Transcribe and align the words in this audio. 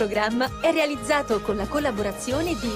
programma 0.00 0.48
è 0.62 0.72
realizzato 0.72 1.42
con 1.42 1.56
la 1.56 1.66
collaborazione 1.66 2.56
di 2.58 2.72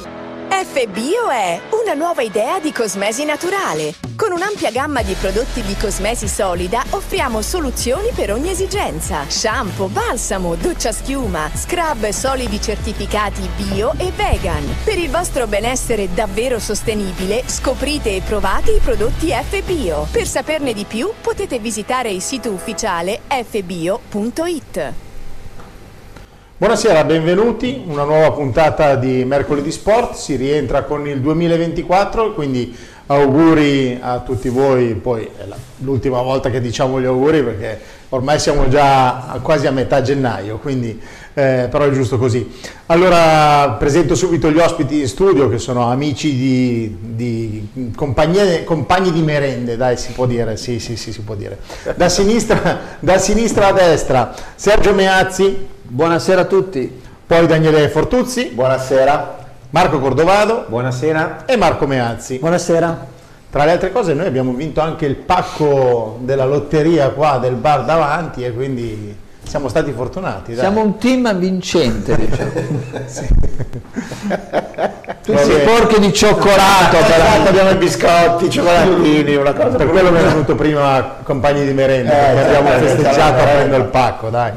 FBio 0.51 1.31
è 1.31 1.59
una 1.71 1.95
nuova 1.95 2.21
idea 2.21 2.61
di 2.61 2.71
cosmesi 2.71 3.25
naturale. 3.25 3.95
Con 4.15 4.31
un'ampia 4.31 4.71
gamma 4.71 5.03
di 5.03 5.15
prodotti 5.15 5.63
di 5.63 5.75
cosmesi 5.75 6.29
solida 6.29 6.85
offriamo 6.91 7.41
soluzioni 7.41 8.11
per 8.15 8.31
ogni 8.31 8.51
esigenza. 8.51 9.25
Shampoo, 9.27 9.89
balsamo, 9.89 10.55
doccia 10.55 10.93
schiuma, 10.93 11.51
scrub 11.55 12.11
solidi 12.11 12.61
certificati 12.61 13.49
bio 13.57 13.95
e 13.97 14.13
vegan. 14.15 14.63
Per 14.85 14.99
il 14.99 15.09
vostro 15.09 15.47
benessere 15.47 16.13
davvero 16.13 16.59
sostenibile, 16.59 17.45
scoprite 17.47 18.17
e 18.17 18.21
provate 18.21 18.73
i 18.73 18.81
prodotti 18.81 19.31
FBio. 19.31 20.09
Per 20.11 20.27
saperne 20.27 20.75
di 20.75 20.85
più 20.85 21.11
potete 21.23 21.59
visitare 21.59 22.11
il 22.11 22.21
sito 22.21 22.51
ufficiale 22.51 23.23
fbio.it. 23.29 25.04
Buonasera, 26.57 27.03
benvenuti, 27.03 27.83
una 27.85 28.05
nuova 28.05 28.31
puntata 28.31 28.95
di 28.95 29.25
Mercoledì 29.25 29.73
Sport, 29.73 30.15
si 30.15 30.37
rientra 30.37 30.85
con 30.85 31.05
il 31.09 31.19
2024, 31.21 32.33
quindi 32.33 32.73
auguri 33.07 33.99
a 34.01 34.21
tutti 34.21 34.49
voi, 34.51 34.95
poi 34.95 35.25
è 35.25 35.49
l'ultima 35.79 36.23
volta 36.23 36.51
che 36.51 36.61
diciamo 36.61 37.01
gli 37.01 37.07
auguri 37.07 37.43
perché 37.43 37.81
ormai 38.11 38.39
siamo 38.39 38.69
già 38.69 39.37
quasi 39.43 39.67
a 39.67 39.73
metà 39.73 40.01
gennaio, 40.01 40.59
quindi 40.59 40.91
eh, 41.35 41.67
però 41.69 41.87
è 41.87 41.91
giusto 41.91 42.19
così. 42.19 42.49
Allora 42.87 43.71
presento 43.77 44.15
subito 44.15 44.49
gli 44.49 44.59
ospiti 44.59 45.01
in 45.01 45.09
studio 45.09 45.49
che 45.49 45.59
sono 45.59 45.91
amici 45.91 46.37
di, 46.37 46.97
di 47.01 47.91
compagni 47.97 49.11
di 49.11 49.23
merende, 49.23 49.77
dai 49.77 49.97
si 49.97 50.13
può 50.13 50.27
dire, 50.27 50.57
sì 50.57 50.79
sì 50.79 50.97
sì 50.97 51.13
si 51.13 51.23
può 51.23 51.35
dire. 51.35 51.59
Da 51.97 52.09
sinistra, 52.09 52.79
da 53.01 53.19
sinistra 53.19 53.67
a 53.67 53.73
destra 53.73 54.33
Sergio 54.55 54.95
Meazzi, 54.95 55.73
Buonasera 55.87 56.43
a 56.43 56.45
tutti. 56.45 57.01
poi 57.27 57.47
Daniele 57.47 57.89
Fortuzzi, 57.89 58.51
Buonasera. 58.55 59.43
Marco 59.71 59.99
Cordovado 60.01 60.65
Buonasera. 60.69 61.45
e 61.47 61.57
Marco 61.57 61.87
Meazzi. 61.87 62.39
Buonasera. 62.39 63.07
Tra 63.51 63.65
le 63.65 63.71
altre 63.73 63.93
cose 63.93 64.15
noi 64.15 64.27
abbiamo 64.27 64.53
vinto 64.53 64.81
anche 64.81 65.07
il 65.07 65.15
pacco 65.17 66.19
della 66.23 66.45
lotteria 66.45 67.11
qua 67.11 67.39
del 67.41 67.55
bar 67.55 67.85
davanti 67.85 68.45
e 68.45 68.53
quindi 68.53 69.17
siamo 69.43 69.69
stati 69.69 69.93
fortunati. 69.93 70.53
dai. 70.55 70.61
Siamo 70.65 70.81
un 70.81 70.97
team 70.99 71.33
vincente, 71.39 72.17
diciamo. 72.19 72.51
Tutti 75.23 75.39
Sì. 75.43 75.59
porchi 75.65 76.01
di 76.01 76.13
cioccolato. 76.13 76.97
Esatto, 76.97 77.07
però. 77.07 77.49
abbiamo 77.49 77.71
i 77.71 77.77
biscotti, 77.77 78.47
i 78.47 78.51
cioccolatini, 78.51 79.35
una 79.37 79.53
cosa 79.53 79.77
Per 79.77 79.89
quello 79.89 80.11
mi 80.11 80.19
è 80.19 80.23
venuto 80.23 80.55
prima 80.55 81.17
compagni 81.23 81.65
di 81.65 81.73
merenda, 81.73 82.13
Eh, 82.31 82.35
perché 82.35 82.57
abbiamo 82.57 82.69
certo, 82.79 82.87
festeggiato 83.03 83.43
aprendo 83.43 83.77
il 83.77 83.85
pacco, 83.85 84.29
dai. 84.31 84.53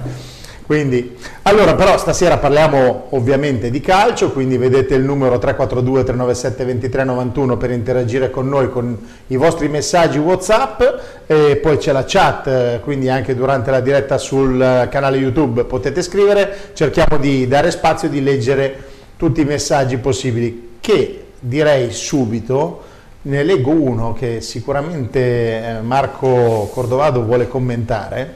Quindi, 0.67 1.15
allora 1.43 1.75
però 1.75 1.97
stasera 1.97 2.39
parliamo 2.39 3.05
ovviamente 3.11 3.69
di 3.71 3.79
calcio, 3.79 4.33
quindi 4.33 4.57
vedete 4.57 4.95
il 4.95 5.01
numero 5.01 5.37
342 5.37 6.03
397 6.03 6.65
2391 6.65 7.55
per 7.55 7.71
interagire 7.71 8.29
con 8.29 8.49
noi 8.49 8.69
con 8.69 8.97
i 9.27 9.37
vostri 9.37 9.69
messaggi 9.69 10.17
Whatsapp 10.17 10.81
e 11.25 11.55
poi 11.55 11.77
c'è 11.77 11.93
la 11.93 12.03
chat, 12.05 12.81
quindi 12.81 13.07
anche 13.07 13.33
durante 13.33 13.71
la 13.71 13.79
diretta 13.79 14.17
sul 14.17 14.87
canale 14.91 15.15
YouTube 15.15 15.63
potete 15.63 16.01
scrivere, 16.01 16.71
cerchiamo 16.73 17.17
di 17.17 17.47
dare 17.47 17.71
spazio 17.71 18.09
di 18.09 18.21
leggere 18.21 18.75
tutti 19.15 19.39
i 19.39 19.45
messaggi 19.45 19.95
possibili 19.95 20.75
che 20.81 21.27
direi 21.39 21.93
subito 21.93 22.83
ne 23.21 23.43
leggo 23.43 23.71
uno 23.71 24.11
che 24.11 24.41
sicuramente 24.41 25.19
eh, 25.19 25.81
Marco 25.81 26.69
Cordovado 26.73 27.23
vuole 27.23 27.47
commentare. 27.47 28.35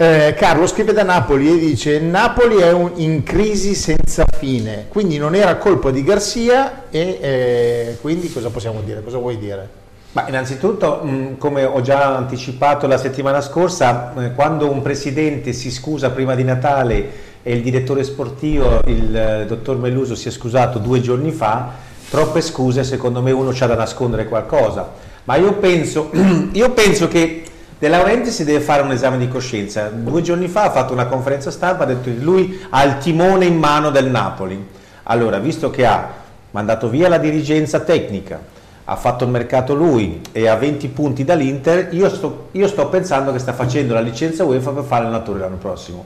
Eh, 0.00 0.36
Carlo 0.38 0.68
scrive 0.68 0.92
da 0.92 1.02
Napoli 1.02 1.48
e 1.50 1.58
dice 1.58 1.98
Napoli 1.98 2.58
è 2.58 2.70
un- 2.70 2.92
in 2.98 3.24
crisi 3.24 3.74
senza 3.74 4.24
fine, 4.38 4.84
quindi 4.86 5.18
non 5.18 5.34
era 5.34 5.56
colpa 5.56 5.90
di 5.90 6.04
Garcia 6.04 6.84
e 6.88 7.18
eh, 7.20 7.96
quindi 8.00 8.32
cosa 8.32 8.48
possiamo 8.50 8.80
dire? 8.84 9.02
Cosa 9.02 9.18
vuoi 9.18 9.38
dire? 9.38 9.68
Ma 10.12 10.28
innanzitutto, 10.28 11.00
mh, 11.02 11.38
come 11.38 11.64
ho 11.64 11.80
già 11.80 12.14
anticipato 12.16 12.86
la 12.86 12.96
settimana 12.96 13.40
scorsa, 13.40 14.14
eh, 14.16 14.34
quando 14.34 14.70
un 14.70 14.82
presidente 14.82 15.52
si 15.52 15.68
scusa 15.72 16.10
prima 16.10 16.36
di 16.36 16.44
Natale 16.44 17.10
e 17.42 17.52
il 17.54 17.62
direttore 17.62 18.04
sportivo, 18.04 18.78
il 18.86 19.16
eh, 19.16 19.46
dottor 19.48 19.78
Melluso, 19.78 20.14
si 20.14 20.28
è 20.28 20.30
scusato 20.30 20.78
due 20.78 21.00
giorni 21.00 21.32
fa, 21.32 21.72
troppe 22.08 22.40
scuse, 22.40 22.84
secondo 22.84 23.20
me 23.20 23.32
uno 23.32 23.50
c'ha 23.52 23.66
da 23.66 23.74
nascondere 23.74 24.26
qualcosa. 24.28 24.92
Ma 25.24 25.34
io 25.34 25.54
penso, 25.54 26.12
io 26.52 26.70
penso 26.70 27.08
che 27.08 27.42
De 27.80 27.86
Laurenti 27.86 28.32
si 28.32 28.42
deve 28.42 28.58
fare 28.58 28.82
un 28.82 28.90
esame 28.90 29.18
di 29.18 29.28
coscienza. 29.28 29.88
Due 29.88 30.20
giorni 30.20 30.48
fa 30.48 30.64
ha 30.64 30.70
fatto 30.72 30.92
una 30.92 31.06
conferenza 31.06 31.52
stampa, 31.52 31.84
ha 31.84 31.86
detto 31.86 32.10
che 32.10 32.16
lui 32.16 32.60
ha 32.70 32.82
il 32.82 32.98
timone 32.98 33.44
in 33.44 33.56
mano 33.56 33.90
del 33.90 34.10
Napoli. 34.10 34.66
Allora, 35.04 35.38
visto 35.38 35.70
che 35.70 35.86
ha 35.86 36.10
mandato 36.50 36.88
via 36.88 37.08
la 37.08 37.18
dirigenza 37.18 37.78
tecnica, 37.78 38.40
ha 38.84 38.96
fatto 38.96 39.22
il 39.22 39.30
mercato 39.30 39.74
lui 39.74 40.20
e 40.32 40.48
ha 40.48 40.56
20 40.56 40.88
punti 40.88 41.22
dall'Inter, 41.22 41.90
io 41.92 42.08
sto, 42.08 42.48
io 42.50 42.66
sto 42.66 42.88
pensando 42.88 43.30
che 43.30 43.38
sta 43.38 43.52
facendo 43.52 43.94
la 43.94 44.00
licenza 44.00 44.42
UEFA 44.42 44.72
per 44.72 44.82
fare 44.82 45.04
l'allenatore 45.04 45.38
l'anno 45.38 45.56
prossimo. 45.56 46.04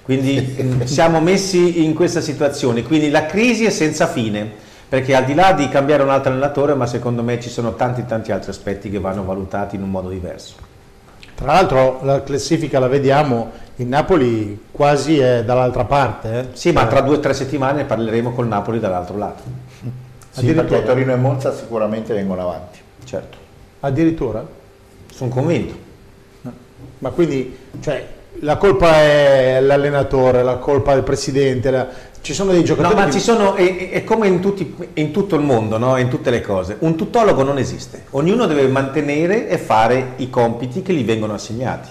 Quindi 0.00 0.40
mh, 0.58 0.84
siamo 0.84 1.20
messi 1.20 1.84
in 1.84 1.92
questa 1.92 2.22
situazione, 2.22 2.82
quindi 2.82 3.10
la 3.10 3.26
crisi 3.26 3.66
è 3.66 3.70
senza 3.70 4.06
fine, 4.06 4.50
perché 4.88 5.14
al 5.14 5.26
di 5.26 5.34
là 5.34 5.52
di 5.52 5.68
cambiare 5.68 6.02
un 6.02 6.08
altro 6.08 6.32
allenatore, 6.32 6.72
ma 6.72 6.86
secondo 6.86 7.22
me 7.22 7.38
ci 7.40 7.50
sono 7.50 7.74
tanti 7.74 8.06
tanti 8.06 8.32
altri 8.32 8.50
aspetti 8.52 8.88
che 8.88 8.98
vanno 8.98 9.22
valutati 9.22 9.76
in 9.76 9.82
un 9.82 9.90
modo 9.90 10.08
diverso. 10.08 10.69
Tra 11.40 11.52
l'altro 11.54 12.00
la 12.02 12.22
classifica 12.22 12.78
la 12.78 12.86
vediamo, 12.86 13.50
il 13.76 13.86
Napoli 13.86 14.66
quasi 14.70 15.18
è 15.18 15.42
dall'altra 15.42 15.84
parte. 15.84 16.38
eh. 16.38 16.46
Sì, 16.52 16.70
ma 16.70 16.86
tra 16.86 17.00
due 17.00 17.16
o 17.16 17.20
tre 17.20 17.32
settimane 17.32 17.84
parleremo 17.84 18.32
col 18.32 18.46
Napoli 18.46 18.78
dall'altro 18.78 19.16
lato. 19.16 19.42
Sì, 20.32 20.52
perché 20.52 20.84
Torino 20.84 21.12
e 21.12 21.16
Monza 21.16 21.50
sicuramente 21.54 22.12
vengono 22.12 22.42
avanti. 22.42 22.78
Certo, 23.04 23.38
Addirittura? 23.80 24.46
sono 25.10 25.30
convinto. 25.30 25.74
Ma 26.98 27.08
quindi 27.08 27.56
cioè, 27.80 28.06
la 28.40 28.56
colpa 28.56 28.94
è 28.96 29.60
l'allenatore, 29.60 30.42
la 30.42 30.56
colpa 30.56 30.94
del 30.94 31.02
presidente, 31.02 31.70
la- 31.70 31.88
ci 32.22 32.34
sono 32.34 32.50
dei 32.50 32.60
No, 32.60 32.66
giocatori 32.66 32.94
ma 32.94 33.04
che- 33.06 33.12
ci 33.12 33.20
sono, 33.20 33.54
è, 33.54 33.90
è 33.90 34.04
come 34.04 34.26
in, 34.28 34.40
tutti- 34.40 34.74
in 34.94 35.10
tutto 35.10 35.36
il 35.36 35.42
mondo, 35.42 35.78
no? 35.78 35.96
in 35.96 36.08
tutte 36.08 36.30
le 36.30 36.40
cose. 36.42 36.76
Un 36.80 36.94
tutologo 36.96 37.42
non 37.42 37.56
esiste. 37.58 38.04
Ognuno 38.10 38.46
deve 38.46 38.66
mantenere 38.68 39.48
e 39.48 39.56
fare 39.58 40.12
i 40.16 40.28
compiti 40.30 40.82
che 40.82 40.92
gli 40.92 41.04
vengono 41.04 41.34
assegnati. 41.34 41.88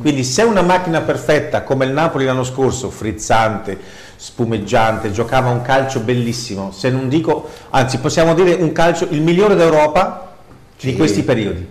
Quindi 0.00 0.22
se 0.22 0.42
una 0.42 0.62
macchina 0.62 1.00
perfetta 1.00 1.62
come 1.62 1.84
il 1.86 1.90
Napoli 1.90 2.24
l'anno 2.24 2.44
scorso, 2.44 2.88
frizzante, 2.90 3.76
spumeggiante, 4.14 5.10
giocava 5.10 5.50
un 5.50 5.62
calcio 5.62 5.98
bellissimo, 6.00 6.70
se 6.70 6.88
non 6.88 7.08
dico, 7.08 7.48
anzi 7.70 7.98
possiamo 7.98 8.32
dire 8.34 8.52
un 8.54 8.70
calcio 8.70 9.08
il 9.10 9.20
migliore 9.22 9.56
d'Europa 9.56 10.34
di 10.80 10.90
Sì. 10.90 10.96
questi 10.96 11.22
periodi. 11.24 11.66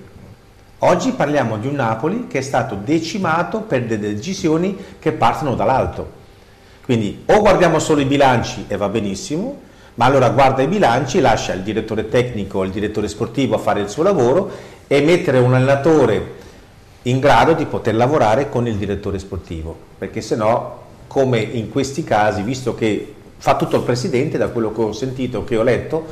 Oggi 0.83 1.11
parliamo 1.11 1.59
di 1.59 1.67
un 1.67 1.75
Napoli 1.75 2.25
che 2.25 2.39
è 2.39 2.41
stato 2.41 2.73
decimato 2.73 3.61
per 3.61 3.85
delle 3.85 4.15
decisioni 4.15 4.75
che 4.97 5.11
partono 5.11 5.53
dall'alto. 5.53 6.19
Quindi 6.83 7.21
o 7.27 7.39
guardiamo 7.39 7.77
solo 7.77 8.01
i 8.01 8.05
bilanci 8.05 8.65
e 8.67 8.77
va 8.77 8.89
benissimo, 8.89 9.59
ma 9.93 10.05
allora 10.05 10.29
guarda 10.29 10.63
i 10.63 10.67
bilanci, 10.67 11.19
lascia 11.19 11.53
il 11.53 11.61
direttore 11.61 12.09
tecnico 12.09 12.63
il 12.63 12.71
direttore 12.71 13.07
sportivo 13.09 13.53
a 13.53 13.59
fare 13.59 13.81
il 13.81 13.89
suo 13.89 14.01
lavoro 14.01 14.49
e 14.87 15.01
mettere 15.01 15.37
un 15.37 15.53
allenatore 15.53 16.39
in 17.03 17.19
grado 17.19 17.53
di 17.53 17.65
poter 17.65 17.93
lavorare 17.93 18.49
con 18.49 18.65
il 18.65 18.75
direttore 18.75 19.19
sportivo, 19.19 19.77
perché 19.99 20.21
se 20.21 20.35
no, 20.35 20.79
come 21.05 21.41
in 21.41 21.69
questi 21.69 22.03
casi, 22.03 22.41
visto 22.41 22.73
che 22.73 23.13
fa 23.37 23.55
tutto 23.55 23.75
il 23.75 23.83
presidente, 23.83 24.39
da 24.39 24.49
quello 24.49 24.71
che 24.71 24.81
ho 24.81 24.93
sentito, 24.93 25.43
che 25.43 25.57
ho 25.57 25.63
letto, 25.63 26.07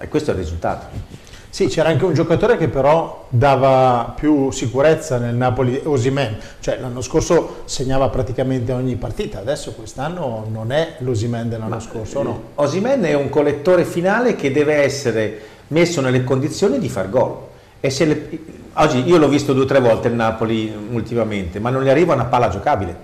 e 0.00 0.08
questo 0.08 0.32
è 0.32 0.34
il 0.34 0.40
risultato. 0.40 1.27
Sì, 1.58 1.66
c'era 1.66 1.88
anche 1.88 2.04
un 2.04 2.14
giocatore 2.14 2.56
che 2.56 2.68
però 2.68 3.26
dava 3.30 4.12
più 4.14 4.52
sicurezza 4.52 5.18
nel 5.18 5.34
Napoli, 5.34 5.80
Osimen, 5.82 6.38
cioè 6.60 6.78
l'anno 6.78 7.00
scorso 7.00 7.62
segnava 7.64 8.08
praticamente 8.10 8.70
ogni 8.70 8.94
partita, 8.94 9.40
adesso 9.40 9.72
quest'anno 9.72 10.46
non 10.52 10.70
è 10.70 10.98
l'Osimen 10.98 11.48
dell'anno 11.48 11.80
scorso, 11.80 12.22
no? 12.22 12.42
Osimen 12.54 13.02
è 13.02 13.14
un 13.14 13.28
collettore 13.28 13.84
finale 13.84 14.36
che 14.36 14.52
deve 14.52 14.84
essere 14.84 15.40
messo 15.66 16.00
nelle 16.00 16.22
condizioni 16.22 16.78
di 16.78 16.88
far 16.88 17.10
gol. 17.10 17.36
E 17.80 17.90
se 17.90 18.04
le- 18.04 18.38
oggi 18.74 19.02
io 19.04 19.18
l'ho 19.18 19.28
visto 19.28 19.52
due 19.52 19.64
o 19.64 19.66
tre 19.66 19.80
volte 19.80 20.06
il 20.06 20.14
Napoli 20.14 20.72
ultimamente, 20.92 21.58
ma 21.58 21.70
non 21.70 21.82
gli 21.82 21.88
arriva 21.88 22.14
una 22.14 22.26
palla 22.26 22.50
giocabile. 22.50 22.94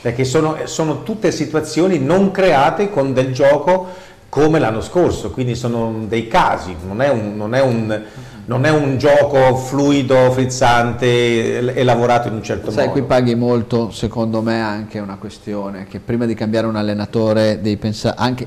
Perché 0.00 0.24
sono, 0.24 0.56
sono 0.64 1.04
tutte 1.04 1.30
situazioni 1.30 2.00
non 2.00 2.32
create 2.32 2.90
con 2.90 3.12
del 3.12 3.32
gioco 3.32 3.86
come 4.28 4.58
l'anno 4.58 4.80
scorso, 4.82 5.30
quindi 5.30 5.54
sono 5.54 6.04
dei 6.06 6.28
casi, 6.28 6.74
non 6.86 7.00
è 7.00 7.08
un, 7.08 7.36
non 7.36 7.54
è 7.54 7.60
un- 7.62 8.02
non 8.44 8.64
è 8.64 8.70
un 8.70 8.96
gioco 8.96 9.56
fluido, 9.56 10.30
frizzante 10.32 11.74
e 11.74 11.82
lavorato 11.84 12.28
in 12.28 12.34
un 12.34 12.42
certo 12.42 12.70
Sai, 12.70 12.86
modo. 12.86 12.98
qui 12.98 13.02
paghi 13.06 13.34
molto, 13.34 13.90
secondo 13.90 14.40
me, 14.40 14.60
anche 14.60 14.98
una 15.00 15.16
questione 15.16 15.86
che 15.86 15.98
prima 16.00 16.24
di 16.24 16.32
cambiare 16.34 16.66
un 16.66 16.76
allenatore 16.76 17.60
devi 17.60 17.76
pensare 17.76 18.16
anche, 18.18 18.46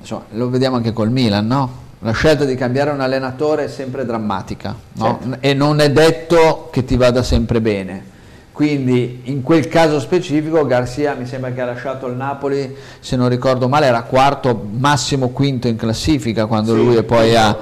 insomma, 0.00 0.24
lo 0.30 0.48
vediamo 0.50 0.74
anche 0.76 0.92
col 0.92 1.10
Milan, 1.10 1.46
no? 1.46 1.86
La 2.00 2.12
scelta 2.12 2.44
di 2.44 2.54
cambiare 2.56 2.90
un 2.90 3.00
allenatore 3.00 3.64
è 3.64 3.68
sempre 3.68 4.04
drammatica 4.04 4.74
no? 4.94 5.18
Certo. 5.20 5.36
e 5.40 5.52
non 5.54 5.80
è 5.80 5.90
detto 5.90 6.68
che 6.72 6.84
ti 6.84 6.96
vada 6.96 7.22
sempre 7.22 7.60
bene. 7.60 8.16
Quindi 8.58 9.20
in 9.26 9.44
quel 9.44 9.68
caso 9.68 10.00
specifico 10.00 10.66
Garcia 10.66 11.14
mi 11.14 11.26
sembra 11.26 11.52
che 11.52 11.60
ha 11.60 11.64
lasciato 11.64 12.08
il 12.08 12.16
Napoli, 12.16 12.74
se 12.98 13.14
non 13.14 13.28
ricordo 13.28 13.68
male 13.68 13.86
era 13.86 14.02
quarto, 14.02 14.66
massimo 14.72 15.28
quinto 15.28 15.68
in 15.68 15.76
classifica 15.76 16.46
quando 16.46 16.74
Sì, 16.74 16.84
lui 16.84 17.00
poi 17.04 17.36
ha, 17.36 17.56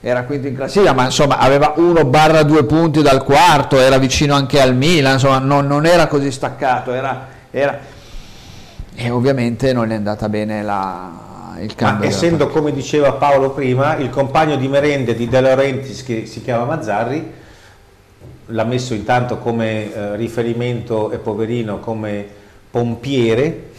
era 0.00 0.24
quinto 0.24 0.48
in 0.48 0.56
classifica, 0.56 0.92
ma 0.92 1.04
insomma 1.04 1.38
aveva 1.38 1.74
1 1.76 2.04
barra 2.04 2.42
2 2.42 2.64
punti 2.64 3.00
dal 3.00 3.22
quarto, 3.22 3.78
era 3.78 3.96
vicino 3.98 4.34
anche 4.34 4.60
al 4.60 4.74
Milan, 4.74 5.12
insomma 5.12 5.38
non, 5.38 5.68
non 5.68 5.86
era 5.86 6.08
così 6.08 6.32
staccato, 6.32 6.92
era, 6.94 7.28
era- 7.52 7.78
e 8.96 9.08
ovviamente 9.08 9.72
non 9.72 9.92
è 9.92 9.94
andata 9.94 10.28
bene 10.28 10.64
la, 10.64 11.54
il 11.60 11.72
Ma 11.78 11.98
essendo, 12.02 12.48
come 12.48 12.72
diceva 12.72 13.12
Paolo 13.12 13.50
prima, 13.50 13.94
il 13.98 14.10
compagno 14.10 14.56
di 14.56 14.66
merende 14.66 15.14
di 15.14 15.28
De 15.28 15.40
Laurentiis 15.40 16.02
che 16.02 16.26
si 16.26 16.42
chiama 16.42 16.64
Mazzarri, 16.64 17.38
l'ha 18.50 18.64
messo 18.64 18.94
intanto 18.94 19.38
come 19.38 19.92
eh, 19.92 20.16
riferimento 20.16 21.10
e 21.10 21.18
poverino 21.18 21.80
come 21.80 22.26
pompiere, 22.70 23.70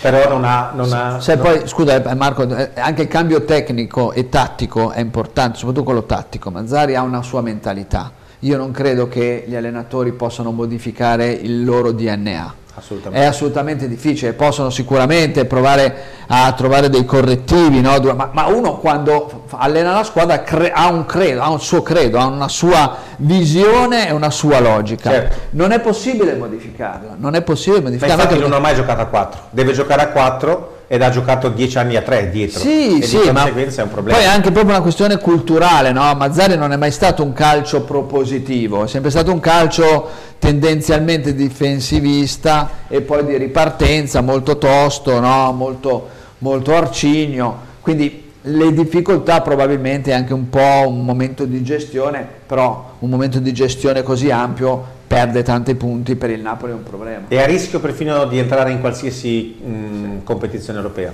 però 0.00 0.28
non 0.28 0.44
ha... 0.44 0.72
Non 0.74 0.92
ha 0.92 1.20
Se 1.20 1.34
non- 1.34 1.44
poi, 1.44 1.68
scusa 1.68 2.02
eh, 2.02 2.14
Marco, 2.14 2.42
eh, 2.48 2.70
anche 2.74 3.02
il 3.02 3.08
cambio 3.08 3.44
tecnico 3.44 4.12
e 4.12 4.28
tattico 4.28 4.90
è 4.90 5.00
importante, 5.00 5.58
soprattutto 5.58 5.84
quello 5.84 6.04
tattico. 6.04 6.50
Mazzari 6.50 6.94
ha 6.94 7.02
una 7.02 7.22
sua 7.22 7.40
mentalità. 7.42 8.12
Io 8.40 8.56
non 8.56 8.70
credo 8.70 9.06
che 9.06 9.44
gli 9.46 9.54
allenatori 9.54 10.12
possano 10.12 10.50
modificare 10.50 11.30
il 11.30 11.62
loro 11.62 11.92
DNA. 11.92 12.54
Assolutamente. 12.74 13.22
È 13.22 13.28
assolutamente 13.28 13.86
difficile, 13.86 14.32
possono 14.32 14.70
sicuramente 14.70 15.44
provare 15.44 15.94
a 16.28 16.50
trovare 16.52 16.88
dei 16.88 17.04
correttivi, 17.04 17.82
no? 17.82 17.98
Ma, 18.14 18.30
ma 18.32 18.46
uno 18.46 18.78
quando 18.78 19.44
allena 19.50 19.92
la 19.92 20.04
squadra 20.04 20.42
cre- 20.42 20.72
ha 20.72 20.88
un 20.90 21.04
credo, 21.04 21.42
ha 21.42 21.50
un 21.50 21.60
suo 21.60 21.82
credo, 21.82 22.18
ha 22.18 22.24
una 22.26 22.48
sua 22.48 22.96
visione 23.16 24.08
e 24.08 24.12
una 24.12 24.30
sua 24.30 24.60
logica. 24.60 25.10
Certo. 25.10 25.36
Non 25.50 25.72
è 25.72 25.80
possibile 25.80 26.34
modificarla, 26.36 27.16
non 27.18 27.34
è 27.34 27.42
possibile 27.42 27.82
Ma 27.82 27.88
modificarla. 27.88 28.14
infatti 28.14 28.34
anche 28.36 28.48
non 28.48 28.56
ha 28.56 28.60
mai 28.62 28.74
giocato 28.74 29.02
a 29.02 29.06
4, 29.06 29.40
deve 29.50 29.72
giocare 29.72 30.00
a 30.00 30.08
4 30.08 30.78
ed 30.92 31.02
ha 31.02 31.10
giocato 31.10 31.50
10 31.50 31.78
anni 31.78 31.94
a 31.94 32.02
3 32.02 32.30
dietro. 32.30 32.58
Sì, 32.58 32.98
e 32.98 33.06
sì, 33.06 33.20
di 33.20 33.30
ma 33.30 33.42
conseguenza 33.42 33.82
è 33.82 33.84
un 33.84 33.90
problema. 33.92 34.18
poi 34.18 34.26
è 34.26 34.28
anche 34.28 34.50
proprio 34.50 34.72
una 34.72 34.82
questione 34.82 35.18
culturale, 35.18 35.92
no? 35.92 36.12
Mazzari 36.16 36.56
non 36.56 36.72
è 36.72 36.76
mai 36.76 36.90
stato 36.90 37.22
un 37.22 37.32
calcio 37.32 37.82
propositivo, 37.82 38.82
è 38.82 38.88
sempre 38.88 39.10
stato 39.10 39.30
un 39.30 39.38
calcio 39.38 40.08
tendenzialmente 40.40 41.32
difensivista 41.32 42.70
e 42.88 43.02
poi 43.02 43.24
di 43.24 43.36
ripartenza, 43.36 44.20
molto 44.20 44.58
tosto, 44.58 45.20
no? 45.20 45.52
molto, 45.52 46.08
molto 46.38 46.74
arcigno, 46.74 47.56
quindi 47.82 48.32
le 48.42 48.72
difficoltà 48.72 49.42
probabilmente 49.42 50.12
anche 50.12 50.34
un 50.34 50.48
po' 50.48 50.88
un 50.88 51.04
momento 51.04 51.44
di 51.44 51.62
gestione, 51.62 52.26
però 52.46 52.94
un 52.98 53.10
momento 53.10 53.38
di 53.38 53.52
gestione 53.52 54.02
così 54.02 54.32
ampio 54.32 54.98
perde 55.10 55.42
tanti 55.42 55.74
punti, 55.74 56.14
per 56.14 56.30
il 56.30 56.40
Napoli 56.40 56.70
è 56.70 56.74
un 56.76 56.84
problema. 56.84 57.24
È 57.26 57.36
a 57.36 57.44
rischio 57.44 57.80
perfino 57.80 58.26
di 58.26 58.38
entrare 58.38 58.70
in 58.70 58.78
qualsiasi 58.78 59.56
mh, 59.60 60.22
competizione 60.22 60.78
europea. 60.78 61.12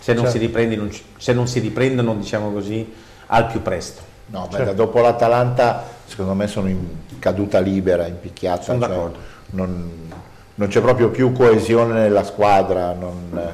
Se, 0.00 0.14
non 0.14 0.26
si 0.28 0.38
riprendono, 0.38 0.88
se 1.18 1.34
non 1.34 1.46
si 1.46 1.58
riprendono, 1.58 2.14
diciamo 2.14 2.50
così, 2.50 2.90
al 3.26 3.48
più 3.48 3.60
presto. 3.60 4.00
No, 4.30 4.46
beh, 4.46 4.56
Certo. 4.56 4.64
da 4.64 4.72
dopo 4.72 5.00
l'Atalanta 5.02 5.84
secondo 6.06 6.32
me 6.32 6.46
sono 6.46 6.68
in 6.68 6.86
caduta 7.18 7.58
libera, 7.58 8.06
in 8.06 8.18
picchiata. 8.18 8.62
Sono 8.62 8.78
cioè, 8.80 8.88
d'accordo. 8.88 9.18
non, 9.50 9.90
non 10.54 10.68
c'è 10.68 10.80
proprio 10.80 11.10
più 11.10 11.32
coesione 11.32 12.00
nella 12.00 12.24
squadra. 12.24 12.94
non- 12.94 13.38
eh, 13.38 13.52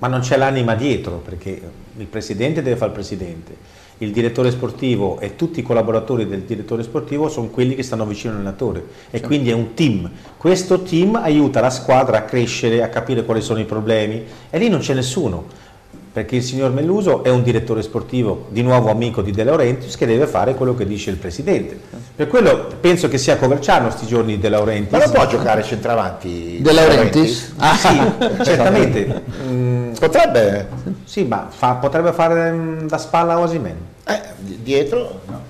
Ma 0.00 0.08
non 0.08 0.18
c'è 0.18 0.36
l'anima 0.36 0.74
dietro, 0.74 1.18
perché 1.18 1.62
il 1.96 2.06
presidente 2.06 2.60
deve 2.60 2.74
fare 2.74 2.90
il 2.90 2.96
presidente, 2.96 3.54
il 4.02 4.10
direttore 4.10 4.50
sportivo 4.50 5.20
e 5.20 5.36
tutti 5.36 5.60
i 5.60 5.62
collaboratori 5.62 6.26
del 6.26 6.40
direttore 6.40 6.82
sportivo 6.82 7.28
sono 7.28 7.48
quelli 7.48 7.74
che 7.74 7.82
stanno 7.82 8.04
vicino 8.04 8.32
all'allenatore 8.32 8.84
e 9.10 9.20
quindi 9.20 9.50
è 9.50 9.54
un 9.54 9.74
team. 9.74 10.10
Questo 10.36 10.82
team 10.82 11.14
aiuta 11.16 11.60
la 11.60 11.70
squadra 11.70 12.18
a 12.18 12.22
crescere, 12.22 12.82
a 12.82 12.88
capire 12.88 13.24
quali 13.24 13.40
sono 13.40 13.60
i 13.60 13.64
problemi 13.64 14.24
e 14.50 14.58
lì 14.58 14.68
non 14.68 14.80
c'è 14.80 14.94
nessuno. 14.94 15.60
Perché 16.12 16.36
il 16.36 16.42
signor 16.42 16.72
Melluso 16.72 17.24
è 17.24 17.30
un 17.30 17.42
direttore 17.42 17.80
sportivo, 17.80 18.44
di 18.50 18.60
nuovo 18.60 18.90
amico 18.90 19.22
di 19.22 19.30
De 19.30 19.44
Laurentiis, 19.44 19.96
che 19.96 20.04
deve 20.04 20.26
fare 20.26 20.54
quello 20.54 20.74
che 20.74 20.84
dice 20.84 21.08
il 21.08 21.16
presidente. 21.16 21.80
Per 22.14 22.26
quello 22.26 22.66
penso 22.78 23.08
che 23.08 23.16
sia 23.16 23.38
Coverciano 23.38 23.88
sti 23.88 24.04
giorni 24.06 24.38
De 24.38 24.50
Laurentiis. 24.50 24.90
Ma 24.92 24.98
non 25.06 25.10
può 25.10 25.26
giocare 25.26 25.62
centravanti? 25.62 26.58
De 26.60 26.72
Laurentiis? 26.72 27.54
Ah, 27.56 27.74
sì, 27.74 27.98
certamente. 28.44 29.22
Mm, 29.48 29.92
Potrebbe, 29.98 30.68
sì, 31.04 31.24
ma 31.24 31.46
fa- 31.48 31.76
potrebbe 31.76 32.12
fare 32.12 32.52
mm, 32.52 32.86
da 32.88 32.98
spalla 32.98 33.32
a 33.32 33.38
Osimen. 33.38 33.76
Eh, 34.14 34.20
di- 34.38 34.58
dietro, 34.62 35.20
no. 35.26 35.40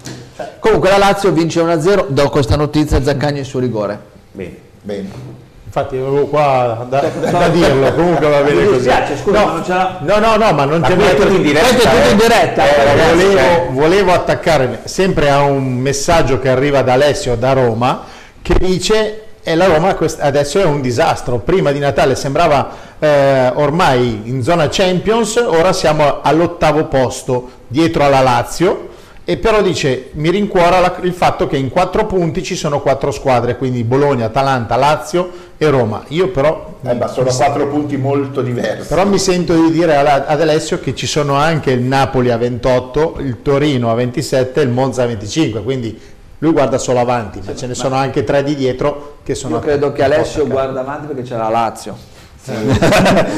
Comunque 0.59 0.89
la 0.91 0.99
Lazio 0.99 1.31
vince 1.33 1.61
1-0, 1.61 2.07
do 2.09 2.29
questa 2.31 2.57
notizia 2.57 3.03
Zaccagni 3.03 3.45
su 3.45 3.59
rigore. 3.59 3.99
Bene. 4.33 4.57
Bene. 4.83 5.31
Infatti 5.65 5.97
avevo 5.97 6.27
qua 6.27 6.85
da, 6.89 7.01
da 7.31 7.49
dirlo, 7.49 7.95
comunque 7.95 8.29
va 8.29 8.41
bene 8.43 8.65
così. 8.65 8.77
dispiace, 8.77 9.17
scusa, 9.17 9.41
no, 9.45 9.53
non 9.53 9.65
ce 9.65 9.73
l'ha- 9.73 9.99
no, 10.03 10.19
no, 10.19 10.37
no, 10.37 10.53
ma 10.53 10.65
non 10.67 10.81
Ma 10.81 10.87
c'è 10.89 10.95
niente 10.97 11.23
in 11.29 11.43
diretta, 11.43 11.69
Questo 11.69 11.89
è 11.89 11.91
tutto 11.93 12.09
in 12.11 12.19
eh. 12.19 12.23
diretta. 12.29 12.65
Eh, 12.77 12.85
ragazzi. 12.85 13.25
volevo, 13.25 13.71
volevo 13.71 14.13
attaccare 14.13 14.81
sempre 14.85 15.31
a 15.31 15.43
un 15.45 15.65
messaggio 15.75 16.39
che 16.41 16.51
arriva 16.51 16.83
da 16.83 16.93
Alessio 16.93 17.37
da 17.37 17.53
Roma 17.55 18.03
che 18.43 18.55
dice 18.59 19.23
e 19.43 19.55
la 19.55 19.67
Roma 19.67 19.97
adesso 20.21 20.61
è 20.61 20.65
un 20.65 20.81
disastro. 20.81 21.39
Prima 21.39 21.73
di 21.73 21.79
Natale 21.79 22.15
sembrava 22.15 22.71
eh, 22.99 23.51
ormai 23.55 24.23
in 24.25 24.43
zona 24.43 24.69
Champions, 24.69 25.37
ora 25.37 25.73
siamo 25.73 26.21
all'ottavo 26.23 26.85
posto 26.87 27.49
dietro 27.67 28.05
alla 28.05 28.21
Lazio. 28.21 28.91
E 29.25 29.37
però 29.37 29.63
dice, 29.63 30.09
mi 30.15 30.31
rincuora 30.31 30.81
la- 30.81 30.97
il 31.03 31.13
fatto 31.13 31.47
che 31.47 31.57
in 31.57 31.71
quattro 31.71 32.07
punti 32.07 32.43
ci 32.43 32.57
sono 32.57 32.81
quattro 32.81 33.13
squadre, 33.13 33.57
quindi 33.57 33.85
Bologna, 33.85 34.25
Atalanta, 34.27 34.75
Lazio 34.75 35.31
e 35.59 35.71
Roma. 35.71 36.03
Io 36.09 36.31
però 36.31 36.75
Eh, 36.83 36.93
ma 36.95 37.07
sono 37.07 37.31
quattro 37.33 37.69
punti 37.69 37.97
molto 37.97 38.43
diversi. 38.43 38.89
però 38.89 39.07
mi 39.07 39.21
sento 39.21 39.55
di 39.55 39.71
dire 39.71 39.97
ad 39.97 40.41
Alessio 40.41 40.81
che 40.81 40.93
ci 40.97 41.07
sono 41.07 41.35
anche 41.35 41.71
il 41.71 41.83
Napoli 41.83 42.33
a 42.33 42.37
28, 42.37 43.19
il 43.21 43.43
Torino 43.43 43.93
a 43.93 43.95
27 43.95 44.61
e 44.61 44.65
il 44.65 44.71
Monza 44.71 45.05
a 45.05 45.07
25, 45.07 45.63
quindi 45.63 45.97
lui 46.43 46.51
guarda 46.51 46.77
solo 46.77 46.99
avanti, 46.99 47.41
ma 47.45 47.55
ce 47.55 47.69
ne 47.69 47.75
sono 47.75 47.95
anche 47.95 48.25
tre 48.25 48.43
di 48.43 48.57
dietro 48.57 49.19
che 49.23 49.37
sono 49.37 49.55
Io 49.55 49.61
credo 49.61 49.93
che 49.93 50.03
Alessio 50.03 50.45
guarda 50.49 50.81
avanti 50.81 51.07
perché 51.07 51.23
c'è 51.23 51.37
la 51.37 51.49
Lazio. 51.49 51.97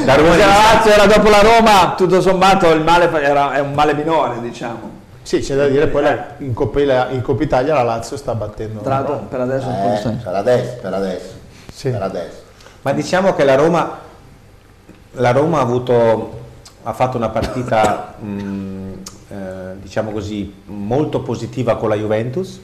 La 0.06 0.14
Roma 0.16 0.32
Se 0.32 0.38
la 0.38 0.46
di- 0.46 0.74
Lazio 0.74 0.90
era 0.90 1.04
dopo 1.06 1.28
la 1.28 1.42
Roma, 1.42 1.94
tutto 1.98 2.22
sommato 2.22 2.70
il 2.72 2.80
male 2.82 3.10
era, 3.22 3.52
è 3.52 3.60
un 3.60 3.74
male 3.74 3.92
minore, 3.92 4.40
diciamo. 4.40 5.02
Sì, 5.20 5.40
c'è 5.40 5.54
da 5.54 5.68
dire, 5.68 5.88
poi 5.88 6.02
la- 6.02 6.28
in, 6.38 6.54
Coppa, 6.54 7.10
in 7.10 7.20
Coppa 7.20 7.42
Italia 7.42 7.74
la 7.74 7.82
Lazio 7.82 8.16
sta 8.16 8.34
battendo. 8.34 8.80
Tra 8.80 8.94
l'altro 8.94 9.16
per 9.28 9.40
adesso 9.40 9.66
un 9.68 9.80
po' 9.82 9.92
Eh, 9.92 9.96
sta- 9.98 10.10
per 10.24 10.34
adesso, 10.34 10.76
per 10.80 10.94
adesso, 10.94 11.28
Sì. 11.74 11.90
per 11.90 12.02
adesso. 12.02 12.36
Ma 12.80 12.92
diciamo 12.94 13.34
che 13.34 13.44
la 13.44 13.54
Roma, 13.54 13.98
la 15.12 15.30
Roma 15.32 15.58
ha, 15.58 15.60
avuto, 15.60 16.40
ha 16.84 16.92
fatto 16.94 17.18
una 17.18 17.28
partita, 17.28 18.14
mh, 18.18 18.92
eh, 19.28 19.34
diciamo 19.82 20.10
così, 20.10 20.54
molto 20.64 21.20
positiva 21.20 21.76
con 21.76 21.90
la 21.90 21.96
Juventus, 21.96 22.60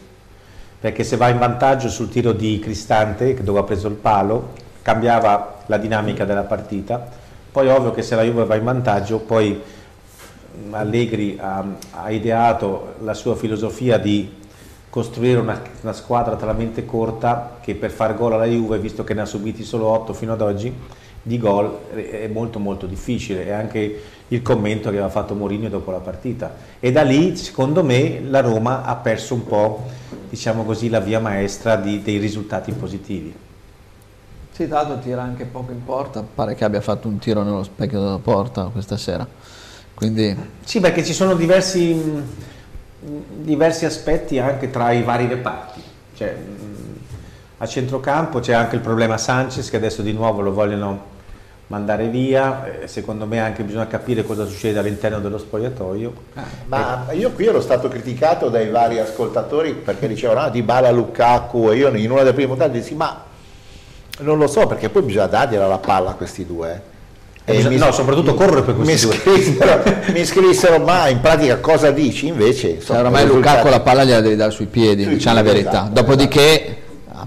perché 0.80 1.04
se 1.04 1.16
va 1.16 1.28
in 1.28 1.38
vantaggio 1.38 1.90
sul 1.90 2.08
tiro 2.08 2.32
di 2.32 2.58
Cristante, 2.58 3.34
dove 3.42 3.58
ha 3.58 3.64
preso 3.64 3.86
il 3.88 3.94
palo, 3.94 4.52
cambiava 4.80 5.58
la 5.66 5.76
dinamica 5.76 6.24
della 6.24 6.44
partita. 6.44 7.06
Poi 7.52 7.68
ovvio 7.68 7.90
che 7.90 8.00
se 8.00 8.14
la 8.14 8.22
Juve 8.22 8.46
va 8.46 8.54
in 8.54 8.64
vantaggio, 8.64 9.18
poi 9.18 9.60
mh, 9.60 10.72
Allegri 10.72 11.36
ha, 11.38 11.64
ha 11.90 12.10
ideato 12.10 12.94
la 13.02 13.12
sua 13.12 13.36
filosofia 13.36 13.98
di 13.98 14.38
costruire 14.88 15.38
una, 15.38 15.60
una 15.82 15.92
squadra 15.92 16.34
talmente 16.36 16.86
corta 16.86 17.58
che 17.60 17.74
per 17.74 17.90
far 17.90 18.16
gol 18.16 18.32
alla 18.32 18.46
Juve, 18.46 18.78
visto 18.78 19.04
che 19.04 19.12
ne 19.12 19.20
ha 19.20 19.26
subiti 19.26 19.64
solo 19.64 19.86
8 19.86 20.14
fino 20.14 20.32
ad 20.32 20.40
oggi, 20.40 20.74
di 21.22 21.38
gol 21.38 21.90
è 21.92 22.28
molto 22.28 22.58
molto 22.58 22.86
difficile. 22.86 23.46
È 23.46 23.50
anche 23.50 24.02
il 24.28 24.42
commento 24.42 24.90
che 24.90 24.96
aveva 24.96 25.10
fatto 25.10 25.34
Mourinho 25.34 25.68
dopo 25.68 25.90
la 25.90 25.98
partita. 25.98 26.54
E 26.78 26.92
da 26.92 27.02
lì, 27.02 27.36
secondo 27.36 27.82
me, 27.82 28.20
la 28.22 28.40
Roma 28.40 28.84
ha 28.84 28.94
perso 28.96 29.34
un 29.34 29.44
po', 29.44 29.84
diciamo 30.28 30.64
così, 30.64 30.88
la 30.88 31.00
via 31.00 31.20
maestra 31.20 31.76
di- 31.76 32.02
dei 32.02 32.18
risultati 32.18 32.72
positivi. 32.72 33.34
Sì, 34.52 34.66
tra 34.66 34.82
l'altro 34.82 34.98
tira 34.98 35.22
anche 35.22 35.44
poco 35.44 35.72
in 35.72 35.84
porta, 35.84 36.22
pare 36.22 36.54
che 36.54 36.64
abbia 36.64 36.80
fatto 36.80 37.08
un 37.08 37.18
tiro 37.18 37.42
nello 37.42 37.62
specchio 37.62 37.98
della 37.98 38.18
porta 38.18 38.64
questa 38.64 38.96
sera. 38.96 39.26
Quindi 39.94 40.36
Sì, 40.64 40.80
perché 40.80 41.04
ci 41.04 41.12
sono 41.12 41.34
diversi, 41.34 41.98
diversi 43.00 43.84
aspetti 43.84 44.38
anche 44.38 44.70
tra 44.70 44.92
i 44.92 45.02
vari 45.02 45.26
reparti. 45.26 45.80
Cioè, 46.14 46.36
a 47.62 47.66
centrocampo 47.66 48.40
c'è 48.40 48.54
anche 48.54 48.76
il 48.76 48.80
problema 48.80 49.18
Sanchez 49.18 49.68
che 49.68 49.76
adesso 49.76 50.00
di 50.00 50.12
nuovo 50.12 50.40
lo 50.40 50.50
vogliono 50.52 51.18
mandare 51.66 52.08
via. 52.08 52.64
Eh, 52.82 52.88
secondo 52.88 53.26
me 53.26 53.38
anche 53.38 53.62
bisogna 53.62 53.86
capire 53.86 54.24
cosa 54.24 54.46
succede 54.46 54.78
all'interno 54.78 55.20
dello 55.20 55.36
spogliatoio. 55.36 56.12
Ma 56.66 57.06
io 57.12 57.30
qui 57.32 57.46
ero 57.46 57.60
stato 57.60 57.88
criticato 57.88 58.48
dai 58.48 58.70
vari 58.70 58.98
ascoltatori 58.98 59.74
perché 59.74 60.08
dicevano 60.08 60.40
ah, 60.40 60.48
Di 60.48 60.62
Bala 60.62 60.90
Lukaku 60.90 61.70
e 61.70 61.76
io 61.76 61.88
in 61.94 62.10
una 62.10 62.20
delle 62.22 62.32
prime 62.32 62.48
puntate 62.48 62.70
dissi 62.72 62.94
ma 62.94 63.24
non 64.20 64.38
lo 64.38 64.46
so 64.46 64.66
perché 64.66 64.88
poi 64.88 65.02
bisogna 65.02 65.26
dargliela 65.26 65.66
la 65.66 65.78
palla 65.78 66.10
a 66.10 66.14
questi 66.14 66.46
due. 66.46 66.88
Eh, 67.44 67.56
bisogna- 67.56 67.86
no, 67.86 67.92
soprattutto 67.92 68.34
correre 68.34 68.62
per 68.62 68.74
questi 68.74 69.06
mi 69.06 69.12
due. 69.12 69.20
Scrissero, 69.20 69.82
mi 70.12 70.24
scrissero 70.24 70.78
ma 70.78 71.08
in 71.08 71.20
pratica 71.20 71.58
cosa 71.58 71.90
dici? 71.90 72.26
Invece 72.26 72.60
cioè, 72.68 72.70
insomma, 72.76 73.00
oramai 73.00 73.22
i 73.22 73.24
risultati- 73.26 73.56
Lukaku 73.56 73.70
la 73.76 73.80
palla 73.80 74.04
gliela 74.04 74.20
devi 74.20 74.36
dare 74.36 74.50
sui 74.50 74.66
piedi, 74.66 75.04
Sui 75.04 75.14
diciamo 75.14 75.36
la 75.36 75.42
verità. 75.42 75.70
esatto, 75.70 75.90
Dopodiché 75.92 76.64
ha 76.69 76.69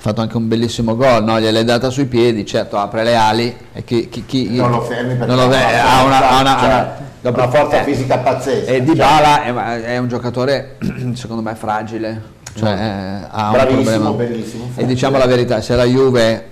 fatto 0.04 0.20
anche 0.20 0.36
un 0.36 0.50
bellissimo 0.50 0.98
gol, 0.98 1.24
no? 1.24 1.40
gliel'hai 1.40 1.64
data 1.64 1.90
sui 1.90 2.08
piedi, 2.08 2.46
certo 2.46 2.78
apre 2.78 3.06
le 3.06 3.16
ali 3.16 3.56
e 3.72 3.86
chi, 3.86 4.10
chi- 4.10 4.26
chi- 4.26 4.50
Non 4.54 4.70
lo 4.72 4.82
fermi 4.82 5.16
perché 5.16 5.26
non 5.34 5.38
lo 5.38 5.46
una 5.46 5.56
ha 5.58 6.04
una, 6.04 6.30
ha 6.30 6.42
una- 6.42 6.58
cioè, 6.60 6.66
una- 6.68 6.94
dopo- 7.22 7.40
una 7.42 7.50
forza 7.50 7.80
eh, 7.80 7.84
fisica 7.86 8.18
pazzesca. 8.18 8.70
E 8.70 8.76
cioè. 8.76 8.82
Dybala 8.82 9.44
è, 9.44 9.82
è 9.84 9.98
un 10.00 10.10
giocatore 10.10 10.76
secondo 11.16 11.42
me 11.42 11.56
fragile, 11.56 12.22
cioè 12.54 12.72
eh, 12.72 13.28
ha 13.32 13.46
un 13.46 13.52
Bravissimo, 13.54 13.82
problema. 13.84 14.10
bellissimo, 14.12 14.70
E 14.76 14.86
diciamo 14.86 15.18
la 15.18 15.26
verità, 15.26 15.62
se 15.62 15.74
la 15.74 15.86
Juve 15.86 16.50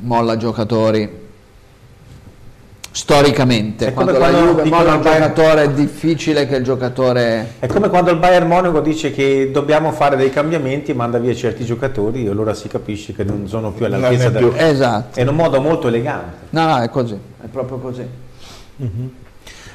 molla 0.00 0.36
giocatori 0.36 1.26
storicamente, 2.90 3.86
È 3.86 3.92
come 3.92 4.12
quando, 4.12 4.18
la 4.18 4.30
quando 4.30 4.60
Juve 4.62 4.68
molla 4.68 4.92
al 4.92 5.00
Bayern- 5.00 5.34
giocatore 5.34 5.62
è 5.62 5.70
difficile 5.70 6.46
che 6.46 6.56
il 6.56 6.64
giocatore 6.64 7.52
È 7.58 7.66
come 7.66 7.88
quando 7.88 8.10
il 8.10 8.16
Bayern 8.16 8.46
Monaco 8.46 8.80
dice 8.80 9.12
che 9.12 9.50
dobbiamo 9.52 9.92
fare 9.92 10.16
dei 10.16 10.30
cambiamenti 10.30 10.90
e 10.90 10.94
manda 10.94 11.18
via 11.18 11.34
certi 11.34 11.64
giocatori, 11.64 12.26
e 12.26 12.30
allora 12.30 12.54
si 12.54 12.68
capisce 12.68 13.12
che 13.12 13.24
non 13.24 13.46
sono 13.46 13.70
più 13.70 13.84
all'altezza 13.84 14.30
del... 14.30 14.52
Esatto. 14.56 15.18
È 15.18 15.22
in 15.22 15.28
un 15.28 15.36
modo 15.36 15.60
molto 15.60 15.88
elegante. 15.88 16.46
No, 16.50 16.66
no, 16.66 16.82
è 16.82 16.88
così, 16.88 17.18
è 17.40 17.46
proprio 17.46 17.78
così. 17.78 18.06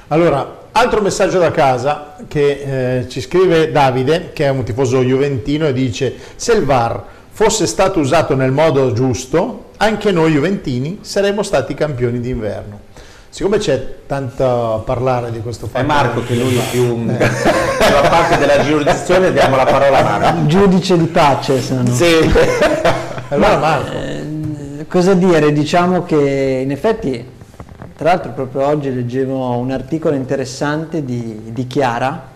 Allora, 0.07 0.67
altro 0.71 1.01
messaggio 1.01 1.39
da 1.39 1.51
casa 1.51 2.17
che 2.27 2.99
eh, 2.99 3.09
ci 3.09 3.21
scrive 3.21 3.71
Davide, 3.71 4.31
che 4.33 4.45
è 4.45 4.49
un 4.49 4.63
tifoso 4.63 5.01
juventino, 5.01 5.65
e 5.67 5.73
dice: 5.73 6.13
Se 6.35 6.53
il 6.53 6.63
VAR 6.65 7.03
fosse 7.29 7.65
stato 7.65 7.99
usato 7.99 8.35
nel 8.35 8.51
modo 8.51 8.91
giusto, 8.93 9.71
anche 9.77 10.11
noi 10.11 10.33
juventini 10.33 10.99
saremmo 11.01 11.41
stati 11.41 11.73
campioni 11.73 12.19
d'inverno. 12.19 12.91
Siccome 13.33 13.57
c'è 13.57 13.95
tanto 14.05 14.75
a 14.75 14.77
parlare 14.77 15.31
di 15.31 15.41
questo 15.41 15.65
fatto, 15.65 15.83
È 15.83 15.87
Marco 15.87 16.23
che 16.23 16.35
lui 16.35 16.55
è 16.55 16.61
più 16.69 17.03
la 17.09 18.07
parte 18.07 18.37
della 18.37 18.63
giurisdizione, 18.63 19.33
diamo 19.33 19.55
la 19.55 19.63
parola 19.65 19.97
a 19.97 20.03
Marco. 20.19 20.45
Giudice 20.45 20.95
di 20.99 21.05
pace 21.05 21.59
sono. 21.59 21.81
allora 23.29 23.57
Marco, 23.57 23.91
Eh, 23.91 24.85
cosa 24.87 25.15
dire? 25.15 25.51
Diciamo 25.51 26.03
che 26.03 26.61
in 26.63 26.69
effetti, 26.69 27.25
tra 27.97 28.09
l'altro 28.09 28.33
proprio 28.33 28.67
oggi 28.67 28.93
leggevo 28.93 29.57
un 29.57 29.71
articolo 29.71 30.13
interessante 30.13 31.03
di, 31.03 31.41
di 31.45 31.65
Chiara, 31.65 32.29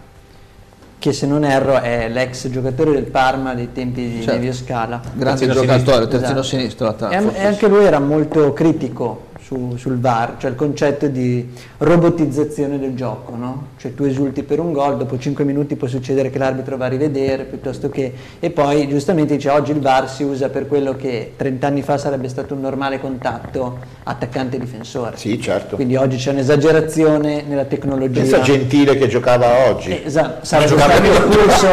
che 0.98 1.14
se 1.14 1.28
non 1.28 1.44
erro 1.44 1.80
è 1.80 2.10
l'ex 2.10 2.50
giocatore 2.50 2.94
del 2.94 3.04
Parma 3.04 3.54
dei 3.54 3.72
tempi 3.72 4.02
di 4.02 4.16
Certo. 4.24 4.32
Nevio 4.32 4.52
Scala. 4.52 5.00
Grande 5.14 5.46
Terzino 5.46 5.54
giocatore, 5.54 5.78
sinistro. 5.78 6.08
terzino 6.08 6.40
Esatto. 6.40 6.42
sinistro. 6.44 6.88
E, 6.88 6.96
l'altro, 7.22 7.36
e 7.40 7.46
anche 7.46 7.68
lui 7.68 7.86
era 7.86 8.00
molto 8.00 8.52
critico 8.54 9.26
su- 9.48 9.78
sul 9.78 9.98
VAR, 9.98 10.36
cioè 10.40 10.50
il 10.50 10.58
concetto 10.58 11.08
di 11.08 11.50
robotizzazione 11.78 12.78
del 12.78 12.96
gioco, 12.96 13.34
no? 13.38 13.68
Cioè 13.78 13.94
tu 13.94 14.04
esulti 14.04 14.44
per 14.44 14.60
un 14.60 14.74
gol, 14.74 14.98
dopo 14.98 15.18
5 15.18 15.46
minuti 15.46 15.78
può 15.78 15.88
succedere 15.88 16.30
che 16.30 16.38
l'arbitro 16.38 16.76
va 16.76 16.88
a 16.88 16.90
rivedere 16.90 17.46
piuttosto 17.46 17.90
che... 17.90 18.14
E 18.42 18.50
poi 18.50 18.90
giustamente 18.90 19.36
dice 19.36 19.50
oggi 19.50 19.72
il 19.72 19.80
VAR 19.80 20.10
si 20.10 20.24
usa 20.24 20.50
per 20.50 20.68
quello 20.68 20.98
che 20.98 21.32
30 21.38 21.66
anni 21.66 21.82
fa 21.82 21.98
sarebbe 21.98 22.28
stato 22.28 22.56
un 22.56 22.60
normale 22.60 23.00
contatto 23.00 23.97
attaccante-difensore. 24.08 25.18
Sì, 25.18 25.40
certo. 25.42 25.76
Quindi 25.76 25.96
oggi 25.96 26.18
c'è 26.18 26.32
un'esagerazione 26.32 27.44
nella 27.48 27.66
tecnologia. 27.66 28.22
Pensa 28.22 28.42
Gentile 28.42 28.98
che 28.98 29.08
giocava 29.08 29.68
oggi. 29.70 29.90
Eh, 29.92 30.04
Esatto, 30.06 30.46
sarebbe 30.46 30.70
giocava 30.70 30.94
stato 30.94 31.02
più. 31.02 31.40
espulso... 31.40 31.68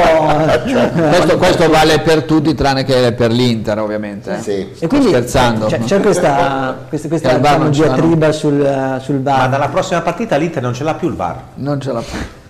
questo, 1.09 1.37
questo 1.39 1.69
vale 1.71 2.01
per 2.01 2.23
tutti 2.25 2.55
tranne 2.55 2.85
che 2.85 3.13
per 3.13 3.31
l'Inter 3.31 3.79
ovviamente. 3.79 4.41
Sì. 4.41 4.69
Sto 4.75 4.85
E 4.85 4.89
quindi 4.89 5.09
scherzando. 5.09 5.67
C'è, 5.67 5.79
c'è 5.81 6.01
questa, 6.01 6.77
questa, 6.89 7.09
questa 7.09 7.33
il 7.33 7.41
l'hanno. 7.41 7.69
diatriba 7.71 8.33
sul, 8.33 8.99
sul 9.03 9.17
Ma 9.21 9.37
VAR. 9.37 9.49
dalla 9.49 9.69
prossima 9.69 10.01
partita 10.03 10.37
l'Inter 10.37 10.63
non 10.63 10.75
ce 10.75 10.85
l'ha 10.85 10.95
più 10.95 11.09
il 11.09 11.15
VAR. 11.15 11.41
Non 11.55 11.81
ce 11.81 11.93
la 11.93 12.01
fa. 12.03 12.43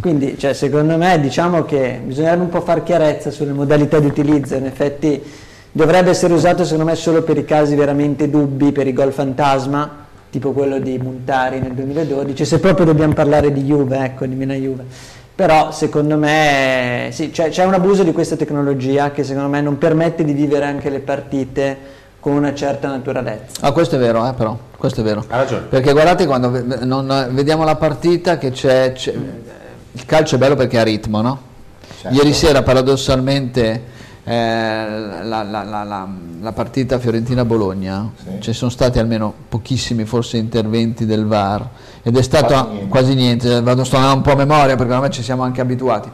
Quindi, 0.00 0.36
cioè, 0.38 0.52
secondo 0.52 0.96
me, 0.96 1.18
diciamo 1.20 1.64
che 1.64 2.00
bisognerebbe 2.04 2.42
un 2.42 2.48
po' 2.48 2.60
far 2.60 2.82
chiarezza 2.84 3.30
sulle 3.30 3.52
modalità 3.52 3.98
di 3.98 4.06
utilizzo. 4.06 4.54
In 4.54 4.66
effetti, 4.66 5.20
dovrebbe 5.76 6.10
essere 6.10 6.32
usato, 6.32 6.62
secondo 6.62 6.84
me, 6.88 6.94
solo 6.94 7.22
per 7.22 7.36
i 7.36 7.44
casi 7.44 7.74
veramente 7.74 8.30
dubbi, 8.30 8.70
per 8.70 8.86
i 8.86 8.92
gol 8.92 9.12
fantasma, 9.12 10.06
tipo 10.30 10.52
quello 10.52 10.78
di 10.78 10.96
Montari 10.98 11.58
nel 11.58 11.72
2012. 11.72 12.44
Se 12.44 12.60
proprio 12.60 12.86
dobbiamo 12.86 13.12
parlare 13.12 13.52
di 13.52 13.62
Juve, 13.64 13.98
ecco, 14.04 14.24
di 14.24 14.36
Mina 14.36 14.54
Juve. 14.54 14.84
Però, 15.34 15.72
secondo 15.72 16.16
me, 16.16 17.08
sì, 17.10 17.30
c'è, 17.30 17.48
c'è 17.48 17.64
un 17.64 17.74
abuso 17.74 18.04
di 18.04 18.12
questa 18.12 18.36
tecnologia 18.36 19.10
che, 19.10 19.24
secondo 19.24 19.48
me, 19.48 19.60
non 19.60 19.76
permette 19.76 20.22
di 20.22 20.32
vivere 20.32 20.64
anche 20.64 20.90
le 20.90 21.00
partite 21.00 21.76
con 22.20 22.34
una 22.34 22.54
certa 22.54 22.86
naturalezza. 22.88 23.66
Ah, 23.66 23.72
questo 23.72 23.96
è 23.96 23.98
vero, 23.98 24.28
eh, 24.28 24.32
però, 24.32 24.56
questo 24.76 25.00
è 25.00 25.02
vero. 25.04 25.24
Ha 25.28 25.36
ragione. 25.38 25.62
Perché 25.68 25.90
guardate 25.90 26.24
quando 26.26 26.50
non- 26.84 27.30
vediamo 27.32 27.64
la 27.64 27.74
partita 27.74 28.38
che 28.38 28.52
c'è, 28.52 28.92
c'è- 28.92 29.12
il 29.90 30.06
calcio 30.06 30.36
è 30.36 30.38
bello 30.38 30.54
perché 30.54 30.78
ha 30.78 30.84
ritmo, 30.84 31.20
no? 31.20 31.40
Certo. 32.00 32.16
Ieri 32.16 32.32
sera 32.32 32.62
paradossalmente 32.62 33.92
la, 34.32 35.42
la- 35.42 35.62
la- 35.62 35.84
la- 35.84 36.08
la 36.40 36.52
partita 36.52 36.98
Fiorentina-Bologna, 36.98 38.10
Sì. 38.16 38.40
ci 38.40 38.52
sono 38.52 38.70
stati 38.70 38.98
almeno 38.98 39.32
pochissimi 39.48 40.04
forse 40.04 40.36
interventi 40.38 41.04
del 41.06 41.26
VAR 41.26 41.66
ed 42.02 42.16
è 42.16 42.22
stato 42.22 42.54
Quasi 42.54 42.68
niente. 42.70 42.88
quasi 42.88 43.14
niente, 43.14 43.60
vado 43.62 43.84
sto 43.84 43.98
un 43.98 44.20
po' 44.22 44.32
a 44.32 44.36
memoria 44.36 44.76
perché 44.76 44.92
ormai 44.92 45.10
ci 45.10 45.22
siamo 45.22 45.42
anche 45.42 45.60
abituati, 45.60 46.08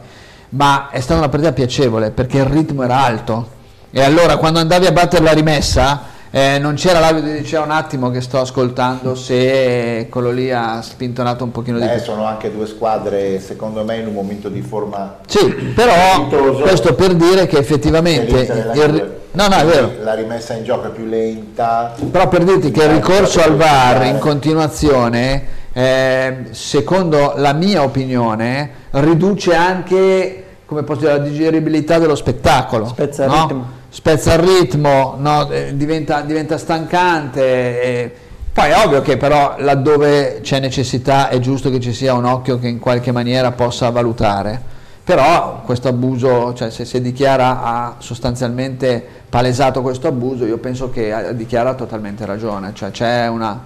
ma 0.49 0.89
è 0.89 0.99
stata 0.99 1.19
una 1.19 1.29
partita 1.29 1.53
piacevole 1.53 2.11
perché 2.11 2.37
il 2.39 2.45
ritmo 2.45 2.83
era 2.83 3.03
alto 3.03 3.59
e 3.91 4.01
allora 4.01 4.37
quando 4.37 4.59
andavi 4.59 4.85
a 4.87 4.91
battere 4.91 5.23
la 5.23 5.31
rimessa 5.33 6.01
eh, 6.31 6.57
non 6.59 6.75
c'era 6.75 6.99
l'audio 6.99 7.23
che 7.23 7.39
diceva 7.41 7.65
un 7.65 7.71
attimo 7.71 8.09
che 8.09 8.21
sto 8.21 8.39
ascoltando 8.39 9.15
se 9.15 10.07
quello 10.09 10.31
lì 10.31 10.49
ha 10.51 10.81
spintonato 10.81 11.43
un 11.43 11.51
pochino 11.51 11.77
di 11.77 11.83
Eh, 11.85 11.95
più. 11.95 12.03
sono 12.03 12.25
anche 12.25 12.51
due 12.51 12.65
squadre, 12.67 13.39
secondo 13.41 13.83
me, 13.83 13.97
in 13.97 14.07
un 14.07 14.13
momento 14.13 14.47
di 14.47 14.61
forma 14.61 15.17
Sì, 15.27 15.45
però 15.75 15.93
Dignitoso. 16.15 16.59
questo 16.61 16.93
per 16.95 17.13
dire 17.15 17.47
che 17.47 17.57
effettivamente 17.57 18.71
il 18.75 19.19
no, 19.33 19.47
no, 19.47 19.55
è 19.55 19.65
vero. 19.65 19.91
La 20.01 20.13
rimessa 20.13 20.53
in 20.53 20.63
gioco 20.63 20.87
è 20.87 20.91
più 20.91 21.05
lenta. 21.05 21.93
Però 22.09 22.27
per 22.29 22.43
dirti 22.45 22.71
che 22.71 22.83
il 22.83 22.89
Eh, 22.91 22.93
ricorso 22.93 23.41
al 23.41 23.55
VAR 23.55 24.05
in 24.05 24.17
continuazione, 24.19 25.59
eh, 25.73 26.37
secondo 26.51 27.33
la 27.35 27.53
mia 27.53 27.83
opinione, 27.83 28.69
riduce 28.91 29.53
anche 29.55 30.43
come 30.65 30.83
posso 30.83 31.01
dire, 31.01 31.11
la 31.11 31.17
digeribilità 31.19 31.97
dello 31.99 32.15
spettacolo. 32.15 32.87
Spezza 32.87 33.25
il 33.25 33.29
no? 33.29 33.41
ritmo. 33.41 33.65
Spezza 33.93 34.35
il 34.35 34.39
ritmo, 34.39 35.15
no? 35.19 35.49
Eh, 35.51 35.75
diventa, 35.75 36.21
diventa 36.21 36.57
stancante. 36.57 37.81
eh. 37.81 38.11
Poi 38.53 38.69
è 38.69 38.85
ovvio 38.85 39.01
che 39.01 39.17
però 39.17 39.55
laddove 39.57 40.39
c'è 40.41 40.59
necessità 40.61 41.27
è 41.27 41.39
giusto 41.39 41.69
che 41.69 41.79
ci 41.81 41.91
sia 41.93 42.13
un 42.13 42.23
occhio 42.23 42.57
che 42.57 42.67
in 42.69 42.79
qualche 42.79 43.11
maniera 43.11 43.51
possa 43.51 43.89
valutare. 43.89 44.61
Però 45.03 45.61
questo 45.65 45.89
abuso, 45.89 46.53
cioè 46.53 46.69
se, 46.69 46.85
se 46.85 47.01
Dichiara 47.01 47.61
ha 47.63 47.95
sostanzialmente 47.97 49.05
palesato 49.27 49.81
questo 49.81 50.07
abuso, 50.07 50.45
io 50.45 50.57
penso 50.57 50.89
che 50.89 51.13
Dichiara 51.33 51.73
totalmente 51.73 52.25
ragione, 52.25 52.71
cioè 52.73 52.91
c'è 52.91 53.27
una- 53.27 53.61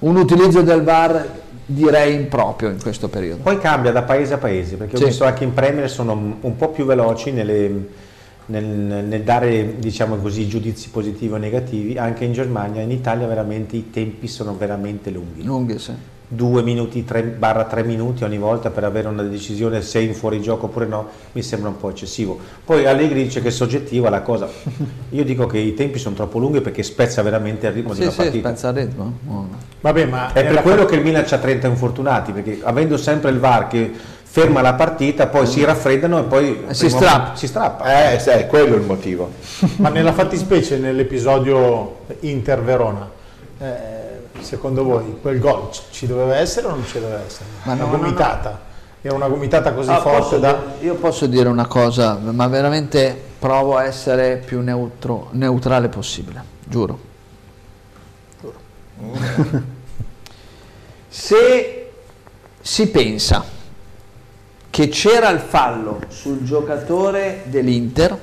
un 0.00 0.16
utilizzo 0.16 0.60
del 0.60 0.82
VAR 0.82 1.26
direi 1.64 2.14
improprio 2.14 2.68
in 2.68 2.82
questo 2.82 3.08
periodo. 3.08 3.42
Poi 3.42 3.58
cambia 3.58 3.92
da 3.92 4.02
paese 4.02 4.34
a 4.34 4.38
paese, 4.38 4.76
perché 4.76 4.96
Sì. 4.98 5.02
ho 5.04 5.06
visto 5.06 5.24
anche 5.24 5.44
in 5.44 5.54
Premier 5.54 5.88
sono 5.88 6.12
un 6.40 6.56
po' 6.56 6.68
più 6.68 6.84
veloci 6.84 7.30
nelle- 7.30 8.08
nel, 8.50 8.64
nel 9.04 9.22
dare 9.22 9.76
diciamo 9.78 10.16
così, 10.16 10.46
giudizi 10.48 10.90
positivi 10.90 11.32
o 11.32 11.36
negativi, 11.36 11.96
anche 11.96 12.24
in 12.24 12.32
Germania, 12.32 12.82
in 12.82 12.90
Italia 12.90 13.26
veramente 13.26 13.76
i 13.76 13.90
tempi 13.90 14.26
sono 14.26 14.56
veramente 14.56 15.10
lunghi. 15.10 15.44
Lunghi, 15.44 15.78
sì. 15.78 15.92
Due 16.32 16.62
minuti, 16.62 17.04
tre, 17.04 17.24
barra 17.24 17.64
tre 17.64 17.82
minuti 17.82 18.22
ogni 18.22 18.38
volta 18.38 18.70
per 18.70 18.84
avere 18.84 19.08
una 19.08 19.22
decisione 19.24 19.82
se 19.82 19.98
in 19.98 20.14
fuorigioco 20.14 20.66
oppure 20.66 20.86
no, 20.86 21.08
mi 21.32 21.42
sembra 21.42 21.70
un 21.70 21.76
po' 21.76 21.90
eccessivo. 21.90 22.38
Poi 22.64 22.86
Allegri 22.86 23.24
dice 23.24 23.40
che 23.42 23.48
è 23.48 23.50
soggettiva 23.50 24.10
la 24.10 24.22
cosa. 24.22 24.48
Io 25.10 25.24
dico 25.24 25.46
che 25.46 25.58
i 25.58 25.74
tempi 25.74 25.98
sono 25.98 26.14
troppo 26.14 26.38
lunghi 26.38 26.60
perché 26.60 26.84
spezza 26.84 27.22
veramente 27.22 27.66
il 27.66 27.72
ritmo 27.72 27.90
di 27.94 27.96
Sì, 27.96 28.02
una 28.02 28.10
sì, 28.12 28.16
partita. 28.18 28.48
spezza 28.48 28.68
il 28.68 28.74
ritmo. 28.76 29.12
Vabbè, 29.80 30.04
ma 30.06 30.32
È 30.32 30.44
per 30.46 30.62
quello 30.62 30.82
fa- 30.82 30.86
che 30.86 30.94
il 30.96 31.02
Milan 31.02 31.24
ha 31.28 31.38
30 31.38 31.66
infortunati, 31.66 32.30
perché 32.30 32.60
avendo 32.62 32.96
sempre 32.96 33.30
il 33.30 33.38
VAR 33.40 33.66
che 33.66 33.90
ferma 34.32 34.60
la 34.62 34.74
partita, 34.74 35.26
poi 35.26 35.44
si 35.46 35.64
raffreddano 35.64 36.20
e 36.20 36.22
poi 36.22 36.64
Si 36.70 36.88
strappa. 36.88 37.34
Si 37.34 37.48
strappa. 37.48 38.12
Eh, 38.12 38.18
sì, 38.20 38.28
è 38.28 38.46
quello 38.46 38.76
il 38.76 38.82
motivo. 38.82 39.30
ma 39.78 39.88
nella 39.88 40.12
fattispecie 40.12 40.76
nell'episodio 40.78 42.02
Inter-Verona, 42.20 43.10
eh, 43.58 43.88
secondo 44.40 44.84
voi 44.84 45.18
quel 45.20 45.40
gol 45.40 45.70
ci- 45.90 46.06
doveva 46.06 46.36
essere 46.36 46.68
o 46.68 46.70
non 46.70 46.84
ci 46.86 47.00
doveva 47.00 47.20
essere? 47.26 47.44
Ma 47.64 47.72
una 47.72 47.84
no, 47.84 47.90
no, 47.90 47.96
gomitata. 47.98 48.60
Era 49.02 49.14
una 49.14 49.28
gomitata 49.28 49.72
così 49.72 49.90
Ah, 49.90 49.98
forte 50.00 50.18
posso 50.20 50.38
da... 50.38 50.52
dire- 50.52 50.84
io 50.86 50.94
posso 50.94 51.26
dire 51.26 51.48
una 51.48 51.66
cosa, 51.66 52.16
ma 52.20 52.46
veramente 52.46 53.18
provo 53.38 53.76
a 53.78 53.84
essere 53.84 54.36
più 54.44 54.60
neutro- 54.60 55.28
neutrale 55.32 55.88
possibile, 55.88 56.42
giuro. 56.64 56.98
Se 61.08 61.90
si 62.60 62.88
pensa 62.88 63.42
che 64.70 64.88
c'era 64.88 65.28
il 65.30 65.40
fallo 65.40 66.00
sul 66.08 66.42
giocatore 66.42 67.42
dell'Inter, 67.46 68.16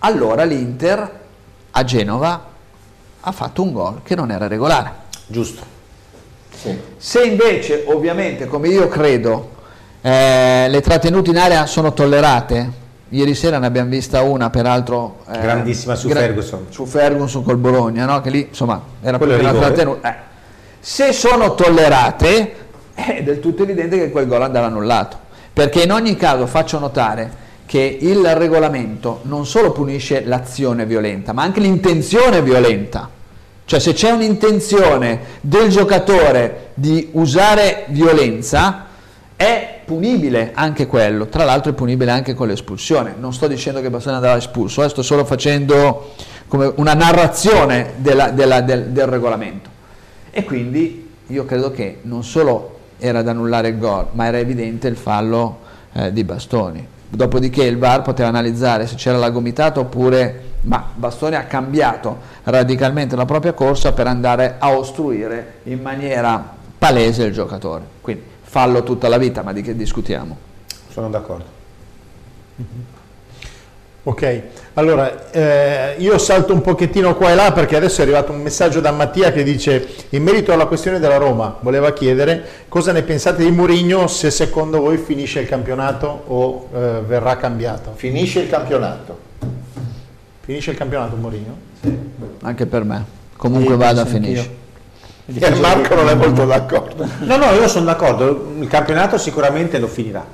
allora 0.00 0.44
l'Inter 0.44 1.20
a 1.70 1.84
Genova 1.84 2.46
ha 3.20 3.32
fatto 3.32 3.62
un 3.62 3.72
gol 3.72 4.00
che 4.02 4.14
non 4.14 4.30
era 4.30 4.46
regolare. 4.46 4.92
Giusto. 5.26 5.62
Sì. 6.54 6.76
Se 6.96 7.22
invece, 7.22 7.84
ovviamente, 7.86 8.46
come 8.46 8.68
io 8.68 8.88
credo, 8.88 9.50
eh, 10.00 10.66
le 10.68 10.80
trattenute 10.80 11.30
in 11.30 11.38
area 11.38 11.66
sono 11.66 11.92
tollerate, 11.92 12.86
Ieri 13.10 13.34
sera 13.34 13.58
ne 13.58 13.66
abbiamo 13.66 13.88
vista 13.88 14.20
una, 14.20 14.50
peraltro... 14.50 15.20
eh, 15.30 15.38
Grandissima 15.38 15.94
su 15.94 16.08
gra- 16.08 16.20
Ferguson. 16.20 16.66
Su 16.68 16.84
Ferguson 16.84 17.42
col 17.42 17.56
Bologna, 17.56 18.04
no? 18.04 18.20
che 18.20 18.28
lì 18.28 18.46
insomma 18.48 18.82
era 19.00 19.16
Quello 19.16 19.38
più 19.38 19.72
tenuto. 19.72 20.06
Eh. 20.06 20.14
Se 20.78 21.12
sono 21.12 21.54
tollerate, 21.54 22.54
è 22.92 23.22
del 23.22 23.40
tutto 23.40 23.62
evidente 23.62 23.96
che 23.96 24.10
quel 24.10 24.26
gol 24.26 24.42
andava 24.42 24.66
annullato. 24.66 25.26
Perché 25.58 25.82
in 25.82 25.90
ogni 25.90 26.14
caso 26.14 26.46
faccio 26.46 26.78
notare 26.78 27.28
che 27.66 27.98
il 28.00 28.24
regolamento 28.36 29.22
non 29.22 29.44
solo 29.44 29.72
punisce 29.72 30.24
l'azione 30.24 30.86
violenta, 30.86 31.32
ma 31.32 31.42
anche 31.42 31.58
l'intenzione 31.58 32.42
violenta. 32.42 33.10
Cioè 33.64 33.80
se 33.80 33.92
c'è 33.92 34.12
un'intenzione 34.12 35.20
del 35.40 35.68
giocatore 35.68 36.68
di 36.74 37.08
usare 37.14 37.86
violenza, 37.88 38.86
è 39.34 39.80
punibile 39.84 40.52
anche 40.54 40.86
quello, 40.86 41.26
tra 41.26 41.42
l'altro 41.42 41.72
è 41.72 41.74
punibile 41.74 42.12
anche 42.12 42.34
con 42.34 42.46
l'espulsione. 42.46 43.16
Non 43.18 43.32
sto 43.34 43.48
dicendo 43.48 43.80
che 43.80 43.90
Bastoni 43.90 44.14
andava 44.14 44.36
espulso, 44.36 44.84
eh, 44.84 44.88
sto 44.88 45.02
solo 45.02 45.24
facendo 45.24 46.14
una 46.76 46.94
narrazione 46.94 47.94
della, 47.96 48.30
della, 48.30 48.60
del, 48.60 48.90
del 48.90 49.06
regolamento. 49.08 49.68
E 50.30 50.44
quindi 50.44 51.10
io 51.26 51.44
credo 51.44 51.72
che 51.72 51.98
non 52.02 52.22
solo 52.22 52.77
era 52.98 53.22
da 53.22 53.30
annullare 53.30 53.68
il 53.68 53.78
gol, 53.78 54.08
ma 54.12 54.26
era 54.26 54.38
evidente 54.38 54.88
il 54.88 54.96
fallo 54.96 55.60
eh, 55.92 56.12
di 56.12 56.24
Bastoni. 56.24 56.86
Dopodiché 57.08 57.64
il 57.64 57.78
VAR 57.78 58.02
poteva 58.02 58.28
analizzare 58.28 58.86
se 58.86 58.96
c'era 58.96 59.16
la 59.16 59.30
gomitata 59.30 59.80
oppure 59.80 60.44
ma 60.62 60.84
Bastoni 60.92 61.36
ha 61.36 61.44
cambiato 61.44 62.18
radicalmente 62.44 63.16
la 63.16 63.24
propria 63.24 63.52
corsa 63.52 63.92
per 63.92 64.06
andare 64.06 64.56
a 64.58 64.76
ostruire 64.76 65.60
in 65.64 65.80
maniera 65.80 66.56
palese 66.76 67.24
il 67.24 67.32
giocatore. 67.32 67.84
Quindi 68.00 68.22
fallo 68.42 68.82
tutta 68.82 69.08
la 69.08 69.18
vita 69.18 69.42
ma 69.42 69.52
di 69.52 69.62
che 69.62 69.74
discutiamo? 69.74 70.46
sono 70.98 71.10
d'accordo 71.10 71.44
Ok, 74.08 74.42
allora 74.72 75.30
eh, 75.32 75.96
io 75.98 76.16
salto 76.16 76.54
un 76.54 76.62
pochettino 76.62 77.14
qua 77.14 77.30
e 77.30 77.34
là 77.34 77.52
perché 77.52 77.76
adesso 77.76 78.00
è 78.00 78.04
arrivato 78.04 78.32
un 78.32 78.40
messaggio 78.40 78.80
da 78.80 78.90
Mattia 78.90 79.32
che 79.32 79.42
dice 79.42 79.86
in 80.08 80.22
merito 80.22 80.50
alla 80.50 80.64
questione 80.64 80.98
della 80.98 81.18
Roma, 81.18 81.58
voleva 81.60 81.92
chiedere 81.92 82.42
cosa 82.68 82.92
ne 82.92 83.02
pensate 83.02 83.44
di 83.44 83.50
Mourinho 83.50 84.06
se 84.06 84.30
secondo 84.30 84.80
voi 84.80 84.96
finisce 84.96 85.40
il 85.40 85.46
campionato 85.46 86.22
o 86.26 86.68
eh, 86.72 87.02
verrà 87.06 87.36
cambiato? 87.36 87.92
Finisce 87.96 88.40
il 88.40 88.48
campionato. 88.48 89.18
Finisce 90.40 90.70
il 90.70 90.78
campionato 90.78 91.14
Mourinho? 91.16 91.56
Sì. 91.82 91.98
Anche 92.40 92.64
per 92.64 92.84
me, 92.84 93.04
comunque 93.36 93.74
sì, 93.74 93.78
vada 93.78 94.06
finisce. 94.06 94.50
E 95.26 95.50
Marco 95.56 95.94
non 95.94 96.08
è 96.08 96.14
molto 96.14 96.46
d'accordo. 96.46 97.06
No, 97.24 97.36
no, 97.36 97.50
io 97.50 97.68
sono 97.68 97.84
d'accordo, 97.84 98.54
il 98.58 98.68
campionato 98.68 99.18
sicuramente 99.18 99.78
lo 99.78 99.86
finirà, 99.86 100.24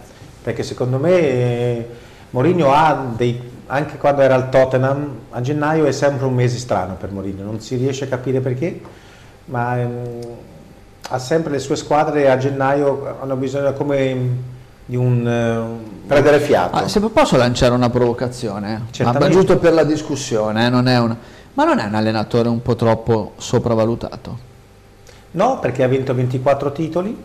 perché 0.45 0.63
secondo 0.63 0.99
me 0.99 1.19
eh, 1.19 1.89
Mourinho 2.31 2.73
ha 2.73 3.13
dei 3.17 3.51
anche 3.67 3.97
quando 3.97 4.23
era 4.23 4.35
al 4.35 4.49
Tottenham, 4.51 5.19
a 5.31 5.41
gennaio 5.41 5.87
è 5.87 5.93
sempre 5.93 6.27
un 6.27 6.35
mese 6.35 6.59
strano 6.59 6.95
per 6.95 7.11
Mourinho, 7.11 7.45
non 7.45 7.61
si 7.61 7.77
riesce 7.77 8.05
a 8.05 8.09
capire 8.09 8.41
perché, 8.41 8.81
ma 9.47 9.79
ehm, 9.79 10.21
ha 11.09 11.19
sempre 11.19 11.53
le 11.53 11.59
sue 11.59 11.77
squadre 11.77 12.31
a 12.31 12.37
gennaio 12.37 13.19
hanno 13.21 13.37
bisogno 13.37 13.73
come 13.73 14.53
di 14.87 14.97
un 14.97 15.27
uh, 15.27 16.07
prendere 16.07 16.41
fiato. 16.41 16.77
Ah, 16.77 16.89
se 16.89 17.01
posso 17.01 17.37
lanciare 17.37 17.75
una 17.75 17.89
provocazione, 17.89 18.83
ma 19.03 19.29
giusto 19.29 19.59
per 19.59 19.73
la 19.73 19.85
discussione, 19.85 20.67
eh, 20.67 20.69
non 20.69 20.87
un... 20.87 21.17
ma 21.55 21.65
non 21.65 21.79
è 21.79 21.85
un 21.85 21.95
allenatore 21.95 22.49
un 22.49 22.61
po' 22.61 22.77
troppo 22.77 23.33
sopravvalutato? 23.39 24.53
No, 25.33 25.59
perché 25.59 25.83
ha 25.83 25.89
vinto 25.89 26.15
24 26.15 26.73
titoli 26.73 27.17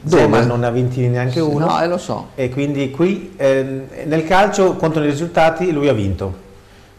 dove? 0.00 0.26
ma 0.26 0.44
non 0.44 0.60
ne 0.60 0.66
ha 0.66 0.70
vinti 0.70 1.06
neanche 1.08 1.40
uno. 1.40 1.66
No, 1.66 1.82
eh, 1.82 1.86
lo 1.86 1.98
so. 1.98 2.28
E 2.34 2.50
quindi 2.50 2.90
qui 2.90 3.34
eh, 3.36 3.86
nel 4.04 4.24
calcio 4.24 4.76
contro 4.76 5.02
i 5.02 5.06
risultati 5.06 5.70
lui 5.72 5.88
ha 5.88 5.92
vinto. 5.92 6.42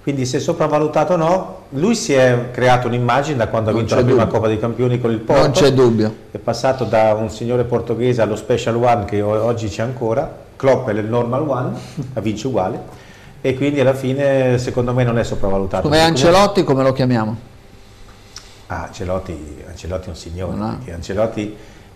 Quindi 0.01 0.27
se 0.27 0.39
sopravvalutato 0.39 1.13
o 1.13 1.15
no, 1.15 1.59
lui 1.69 1.95
si 1.95 2.13
è 2.13 2.49
creato 2.51 2.87
un'immagine 2.87 3.37
da 3.37 3.47
quando 3.47 3.71
non 3.71 3.79
ha 3.79 3.81
vinto 3.81 3.95
la 3.95 4.03
prima 4.03 4.23
dubbio. 4.23 4.33
Coppa 4.35 4.47
dei 4.47 4.59
Campioni 4.59 5.01
con 5.01 5.09
il 5.09 5.17
Porto. 5.17 5.41
Non 5.41 5.51
c'è 5.51 5.73
dubbio. 5.73 6.15
È 6.29 6.37
passato 6.37 6.83
da 6.83 7.15
un 7.15 7.31
signore 7.31 7.63
portoghese 7.63 8.21
allo 8.21 8.35
Special 8.35 8.75
One 8.75 9.05
che 9.05 9.21
oggi 9.21 9.67
c'è 9.67 9.81
ancora, 9.81 10.31
Klopp 10.55 10.89
è 10.89 10.93
il 10.93 11.05
Normal 11.05 11.49
One, 11.49 11.77
ha 12.13 12.19
vince 12.19 12.45
uguale 12.45 13.03
e 13.41 13.55
quindi 13.55 13.79
alla 13.79 13.93
fine 13.93 14.57
secondo 14.57 14.93
me 14.93 15.03
non 15.03 15.17
è 15.17 15.23
sopravvalutato. 15.23 15.83
Come 15.83 15.99
Ancelotti 15.99 16.63
come 16.63 16.83
lo 16.83 16.93
chiamiamo? 16.93 17.37
Ah, 18.67 18.83
Ancelotti, 18.85 19.63
Ancelotti 19.67 20.05
è 20.05 20.09
un 20.09 20.15
signore, 20.15 20.55
no. 20.55 20.79
Ancelotti 20.91 21.55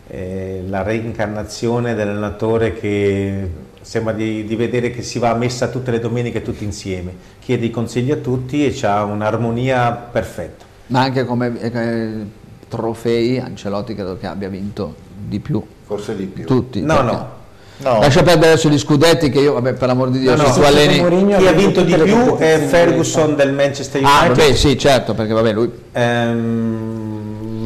eh, 0.10 0.63
la 0.67 0.82
reincarnazione 0.82 1.93
dell'allenatore 1.93 2.74
che 2.74 3.50
sembra 3.82 4.13
di, 4.13 4.43
di, 4.43 4.56
vedere 4.56 4.91
che 4.91 5.02
si 5.02 5.19
va 5.19 5.30
a 5.30 5.36
messa 5.36 5.67
tutte 5.67 5.91
le 5.91 6.00
domeniche 6.00 6.41
tutti 6.41 6.63
insieme, 6.63 7.13
chiede 7.39 7.65
i 7.65 7.72
consigli 7.72 8.12
a 8.12 8.17
tutti 8.17 8.65
e 8.65 8.88
ha 8.88 9.04
un'armonia 9.04 9.91
perfetta. 10.12 10.65
Ma 10.88 11.02
anche 11.02 11.26
come 11.26 11.60
eh, 11.60 12.26
trofei 12.67 13.39
Ancelotti 13.39 13.93
credo 13.93 14.17
che 14.17 14.28
abbia 14.28 14.50
vinto 14.50 14.95
di 15.28 15.39
più. 15.39 15.63
Forse 15.86 16.15
di 16.15 16.26
più. 16.26 16.45
Tutti. 16.45 16.82
No, 16.82 17.02
no. 17.02 17.38
No. 17.82 18.00
Lascia 18.00 18.24
perdere 18.24 18.58
sugli 18.58 18.78
scudetti 18.78 19.30
che 19.30 19.39
io, 19.39 19.54
vabbè, 19.54 19.74
per 19.74 19.88
l'amor 19.88 20.10
di 20.10 20.19
Dio, 20.19 20.36
no, 20.36 20.43
no, 20.43 20.65
alleni... 20.65 21.36
Chi 21.38 21.48
ha 21.48 21.54
vinto 21.54 21.82
di 21.82 21.93
più 21.93 22.36
è 22.36 22.60
Ferguson 22.60 23.38
del 23.38 23.54
Manchester 23.54 24.04
ah, 24.04 24.08
United. 24.08 24.32
Ah, 24.32 24.36
vabbè, 24.36 24.54
sì, 24.54 24.78
certo, 24.78 25.13
perché 25.13 25.32
vabbè, 25.32 25.54
lui... 25.54 25.72
Ehm, 25.93 27.18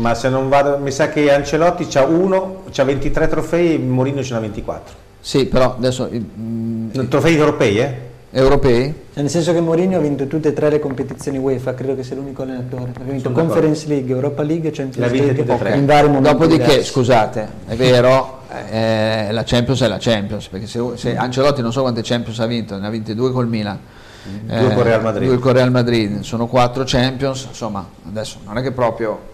ma 0.04 0.16
se 0.16 0.28
non 0.28 0.50
vado, 0.50 0.78
mi 0.80 0.92
sa 0.92 1.08
che 1.08 1.32
Ancelotti 1.32 1.88
c'ha 1.88 2.04
uno, 2.04 2.64
c'ha 2.70 2.84
23 2.84 3.28
trofei 3.30 3.76
e 3.76 3.78
Mourinho 3.78 4.22
ce 4.22 4.34
n'ha 4.34 4.42
24. 4.42 4.96
Sì, 5.22 5.46
però 5.46 5.76
adesso... 5.78 6.10
Mm, 6.12 7.08
trofei 7.08 7.38
europei, 7.38 7.80
eh? 7.80 7.96
Europei? 8.32 8.94
Cioè, 9.14 9.22
nel 9.22 9.30
senso 9.32 9.54
che 9.54 9.62
Mourinho 9.62 9.96
ha 9.96 10.02
vinto 10.02 10.28
tutte 10.28 10.50
e 10.50 10.54
tre 10.54 10.70
le 10.70 10.80
competizioni 10.80 11.38
UEFA, 11.38 11.74
credo 11.74 11.96
che 11.96 12.04
sia 12.04 12.18
l'unico 12.18 12.42
allenatore. 12.42 12.92
Ha 13.00 13.04
vinto 13.04 13.30
Sono 13.30 13.36
Conference 13.36 13.88
League, 13.88 14.14
Europa 14.14 14.44
League 14.44 14.68
e 14.68 14.72
Champions 14.74 15.10
League 15.10 15.74
in 15.74 15.86
vari 15.86 16.08
momenti 16.08 16.30
Dopodiché, 16.30 16.64
diversi. 16.64 16.92
scusate, 16.92 17.48
è 17.68 17.76
vero, 17.76 18.42
eh, 18.72 19.30
la 19.32 19.44
Champions 19.46 19.84
è 19.84 19.88
la 19.88 20.00
Champions, 20.00 20.48
perché 20.48 20.68
se, 20.68 20.82
se, 20.96 21.16
Ancelotti 21.16 21.62
non 21.62 21.72
so 21.72 21.80
quante 21.80 22.02
Champions 22.04 22.40
ha 22.40 22.46
vinto, 22.46 22.78
ne 22.78 22.88
ha 22.88 22.90
vinte 22.90 23.16
due 23.16 23.32
col 23.32 23.48
Milan. 23.48 23.80
Due 24.24 24.72
eh, 24.72 24.74
con 24.74 24.84
Real 24.84 25.02
Madrid. 25.02 25.28
Due 25.30 25.40
con 25.40 25.54
Real 25.54 25.72
Madrid, 25.72 26.20
sono 26.22 26.48
quattro 26.48 26.84
Champions, 26.86 27.46
insomma, 27.48 27.88
adesso 28.06 28.40
non 28.46 28.58
è 28.58 28.62
che 28.62 28.72
proprio 28.72 29.32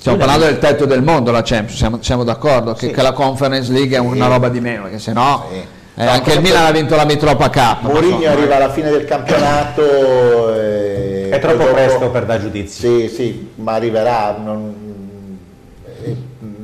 Stiamo 0.00 0.16
parlando 0.16 0.46
del 0.46 0.58
tetto 0.58 0.86
del 0.86 1.02
mondo, 1.02 1.30
la 1.30 1.42
Champions, 1.42 1.76
siamo, 1.76 1.98
siamo 2.00 2.24
d'accordo 2.24 2.72
che, 2.72 2.86
sì. 2.86 2.92
che, 2.94 3.02
la 3.02 3.12
Conference 3.12 3.70
League 3.70 3.94
è 3.94 4.00
una 4.00 4.28
roba 4.28 4.48
di 4.48 4.58
meno, 4.58 4.84
perché 4.84 4.98
se 4.98 5.12
no... 5.12 5.44
Sì. 5.50 5.58
Eh, 5.58 6.04
no, 6.04 6.10
anche 6.10 6.32
il 6.32 6.40
Milan 6.40 6.64
ha 6.64 6.70
vinto 6.70 6.96
la 6.96 7.04
Mitropa 7.04 7.50
Cup. 7.50 7.82
Mourinho 7.82 8.26
arriva 8.26 8.56
alla 8.56 8.70
fine 8.70 8.88
del 8.88 9.04
campionato. 9.04 10.54
E 10.54 11.28
è 11.28 11.38
troppo 11.38 11.64
dopo... 11.64 11.72
presto 11.74 12.08
per 12.08 12.24
dare 12.24 12.40
giudizio. 12.40 12.88
Sì, 12.88 13.08
sì, 13.08 13.50
ma 13.56 13.74
arriverà. 13.74 14.38
Non... 14.42 15.38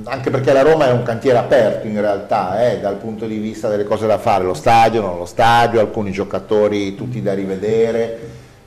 Anche 0.05 0.31
perché 0.31 0.55
la 0.55 0.63
Roma 0.63 0.89
è 0.89 0.93
un 0.93 1.03
cantiere 1.03 1.37
aperto 1.37 1.87
in 1.87 2.01
realtà, 2.01 2.71
eh, 2.71 2.81
dal 2.81 2.95
punto 2.95 3.27
di 3.27 3.37
vista 3.37 3.69
delle 3.69 3.85
cose 3.85 4.07
da 4.07 4.17
fare, 4.17 4.45
lo 4.45 4.55
stadio, 4.55 5.03
non 5.03 5.19
lo 5.19 5.27
stadio, 5.27 5.79
alcuni 5.79 6.11
giocatori 6.11 6.95
tutti 6.95 7.21
da 7.21 7.35
rivedere, 7.35 8.19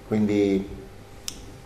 quindi 0.08 0.68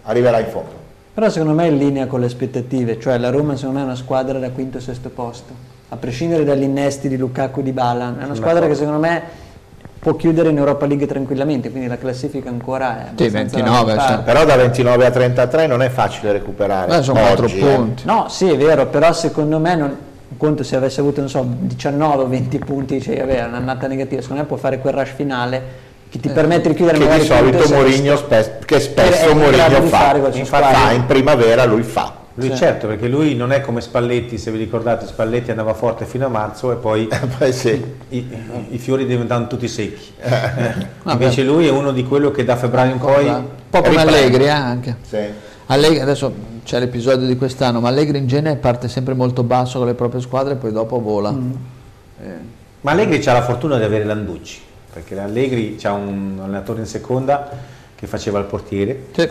arriverà 0.03 0.39
in 0.39 0.47
fondo. 0.47 0.82
Però 1.13 1.29
secondo 1.29 1.53
me 1.53 1.65
è 1.65 1.69
in 1.69 1.77
linea 1.77 2.07
con 2.07 2.21
le 2.21 2.25
aspettative, 2.25 2.99
cioè 2.99 3.19
la 3.19 3.29
Roma 3.29 3.55
secondo 3.55 3.77
me 3.77 3.83
è 3.83 3.85
una 3.85 3.95
squadra 3.95 4.39
da 4.39 4.49
quinto 4.49 4.77
o 4.77 4.81
sesto 4.81 5.09
posto, 5.09 5.53
a 5.89 5.95
prescindere 5.95 6.43
dagli 6.43 6.63
innesti 6.63 7.07
di 7.07 7.17
Lukaku 7.17 7.59
e 7.59 7.63
di 7.63 7.71
Balan, 7.71 8.19
è 8.19 8.23
una 8.23 8.33
squadra 8.33 8.65
che 8.65 8.73
secondo 8.73 8.97
me 8.97 9.21
può 9.99 10.15
chiudere 10.15 10.49
in 10.49 10.57
Europa 10.57 10.87
League 10.87 11.05
tranquillamente, 11.05 11.69
quindi 11.69 11.87
la 11.87 11.99
classifica 11.99 12.49
ancora 12.49 13.05
è 13.05 13.11
sì, 13.15 13.29
29, 13.29 13.97
cioè. 13.99 14.19
però 14.23 14.43
da 14.43 14.55
29 14.55 15.05
a 15.05 15.11
33 15.11 15.67
non 15.67 15.83
è 15.83 15.89
facile 15.89 16.31
recuperare. 16.31 16.97
Beh, 16.97 17.03
sono 17.03 17.19
4 17.19 17.45
eh. 17.45 17.49
punti. 17.59 18.03
No, 18.07 18.25
sì, 18.27 18.49
è 18.49 18.57
vero, 18.57 18.87
però 18.87 19.13
secondo 19.13 19.59
me 19.59 19.75
non, 19.75 19.97
conto 20.35 20.63
se 20.63 20.75
avesse 20.75 20.99
avuto 20.99 21.27
so, 21.27 21.45
19 21.47 22.23
o 22.23 22.27
20 22.27 22.57
punti, 22.57 22.99
cioè 22.99 23.19
aveva 23.19 23.45
un'annata 23.45 23.85
negativa, 23.85 24.19
secondo 24.19 24.41
me 24.41 24.47
può 24.47 24.57
fare 24.57 24.79
quel 24.79 24.93
rush 24.93 25.11
finale 25.11 25.82
che 26.13 26.19
ti 26.19 26.29
permette 26.29 26.69
di 26.69 26.75
chiudere 26.75 26.99
che 26.99 27.05
magari 27.05 27.21
di 27.21 27.27
solito 27.27 27.73
Mourinho 27.73 28.15
spe- 28.15 28.59
che 28.65 28.79
spesso 28.79 29.33
Mourinho 29.33 29.81
fa, 29.87 30.15
fa 30.45 30.91
in 30.91 31.07
primavera 31.07 31.65
lui 31.65 31.81
fa. 31.81 32.21
Lui 32.35 32.51
sì. 32.51 32.55
certo 32.55 32.85
perché 32.85 33.07
lui 33.07 33.35
non 33.35 33.51
è 33.51 33.61
come 33.61 33.81
Spalletti 33.81 34.37
se 34.37 34.51
vi 34.51 34.59
ricordate 34.59 35.07
Spalletti 35.07 35.49
andava 35.49 35.73
forte 35.73 36.05
fino 36.05 36.27
a 36.27 36.29
marzo 36.29 36.71
e 36.71 36.75
poi, 36.75 37.07
poi 37.37 37.51
sì. 37.51 37.83
i, 38.09 38.17
i, 38.17 38.65
i, 38.69 38.77
fiori 38.77 39.07
diventavano 39.07 39.47
tutti 39.47 39.67
secchi. 39.67 40.13
Invece 41.05 41.41
lui 41.41 41.65
è 41.65 41.71
uno 41.71 41.91
di 41.91 42.03
quello 42.05 42.29
che 42.29 42.43
da 42.43 42.57
febbraio 42.57 42.91
in 42.91 42.99
poi 42.99 43.27
un 43.27 43.45
po' 43.67 43.81
come 43.81 44.01
Allegri 44.01 44.43
eh, 44.43 44.49
anche. 44.49 44.97
Sì. 45.01 45.17
Allegri, 45.65 45.99
adesso 45.99 46.31
c'è 46.63 46.77
l'episodio 46.77 47.25
di 47.25 47.35
quest'anno 47.35 47.79
ma 47.79 47.87
Allegri 47.87 48.19
in 48.19 48.27
genere 48.27 48.57
parte 48.57 48.87
sempre 48.87 49.15
molto 49.15 49.41
basso 49.41 49.79
con 49.79 49.87
le 49.87 49.95
proprie 49.95 50.21
squadre 50.21 50.53
e 50.53 50.57
poi 50.57 50.71
dopo 50.71 51.01
vola. 51.01 51.31
Mm. 51.31 51.51
eh. 52.21 52.37
ma 52.81 52.91
Allegri 52.91 53.27
ha 53.27 53.33
la 53.33 53.41
fortuna 53.41 53.79
di 53.79 53.83
avere 53.83 54.03
Landucci 54.03 54.71
perché 54.93 55.17
Allegri 55.19 55.77
ha 55.83 55.93
un 55.93 56.39
allenatore 56.41 56.81
in 56.81 56.85
seconda 56.85 57.49
che 57.95 58.05
faceva 58.07 58.39
il 58.39 58.45
portiere 58.45 59.05
sì. 59.11 59.27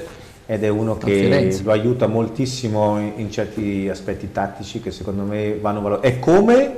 ed 0.46 0.64
è 0.64 0.68
uno 0.68 0.98
che 0.98 1.60
lo 1.62 1.70
aiuta 1.70 2.06
moltissimo 2.06 2.98
in, 2.98 3.30
certi 3.30 3.88
aspetti 3.88 4.32
tattici 4.32 4.80
che 4.80 4.90
secondo 4.90 5.22
me 5.22 5.56
vanno 5.60 5.80
valorizzati. 5.80 6.14
È 6.14 6.18
come 6.18 6.76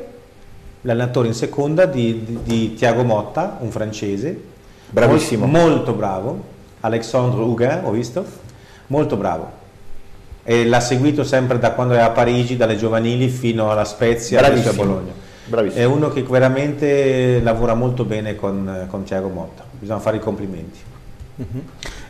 l'allenatore 0.83 1.29
in 1.29 1.35
seconda 1.35 1.87
di, 1.87 2.25
di, 2.25 2.39
di 2.43 2.75
Tiago 2.75 3.05
Motta, 3.05 3.59
un 3.61 3.71
francese, 3.71 4.53
Bravissimo. 4.95 5.47
Molto, 5.47 5.69
molto 5.69 5.93
bravo. 5.93 6.45
Alexandre 6.81 7.41
Huguin, 7.41 7.81
ho 7.83 7.91
visto, 7.91 8.25
molto 8.89 9.17
bravo. 9.17 9.63
E 10.45 10.65
l'ha 10.67 10.81
seguito 10.81 11.25
sempre 11.25 11.59
da 11.59 11.73
quando 11.73 11.95
era 11.95 12.05
a 12.05 12.11
Parigi, 12.11 12.57
dalle 12.57 12.77
giovanili 12.77 13.29
fino 13.29 13.71
alla 13.71 13.85
Spezia, 13.85 14.41
adesso 14.41 14.71
a. 14.71 14.73
Bologna. 14.75 15.13
Bravissimo. 15.47 15.83
È 15.83 15.85
uno 15.85 16.09
che 16.11 16.23
veramente 16.23 17.41
lavora 17.43 17.75
molto 17.75 18.05
bene 18.05 18.35
con, 18.35 18.87
con 18.89 19.05
Thiago 19.05 19.29
Motta, 19.29 19.65
bisogna 19.79 20.01
fare 20.01 20.17
i 20.17 20.21
complimenti. 20.21 20.93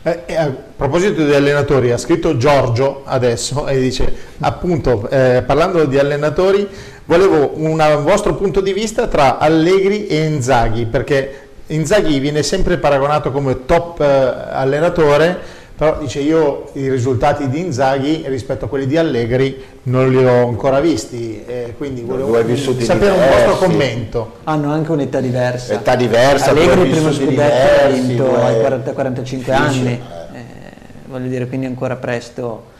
Eh, 0.03 0.19
eh, 0.27 0.35
a 0.35 0.53
proposito 0.75 1.25
di 1.25 1.33
allenatori, 1.33 1.91
ha 1.91 1.97
scritto 1.97 2.37
Giorgio 2.37 3.01
adesso 3.05 3.67
e 3.67 3.79
dice 3.79 4.13
appunto 4.39 5.09
eh, 5.09 5.41
parlando 5.43 5.85
di 5.85 5.97
allenatori 5.97 6.67
volevo 7.05 7.53
un 7.55 7.77
vostro 8.03 8.35
punto 8.35 8.61
di 8.61 8.71
vista 8.71 9.07
tra 9.07 9.39
Allegri 9.39 10.05
e 10.05 10.25
Inzaghi 10.25 10.85
perché 10.85 11.47
Inzaghi 11.67 12.19
viene 12.19 12.43
sempre 12.43 12.77
paragonato 12.77 13.31
come 13.31 13.65
top 13.65 13.99
eh, 14.01 14.05
allenatore 14.05 15.39
però 15.77 15.97
dice 15.99 16.19
io 16.21 16.69
i 16.73 16.89
risultati 16.89 17.49
di 17.49 17.59
Inzaghi 17.59 18.23
rispetto 18.27 18.65
a 18.65 18.67
quelli 18.69 18.85
di 18.85 18.95
Allegri 18.95 19.61
non 19.83 20.09
li 20.09 20.25
ho 20.25 20.47
ancora 20.47 20.79
visti 20.79 21.43
e 21.45 21.73
quindi 21.77 22.01
volevo 22.01 22.33
sapere 22.79 23.11
un 23.11 23.27
vostro 23.29 23.57
commento 23.57 24.35
Hanno 24.45 24.71
anche 24.71 24.91
un'età 24.91 25.19
diversa. 25.19 25.73
Età 25.73 25.95
diversa, 25.95 26.51
Allegri 26.51 26.81
il 26.81 26.89
primo 26.91 27.11
scudetto 27.11 27.29
diversi, 27.29 28.01
vinto 28.01 28.35
ai 28.35 28.55
40-45 28.55 29.51
anni. 29.51 29.67
Difficile, 29.67 29.91
Eh, 29.91 30.43
voglio 31.07 31.27
dire, 31.27 31.47
quindi 31.47 31.65
ancora 31.65 31.97
presto. 31.97 32.73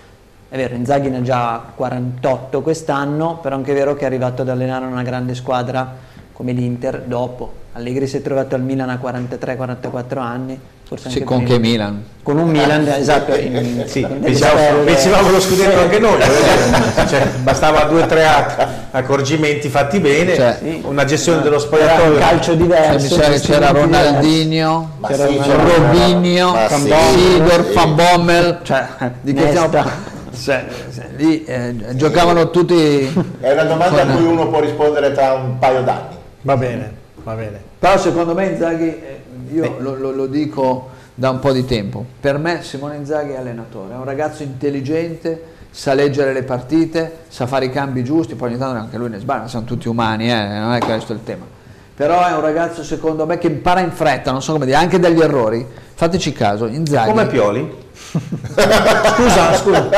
È 0.48 0.56
vero, 0.56 0.76
Inzaghi 0.76 1.10
ne 1.10 1.18
ha 1.18 1.22
già 1.22 1.64
48 1.76 2.62
quest'anno, 2.62 3.40
però 3.42 3.56
anche 3.56 3.72
è 3.72 3.76
vero 3.76 3.94
che 3.96 4.04
è 4.04 4.06
arrivato 4.06 4.44
ad 4.44 4.50
allenare 4.50 4.86
una 4.86 5.04
grande 5.04 5.36
squadra 5.36 5.96
come 6.32 6.54
l'Inter 6.54 7.02
dopo. 7.06 7.64
Allegri 7.74 8.08
si 8.08 8.18
è 8.18 8.22
trovato 8.22 8.56
al 8.56 8.62
Milan 8.62 8.90
a 8.90 9.00
43-44 9.02 10.18
anni, 10.20 10.58
forse 10.88 11.10
Sì, 11.10 11.16
anche 11.18 11.26
con 11.28 11.38
prima. 11.44 11.54
che 11.54 11.60
Milan? 11.60 12.04
Con 12.24 12.38
un 12.40 12.50
Milan, 12.50 12.88
esatto, 12.88 13.36
in, 13.36 13.84
Sì, 13.86 14.02
con 14.02 14.20
stelle. 14.34 14.84
vincevamo 14.84 15.30
lo 15.30 15.40
scudetto 15.40 15.80
anche 15.80 16.00
noi, 16.00 16.20
cioè, 17.08 17.28
bastava 17.44 17.84
due 17.84 18.02
o 18.04 18.06
tre 18.08 18.26
a- 18.26 18.68
accorgimenti 18.92 19.70
fatti 19.70 20.00
bene, 20.00 20.34
Cioè, 20.36 20.58
sì. 20.60 20.82
una 20.86 21.06
gestione 21.06 21.42
dello 21.44 21.56
Era 21.56 21.64
un 21.64 21.68
spogliatoio. 21.68 22.18
calcio 22.18 22.52
Cioè, 22.52 22.56
diverso. 22.56 23.16
che 23.20 23.40
c'era. 23.42 23.70
Ronaldinho, 23.72 24.90
C'era 25.08 25.28
sì, 25.28 25.40
Robinho, 25.46 26.56
sì, 26.68 26.78
Sidor, 26.78 27.66
sì. 27.68 27.74
Van 27.74 27.96
Bommel, 27.96 28.60
cioè, 28.64 28.86
di 29.22 29.34
che 29.34 29.48
stiamo 29.50 29.70
cioè, 30.44 30.66
lì 31.16 31.46
eh, 31.46 31.76
giocavano 31.94 32.50
tutti 32.50 33.06
È 33.40 33.52
una 33.54 33.64
domanda 33.64 34.02
a 34.02 34.06
con- 34.06 34.16
cui 34.18 34.26
uno 34.26 34.50
può 34.50 34.60
rispondere 34.60 35.14
tra 35.14 35.32
un 35.34 35.58
paio 35.60 35.82
d'anni. 35.82 36.16
va 36.42 36.58
bene 36.58 36.92
va 37.24 37.34
bene 37.36 37.62
Però 37.80 37.98
secondo 37.98 38.34
me 38.34 38.48
Inzaghi, 38.48 38.84
eh, 38.88 39.24
io 39.52 39.76
lo, 39.80 39.96
lo- 39.96 40.12
lo 40.12 40.26
dico 40.28 40.90
da 41.14 41.30
un 41.30 41.40
po' 41.40 41.52
di 41.52 41.66
tempo, 41.66 42.04
per 42.20 42.38
me 42.38 42.62
Simone 42.64 42.98
Inzaghi 42.98 43.32
è 43.32 43.38
allenatore, 43.38 43.94
è 43.94 43.98
un 43.98 44.04
ragazzo 44.04 44.44
intelligente, 44.44 45.54
sa 45.72 45.94
leggere 45.94 46.34
le 46.34 46.44
partite, 46.44 47.20
sa 47.28 47.48
fare 47.48 47.66
i 47.66 47.70
cambi 47.70 48.04
giusti, 48.04 48.36
poi 48.36 48.50
ogni 48.50 48.58
tanto 48.58 48.78
anche 48.80 48.98
lui 48.98 49.10
ne 49.10 49.20
sbaglia, 49.20 49.48
siamo 49.48 49.66
tutti 49.66 49.88
umani, 49.88 50.30
eh, 50.32 50.48
non 50.60 50.74
è 50.74 50.80
questo 50.80 51.14
il 51.14 51.24
tema. 51.24 51.46
Però 51.96 52.26
è 52.26 52.34
un 52.34 52.42
ragazzo 52.42 52.84
secondo 52.84 53.26
me 53.26 53.38
che 53.38 53.48
impara 53.48 53.80
in 53.80 53.92
fretta, 53.92 54.32
non 54.32 54.42
so 54.42 54.52
come 54.52 54.66
dire, 54.66 54.78
anche 54.78 55.00
dagli 55.00 55.22
errori. 55.22 55.66
Fateci 55.94 56.34
caso, 56.34 56.66
Inzaghi... 56.66 57.10
Come 57.10 57.28
Pioli? 57.28 57.84
Scusa, 58.14 59.54
scusa. 59.56 59.90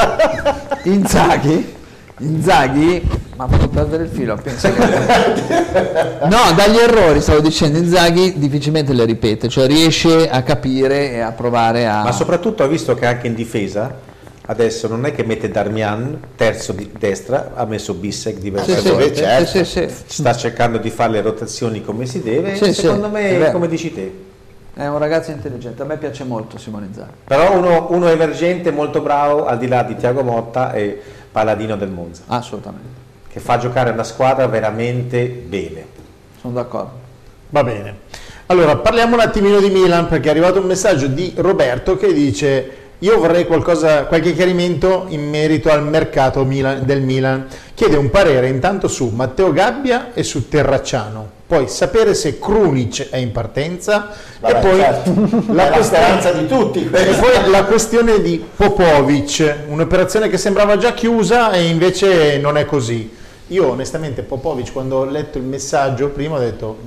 Inzaghi, 0.83 1.75
Inzaghi, 2.19 3.07
ma 3.35 3.43
ha 3.43 3.47
fatto 3.47 3.67
perdere 3.69 4.03
il 4.03 4.09
filo, 4.09 4.35
pensa 4.41 4.71
che... 4.71 4.81
No, 6.27 6.51
dagli 6.55 6.77
errori, 6.77 7.21
stavo 7.21 7.39
dicendo, 7.39 7.77
Inzaghi 7.77 8.37
difficilmente 8.37 8.93
le 8.93 9.05
ripete, 9.05 9.47
cioè 9.49 9.67
riesce 9.67 10.27
a 10.29 10.41
capire 10.41 11.11
e 11.11 11.19
a 11.19 11.31
provare 11.31 11.87
a... 11.87 12.03
Ma 12.03 12.11
soprattutto 12.11 12.63
ha 12.63 12.67
visto 12.67 12.95
che 12.95 13.05
anche 13.05 13.27
in 13.27 13.35
difesa 13.35 14.05
adesso 14.47 14.87
non 14.87 15.05
è 15.05 15.13
che 15.13 15.23
mette 15.23 15.49
Darmian 15.49 16.19
terzo 16.35 16.71
di 16.71 16.89
destra, 16.97 17.51
ha 17.53 17.65
messo 17.65 17.93
Bissek 17.93 18.35
Sì, 18.35 18.41
diversamente. 18.41 19.15
sì, 19.15 19.21
Beh, 19.21 19.27
certo. 19.27 19.45
sì, 19.45 19.65
sì, 19.65 19.87
sì. 19.89 20.03
Sta 20.21 20.35
cercando 20.35 20.77
di 20.77 20.89
fare 20.89 21.11
le 21.11 21.21
rotazioni 21.21 21.83
come 21.83 22.05
si 22.05 22.21
deve, 22.21 22.55
Sì, 22.55 22.65
sì, 22.65 22.73
secondo 22.73 23.09
me, 23.09 23.51
come 23.51 23.67
dici 23.67 23.93
te. 23.93 24.25
È 24.73 24.85
un 24.85 24.99
ragazzo 24.99 25.31
intelligente, 25.31 25.81
a 25.81 25.85
me 25.85 25.97
piace 25.97 26.23
molto 26.23 26.57
Simone 26.59 26.85
Inzaghi. 26.85 27.11
Però 27.25 27.57
uno, 27.57 27.87
uno 27.89 28.07
emergente 28.09 28.71
molto 28.71 29.01
bravo, 29.01 29.45
al 29.45 29.57
di 29.57 29.67
là 29.67 29.81
di 29.83 29.95
Tiago 29.95 30.21
Motta 30.21 30.71
e 30.73 31.01
Paladino 31.31 31.75
del 31.75 31.89
Monza, 31.89 32.23
Assolutamente, 32.27 33.05
che 33.29 33.39
fa 33.39 33.57
giocare 33.57 33.91
una 33.91 34.03
squadra 34.03 34.47
veramente 34.47 35.25
bene. 35.27 35.85
sono 36.39 36.53
d'accordo. 36.53 37.05
Va 37.49 37.63
bene. 37.63 38.05
Allora, 38.47 38.77
parliamo 38.77 39.15
un 39.15 39.21
attimino 39.21 39.59
di 39.59 39.69
Milan 39.69 40.07
perché 40.07 40.27
è 40.27 40.31
arrivato 40.31 40.59
un 40.59 40.65
messaggio 40.67 41.07
di 41.07 41.33
Roberto 41.35 41.97
che 41.97 42.13
dice 42.13 42.71
io 42.99 43.19
vorrei 43.19 43.45
qualcosa, 43.45 44.05
qualche 44.05 44.33
chiarimento 44.33 45.05
in 45.09 45.29
merito 45.29 45.69
al 45.69 45.83
mercato 45.83 46.43
Milan- 46.43 46.83
del 46.83 47.01
Milan. 47.01 47.45
Chiede 47.75 47.95
un 47.95 48.09
parere 48.09 48.47
intanto 48.47 48.87
su 48.87 49.09
Matteo 49.13 49.51
Gabbia 49.51 50.13
e 50.15 50.23
su 50.23 50.49
Terracciano. 50.49 51.35
Poi 51.45 51.67
sapere 51.69 52.15
se 52.15 52.39
Krunic 52.39 53.09
è 53.09 53.17
in 53.17 53.31
partenza 53.31 54.09
Vabbè, 54.39 54.57
e 54.57 54.61
poi 54.61 54.79
certo. 54.79 55.53
la 55.53 55.69
la 55.69 56.31
di 56.31 56.47
tutti 56.47 56.89
e 56.91 57.13
poi 57.13 57.49
la 57.49 57.63
questione 57.65 58.19
di 58.21 58.43
Popovic, 58.55 59.55
un'operazione 59.67 60.27
che 60.27 60.37
sembrava 60.37 60.77
già 60.77 60.93
chiusa 60.93 61.51
e 61.51 61.67
invece 61.67 62.37
non 62.39 62.57
è 62.57 62.65
così. 62.65 63.13
Io 63.47 63.69
onestamente 63.69 64.23
Popovic 64.23 64.73
quando 64.73 64.97
ho 64.97 65.05
letto 65.05 65.37
il 65.37 65.45
messaggio 65.45 66.09
prima 66.09 66.35
ho 66.35 66.39
detto 66.39 66.77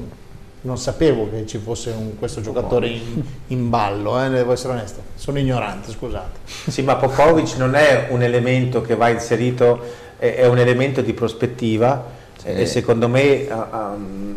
non 0.62 0.77
sapevo 0.79 1.29
che 1.31 1.46
ci 1.46 1.59
fosse 1.59 1.90
un- 1.96 2.18
questo 2.18 2.40
giocatore 2.40 2.88
in, 2.88 3.23
in 3.49 3.70
ballo, 3.70 4.23
eh, 4.23 4.29
devo 4.29 4.53
essere 4.53 4.75
onesto, 4.75 5.01
sono 5.14 5.38
ignorante, 5.38 5.90
scusate. 5.90 6.38
Sì, 6.68 6.83
ma 6.83 6.96
Popovic 6.96 7.57
non 7.57 7.75
è 7.75 8.09
un 8.11 8.23
elemento 8.23 8.83
che 8.83 8.94
va 8.94 9.09
inserito, 9.09 9.81
è, 10.18 10.35
è 10.35 10.46
un 10.46 10.59
elemento 10.59 11.01
di 11.01 11.12
prospettiva 11.14 12.18
e 12.42 12.64
secondo 12.66 13.07
me 13.09 13.46
mm, 13.49 14.33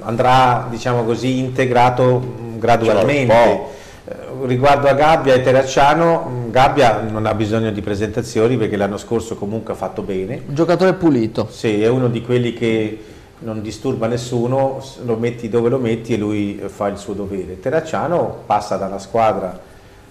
andrà, 0.00 0.66
diciamo 0.70 1.04
così, 1.04 1.38
integrato 1.38 2.20
mm, 2.20 2.58
gradualmente. 2.58 3.32
Ci 3.32 3.38
vuole 3.38 3.50
un 3.50 3.72
Eh, 4.06 4.46
Riguardo 4.46 4.88
a 4.88 4.92
Gabbia 4.92 5.34
e 5.34 5.40
Terracciano, 5.40 6.28
mm, 6.28 6.50
Gabbia 6.50 7.00
non 7.00 7.26
ha 7.26 7.34
bisogno 7.34 7.70
di 7.70 7.80
presentazioni 7.80 8.56
perché 8.56 8.76
l'anno 8.76 8.96
scorso 8.98 9.34
comunque 9.36 9.72
ha 9.72 9.76
fatto 9.76 10.02
bene. 10.02 10.42
Un 10.46 10.54
giocatore 10.54 10.94
pulito, 10.94 11.48
Sì, 11.50 11.82
è 11.82 11.88
uno 11.88 12.08
di 12.08 12.20
quelli 12.22 12.52
che 12.52 12.98
non 13.44 13.60
disturba 13.62 14.06
nessuno, 14.06 14.82
lo 15.04 15.16
metti 15.16 15.48
dove 15.48 15.68
lo 15.68 15.78
metti 15.78 16.14
e 16.14 16.16
lui 16.16 16.58
eh, 16.58 16.68
fa 16.68 16.88
il 16.88 16.96
suo 16.96 17.12
dovere. 17.12 17.60
Terracciano 17.60 18.42
passa 18.46 18.76
da 18.76 18.86
una 18.86 18.98
squadra 18.98 19.60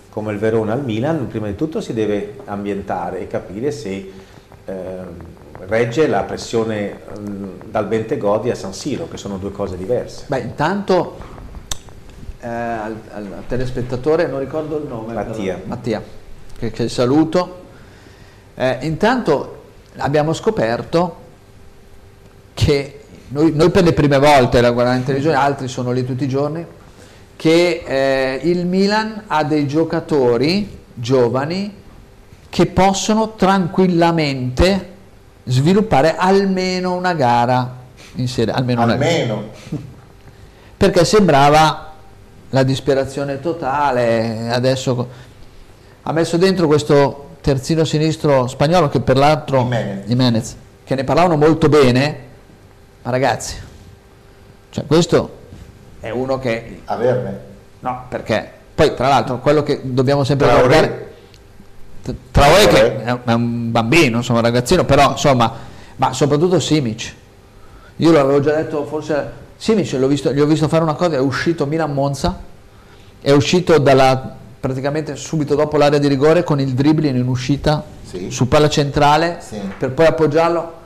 come 0.10 0.32
il 0.32 0.38
Verona 0.38 0.74
al 0.74 0.84
Milan, 0.84 1.28
prima 1.28 1.48
di 1.48 1.56
tutto 1.56 1.82
si 1.82 1.93
deve 1.93 2.38
ambientare 2.46 3.19
e 3.22 3.28
capire 3.28 3.72
se 3.72 4.12
ehm, 4.65 5.08
regge 5.67 6.06
la 6.08 6.22
pressione 6.24 7.00
mm, 7.19 7.46
dal 7.72 7.88
Bentegodi 7.88 8.52
a 8.52 8.56
San 8.56 8.74
Siro, 8.74 9.08
che 9.10 9.17
sono 9.17 9.38
due 9.38 9.52
cose 9.52 9.76
diverse. 9.76 10.26
Beh, 10.28 10.39
intanto 10.39 11.17
eh, 12.39 12.48
al, 12.48 12.96
al 13.13 13.43
telespettatore, 13.48 14.28
non 14.28 14.39
ricordo 14.39 14.78
il 14.78 14.86
nome, 14.88 15.13
Mattia. 15.13 15.56
però- 15.56 15.67
Mattia, 15.67 16.02
che, 16.60 16.69
che 16.69 16.88
saluto. 16.89 17.62
Eh, 18.54 18.78
intanto 18.82 19.62
abbiamo 19.98 20.34
scoperto 20.34 21.15
che 22.54 23.00
noi, 23.34 23.52
noi 23.56 23.72
per 23.72 23.84
le 23.84 23.93
prime 23.93 24.19
volte 24.19 24.62
la 24.62 24.69
guardiamo 24.69 25.00
in 25.00 25.06
televisione, 25.06 25.36
altri 25.36 25.67
sono 25.67 25.91
lì 25.91 26.06
tutti 26.06 26.24
i 26.24 26.28
giorni, 26.28 26.63
che 27.36 27.84
eh, 27.84 28.39
il 28.43 28.67
Milan 28.67 29.24
ha 29.26 29.43
dei 29.43 29.67
giocatori 29.67 30.82
giovani 30.93 31.82
che 32.48 32.67
possono 32.67 33.34
tranquillamente 33.34 34.91
sviluppare 35.46 36.15
almeno 36.15 36.93
una 36.93 37.13
gara 37.15 37.78
in 38.15 38.28
serie, 38.28 38.54
almeno 38.54 38.84
una 38.84 38.96
gara 38.96 39.12
Almeno. 39.12 39.43
perché 40.78 41.04
sembrava 41.04 41.91
la 42.52 42.62
disperazione 42.62 43.39
totale. 43.39 44.50
Adesso 44.52 45.08
ha 46.04 46.12
messo 46.12 46.38
dentro 46.38 46.67
questo 46.67 47.30
terzino 47.41 47.84
sinistro 47.84 48.46
spagnolo 48.46 48.89
che 48.89 49.00
per 49.00 49.17
l'altro 49.17 49.63
Jimenez. 49.63 50.06
Jimenez, 50.06 50.56
che 50.84 50.93
ne 50.93 51.04
parlavano 51.04 51.36
molto 51.36 51.67
bene, 51.67 52.32
ma 53.03 53.11
ragazzi, 53.11 53.55
cioè 54.69 54.85
questo 54.85 55.37
è 55.99 56.09
uno 56.09 56.39
che 56.39 56.81
Averne. 56.85 57.39
no, 57.79 58.05
perché 58.09 58.49
poi 58.73 58.95
tra 58.95 59.07
l'altro 59.07 59.39
quello 59.39 59.61
che 59.63 59.81
dobbiamo 59.83 60.23
sempre 60.23 60.47
Traoré. 60.47 60.67
guardare 60.67 61.11
Traoré 62.31 62.67
che 62.67 63.03
è 63.03 63.31
un 63.33 63.71
bambino, 63.71 64.17
insomma, 64.17 64.39
un 64.39 64.45
ragazzino, 64.45 64.83
però 64.83 65.11
insomma, 65.11 65.51
ma 65.95 66.11
soprattutto 66.11 66.59
Simic. 66.59 67.13
Io 67.97 68.11
l'avevo 68.11 68.41
già 68.41 68.55
detto, 68.55 68.85
forse 68.85 69.31
Simic 69.55 69.93
l'ho 69.93 70.07
visto, 70.07 70.33
gli 70.33 70.39
ho 70.41 70.45
visto 70.45 70.67
fare 70.67 70.83
una 70.83 70.95
cosa, 70.95 71.15
è 71.15 71.19
uscito 71.19 71.65
Milan 71.65 71.93
Monza, 71.93 72.37
è 73.21 73.31
uscito 73.31 73.77
dalla, 73.77 74.35
praticamente 74.59 75.15
subito 75.15 75.55
dopo 75.55 75.77
l'area 75.77 75.99
di 75.99 76.07
rigore 76.09 76.43
con 76.43 76.59
il 76.59 76.73
dribbling 76.73 77.15
in 77.15 77.27
uscita 77.27 77.83
Sì. 78.03 78.29
su 78.29 78.49
palla 78.49 78.67
centrale 78.69 79.37
Sì. 79.39 79.59
per 79.77 79.91
poi 79.91 80.05
appoggiarlo. 80.07 80.81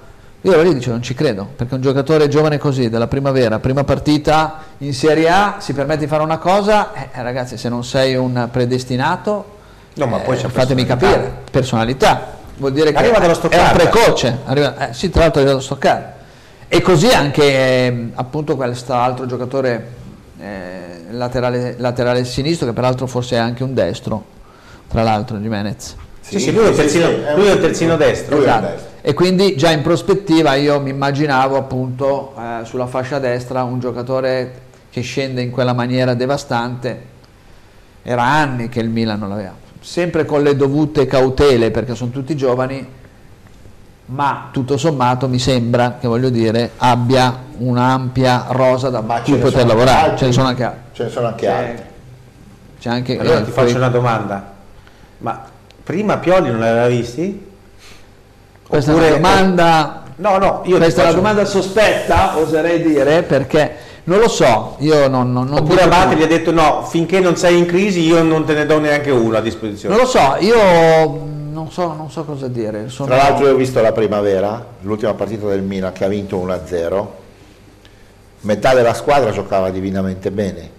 Io 0.47 0.53
ero 0.53 0.61
lì 0.61 0.69
e 0.69 0.73
dicevo 0.75 0.93
non 0.93 1.01
ci 1.03 1.13
credo, 1.13 1.45
perché 1.57 1.73
un 1.75 1.81
giocatore 1.81 2.29
giovane 2.29 2.57
così, 2.57 2.87
della 2.87 3.07
primavera, 3.07 3.59
prima 3.59 3.83
partita 3.83 4.59
in 4.77 4.93
Serie 4.93 5.27
A, 5.29 5.55
si 5.59 5.73
permette 5.73 5.99
di 6.05 6.07
fare 6.07 6.23
una 6.23 6.37
cosa, 6.37 6.93
eh, 6.93 7.09
eh, 7.11 7.21
ragazzi 7.21 7.57
se 7.57 7.67
non 7.67 7.83
sei 7.83 8.15
un 8.15 8.47
predestinato, 8.49 9.55
No, 9.95 10.05
ma 10.05 10.19
poi 10.19 10.37
eh, 10.37 10.39
c'è 10.39 10.47
fatemi 10.47 10.85
personalità. 10.85 11.17
capire, 11.17 11.33
personalità, 11.51 12.27
vuol 12.59 12.71
dire 12.71 12.93
che 12.93 12.97
Arriva 12.97 13.19
dallo 13.19 13.49
è 13.49 13.59
un 13.59 13.71
precoce, 13.73 14.37
arriva, 14.45 14.87
eh, 14.87 14.93
sì 14.93 15.09
tra 15.09 15.23
l'altro 15.23 15.41
arriva 15.41 15.55
dallo 15.55 15.65
Stoccarda. 15.65 16.15
E 16.69 16.81
così 16.81 17.07
anche 17.07 17.85
ehm, 17.85 18.11
appunto 18.15 18.55
quest'altro 18.55 19.25
giocatore 19.25 19.87
eh, 20.39 21.07
laterale, 21.09 21.75
laterale 21.77 22.23
sinistro, 22.23 22.67
che 22.67 22.71
peraltro 22.71 23.05
forse 23.05 23.35
è 23.35 23.39
anche 23.39 23.63
un 23.63 23.73
destro, 23.73 24.23
tra 24.87 25.03
l'altro 25.03 25.35
Jimenez. 25.39 25.95
Sì, 26.21 26.39
sì, 26.39 26.53
lui 26.53 26.63
è 26.65 26.69
un 26.69 26.75
terzino, 26.75 27.07
lui 27.35 27.47
è 27.47 27.51
un 27.51 27.59
terzino 27.59 27.97
destro. 27.97 28.37
Lui 28.37 28.45
è 28.45 28.47
un 28.47 28.53
Esatto. 28.53 28.71
destro. 28.73 28.95
E 29.07 29.13
quindi 29.13 29.55
già 29.55 29.71
in 29.71 29.81
prospettiva 29.83 30.55
io 30.55 30.81
mi 30.81 30.89
immaginavo 30.89 31.55
appunto 31.55 32.33
eh, 32.37 32.65
sulla 32.65 32.87
fascia 32.87 33.19
destra 33.19 33.63
un 33.63 33.79
giocatore 33.79 34.63
che 34.89 34.99
scende 34.99 35.41
in 35.41 35.49
quella 35.49 35.71
maniera 35.71 36.13
devastante. 36.13 37.05
Era 38.03 38.23
anni 38.23 38.67
che 38.67 38.81
il 38.81 38.89
Milan 38.89 39.17
non 39.19 39.29
l'aveva. 39.29 39.53
Sempre 39.79 40.25
con 40.25 40.43
le 40.43 40.57
dovute 40.57 41.05
cautele 41.05 41.71
perché 41.71 41.95
sono 41.95 42.11
tutti 42.11 42.35
giovani, 42.35 42.85
ma 44.07 44.49
tutto 44.51 44.75
sommato 44.75 45.29
mi 45.29 45.39
sembra 45.39 45.95
che 46.01 46.07
voglio 46.09 46.27
dire 46.27 46.71
abbia 46.75 47.33
un'ampia 47.59 48.47
rosa 48.49 48.89
da 48.89 48.99
cui 49.23 49.37
poter 49.37 49.67
lavorare. 49.67 49.99
altri. 50.01 50.17
Ce 50.17 50.25
ne 50.25 50.31
sono 50.33 50.47
anche 50.49 50.63
altri. 50.65 50.81
Ce 50.91 51.03
ne 51.05 51.09
sono 51.09 51.27
anche 51.27 51.45
C'è- 51.45 51.53
altri. 51.53 51.85
C'è 52.77 52.89
anche 52.89 53.17
Allora 53.19 53.37
eh, 53.39 53.43
ti 53.45 53.51
faccio 53.51 53.67
poi- 53.67 53.75
una 53.77 53.87
domanda. 53.89 54.53
Ma 55.19 55.43
prima 55.81 56.17
Pioli 56.17 56.51
non 56.51 56.59
l'aveva 56.59 56.87
visti? 56.87 57.45
Questa 58.67 58.91
è 58.91 58.93
Oppure- 58.93 59.09
una 59.11 59.17
domanda 59.17 60.01
No, 60.17 60.37
no, 60.39 60.61
io 60.65 60.77
Questa 60.77 61.01
è 61.01 61.05
una 61.05 61.13
domanda 61.13 61.45
sospetta, 61.45 62.39
oserei 62.39 62.81
dire, 62.81 63.21
perché 63.21 63.75
non 64.05 64.17
lo 64.19 64.27
so, 64.27 64.75
io 64.79 65.07
non, 65.07 65.31
non, 65.31 65.47
non 65.47 65.59
Oppure 65.59 65.83
Abate 65.83 66.15
gli 66.15 66.23
ha 66.23 66.27
detto 66.27 66.51
no, 66.51 66.83
finché 66.89 67.19
non 67.19 67.35
sei 67.35 67.59
in 67.59 67.67
crisi 67.67 68.01
io 68.01 68.23
non 68.23 68.43
te 68.43 68.53
ne 68.53 68.65
do 68.65 68.79
neanche 68.79 69.11
uno 69.11 69.37
a 69.37 69.41
disposizione. 69.41 69.93
Non 69.93 70.03
lo 70.03 70.09
so, 70.09 70.37
io 70.39 70.55
non 71.51 71.69
so, 71.69 71.93
non 71.93 72.09
so 72.09 72.23
cosa 72.23 72.47
dire. 72.47 72.89
Sono... 72.89 73.09
Tra 73.09 73.17
l'altro 73.17 73.45
io 73.45 73.53
ho 73.53 73.57
visto 73.57 73.79
la 73.79 73.91
primavera, 73.91 74.65
l'ultima 74.81 75.13
partita 75.13 75.47
del 75.47 75.61
Milan 75.61 75.93
che 75.93 76.05
ha 76.05 76.07
vinto 76.07 76.37
1-0, 76.37 77.05
metà 78.41 78.73
della 78.73 78.95
squadra 78.95 79.31
giocava 79.31 79.69
divinamente 79.69 80.31
bene. 80.31 80.71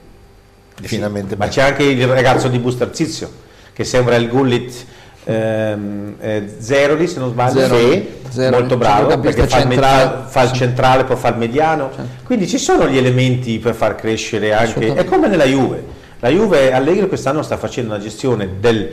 Divinamente 0.81 1.37
Ma 1.37 1.45
bene. 1.45 1.51
c'è 1.53 1.63
anche 1.63 1.85
il 1.85 2.07
ragazzo 2.09 2.49
di 2.49 2.59
Bustarzizio, 2.59 3.31
che 3.73 3.85
sembra 3.85 4.17
il 4.17 4.29
Gullit 4.29 4.85
ehm, 5.29 6.15
eh, 6.21 6.55
Zeroli, 6.59 7.07
se 7.07 7.19
non 7.19 7.31
sbaglio, 7.31 7.61
Zeroli. 7.61 7.93
Sì, 7.93 8.09
Zeroli, 8.31 8.61
molto 8.61 8.77
bravo, 8.77 9.19
perché 9.19 9.47
fa 9.47 9.59
il, 9.59 9.63
centrale. 9.63 10.03
fa- 10.05 10.25
fa 10.27 10.43
il 10.43 10.53
centrale, 10.53 11.05
poi 11.05 11.17
fa 11.17 11.29
il 11.29 11.37
mediano. 11.37 11.91
Quindi 12.25 12.49
ci 12.49 12.59
sono 12.59 12.89
gli 12.89 12.97
elementi 12.97 13.59
per 13.59 13.75
far 13.75 13.95
crescere 13.95 14.53
anche, 14.55 14.95
è 14.95 15.05
come 15.05 15.29
nella 15.29 15.45
Juve. 15.45 15.97
La 16.21 16.31
Juve 16.31 16.73
Allegri 16.73 17.07
quest'anno 17.09 17.43
sta 17.43 17.57
facendo 17.57 17.95
una 17.95 18.03
gestione 18.03 18.49
del- 18.59 18.91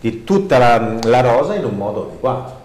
di 0.00 0.24
tutta 0.24 0.58
la, 0.58 0.96
la 1.04 1.20
rosa 1.20 1.54
in 1.54 1.64
un 1.64 1.76
modo 1.76 2.08
adeguato. 2.08 2.64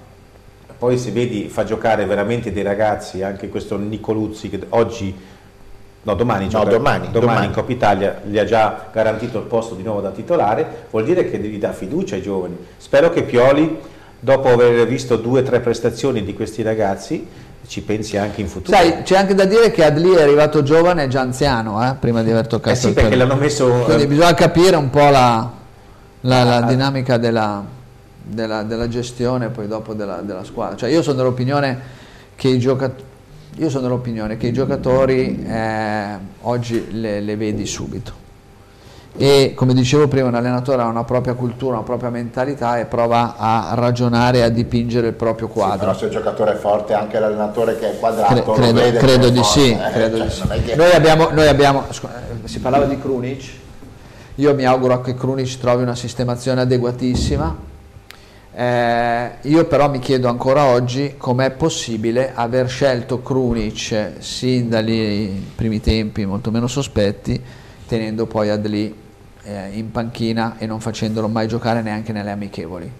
Poi 0.77 0.97
se 0.97 1.11
vedi 1.11 1.47
fa 1.47 1.63
giocare 1.63 2.05
veramente 2.05 2.51
dei 2.51 2.63
ragazzi, 2.63 3.21
anche 3.21 3.49
questo 3.49 3.77
Nicoluzzi 3.77 4.49
che 4.49 4.59
oggi 4.69 5.15
No, 6.03 6.15
domani, 6.15 6.45
No, 6.45 6.49
gioca- 6.49 6.69
domani, 6.69 7.09
domani. 7.11 7.45
in 7.45 7.51
Coppa 7.51 7.71
Italia 7.71 8.21
gli 8.25 8.37
ha 8.39 8.43
già 8.45 8.87
garantito 8.91 9.37
il 9.37 9.45
posto 9.45 9.75
di 9.75 9.83
nuovo 9.83 10.01
da 10.01 10.09
titolare, 10.09 10.85
vuol 10.89 11.03
dire 11.03 11.29
che 11.29 11.37
gli 11.37 11.59
dà 11.59 11.73
fiducia 11.73 12.15
ai 12.15 12.21
giovani. 12.23 12.57
Spero 12.77 13.11
che 13.11 13.21
Pioli, 13.23 13.77
dopo 14.19 14.47
aver 14.49 14.87
visto 14.87 15.15
due 15.17 15.41
o 15.41 15.43
tre 15.43 15.59
prestazioni 15.59 16.23
di 16.23 16.33
questi 16.33 16.63
ragazzi, 16.63 17.27
ci 17.67 17.83
pensi 17.83 18.17
anche 18.17 18.41
in 18.41 18.47
futuro. 18.47 18.75
Sai, 18.75 19.03
c'è 19.03 19.15
anche 19.15 19.35
da 19.35 19.45
dire 19.45 19.69
che 19.69 19.85
Adli 19.85 20.09
è 20.15 20.23
arrivato 20.23 20.63
giovane 20.63 21.03
e 21.03 21.07
già 21.07 21.21
anziano, 21.21 21.87
eh, 21.87 21.93
prima 21.99 22.23
di 22.23 22.31
aver 22.31 22.47
toccato 22.47 22.71
eh 22.75 22.79
sì, 22.79 22.87
il 22.87 22.93
perché 22.93 23.15
l'hanno 23.15 23.35
messo... 23.35 23.69
Quindi 23.83 24.03
eh, 24.03 24.07
bisogna 24.07 24.33
capire 24.33 24.75
un 24.77 24.89
po' 24.89 25.07
la, 25.07 25.51
la- 26.21 26.43
la 26.43 26.55
Ah. 26.57 26.61
dinamica 26.63 27.17
della, 27.17 27.63
della- 28.23 28.63
della 28.63 28.87
gestione 28.87 29.49
poi 29.49 29.67
dopo 29.67 29.93
della, 29.93 30.21
della 30.23 30.43
squadra. 30.43 30.75
Cioè 30.75 30.89
io 30.89 31.03
sono 31.03 31.17
dell'opinione 31.17 31.79
che 32.35 32.47
i 32.47 32.57
giocatori... 32.57 33.09
Io 33.61 33.69
sono 33.69 33.83
dell'opinione 33.83 34.37
che 34.37 34.47
i 34.47 34.53
giocatori 34.53 35.45
eh, 35.47 36.17
oggi 36.41 36.87
le, 36.99 37.19
le 37.21 37.35
vedi 37.35 37.67
subito 37.67 38.11
e 39.15 39.53
come 39.55 39.75
dicevo 39.75 40.07
prima 40.07 40.29
un 40.29 40.33
allenatore 40.33 40.81
ha 40.81 40.87
una 40.87 41.03
propria 41.03 41.35
cultura, 41.35 41.75
una 41.75 41.83
propria 41.83 42.09
mentalità 42.09 42.79
e 42.79 42.85
prova 42.85 43.35
a 43.37 43.73
ragionare 43.75 44.39
e 44.39 44.41
a 44.41 44.49
dipingere 44.49 45.09
il 45.09 45.13
proprio 45.13 45.45
Sì, 45.45 45.53
quadro. 45.53 45.77
però 45.77 45.93
se 45.93 46.05
il 46.05 46.11
giocatore 46.11 46.53
è 46.53 46.55
forte, 46.55 46.95
anche 46.95 47.19
l'allenatore 47.19 47.77
che 47.77 47.91
è 47.91 47.99
quadrato 47.99 48.33
Cre- 48.33 48.53
credo, 48.63 48.79
vede 48.81 48.97
credo 48.97 49.29
di 49.29 49.37
forte, 49.43 49.59
sì, 49.59 49.71
eh, 49.73 49.91
credo 49.91 50.17
cioè, 50.17 50.25
di 50.25 50.31
sì. 50.31 50.63
che- 50.65 50.75
Noi 50.75 50.91
abbiamo, 50.93 51.29
noi 51.29 51.47
abbiamo- 51.47 51.83
eh, 51.87 52.47
si 52.47 52.59
parlava 52.61 52.85
di 52.85 52.97
Krunic, 52.99 53.43
io 54.35 54.55
mi 54.55 54.65
auguro 54.65 55.01
che 55.01 55.13
Krunic 55.13 55.59
trovi 55.59 55.83
una 55.83 55.93
sistemazione 55.95 56.61
adeguatissima. 56.61 57.69
Eh, 58.53 59.31
io 59.41 59.65
però 59.65 59.89
mi 59.89 59.99
chiedo 59.99 60.27
ancora 60.27 60.65
oggi 60.65 61.15
com'è 61.17 61.51
possibile 61.51 62.33
aver 62.35 62.67
scelto 62.67 63.21
Krunic 63.21 64.15
sin 64.19 64.67
dai 64.67 65.51
primi 65.55 65.79
tempi 65.79 66.25
molto 66.25 66.51
meno 66.51 66.67
sospetti, 66.67 67.41
tenendo 67.87 68.25
poi 68.25 68.49
Adli 68.49 68.93
eh, 69.43 69.69
in 69.71 69.91
panchina 69.91 70.55
e 70.57 70.65
non 70.65 70.81
facendolo 70.81 71.29
mai 71.29 71.47
giocare 71.47 71.81
neanche 71.81 72.11
nelle 72.11 72.31
amichevoli. 72.31 72.91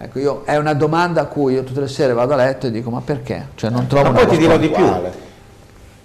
Ecco, 0.00 0.18
io, 0.18 0.42
è 0.44 0.56
una 0.56 0.74
domanda 0.74 1.22
a 1.22 1.26
cui 1.26 1.54
io 1.54 1.64
tutte 1.64 1.80
le 1.80 1.88
sere 1.88 2.12
vado 2.12 2.32
a 2.32 2.36
letto 2.36 2.66
e 2.66 2.70
dico 2.70 2.90
ma 2.90 3.00
perché? 3.00 3.48
Cioè, 3.54 3.70
non 3.70 3.86
trovo 3.86 4.10
Ma 4.10 4.18
poi 4.18 4.28
ti 4.28 4.36
dirò 4.36 4.56
di 4.58 4.68
più. 4.68 4.84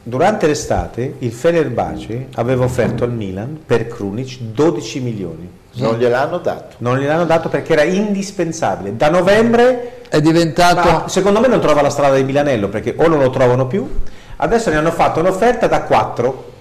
Durante 0.06 0.48
l'estate 0.48 1.16
il 1.20 1.32
Fenerbahce 1.32 2.28
aveva 2.36 2.66
offerto 2.66 3.04
al 3.04 3.14
Milan 3.14 3.60
per 3.66 3.88
Krunic 3.88 4.40
12 4.40 5.00
milioni. 5.00 5.50
Non 5.76 5.98
gliel'hanno 5.98 6.38
dato. 6.38 6.76
Non 6.80 6.98
gliel'hanno 6.98 7.26
dato 7.26 7.50
perché 7.50 7.74
era 7.74 7.84
indispensabile. 7.84 8.96
Da 8.96 9.10
novembre 9.10 10.02
È 10.08 10.22
diventato... 10.22 10.90
Ma 10.90 11.08
secondo 11.08 11.40
me 11.40 11.48
non 11.48 11.60
trova 11.60 11.82
la 11.82 11.90
strada 11.90 12.16
di 12.16 12.24
Milanello 12.24 12.70
perché 12.70 12.94
o 12.96 13.08
non 13.08 13.20
lo 13.20 13.30
trovano 13.32 13.66
più, 13.66 13.90
adesso 14.38 14.70
ne 14.70 14.76
hanno 14.76 14.92
fatto 14.92 15.20
un'offerta 15.20 15.68
da 15.68 15.82
4. 15.84 16.52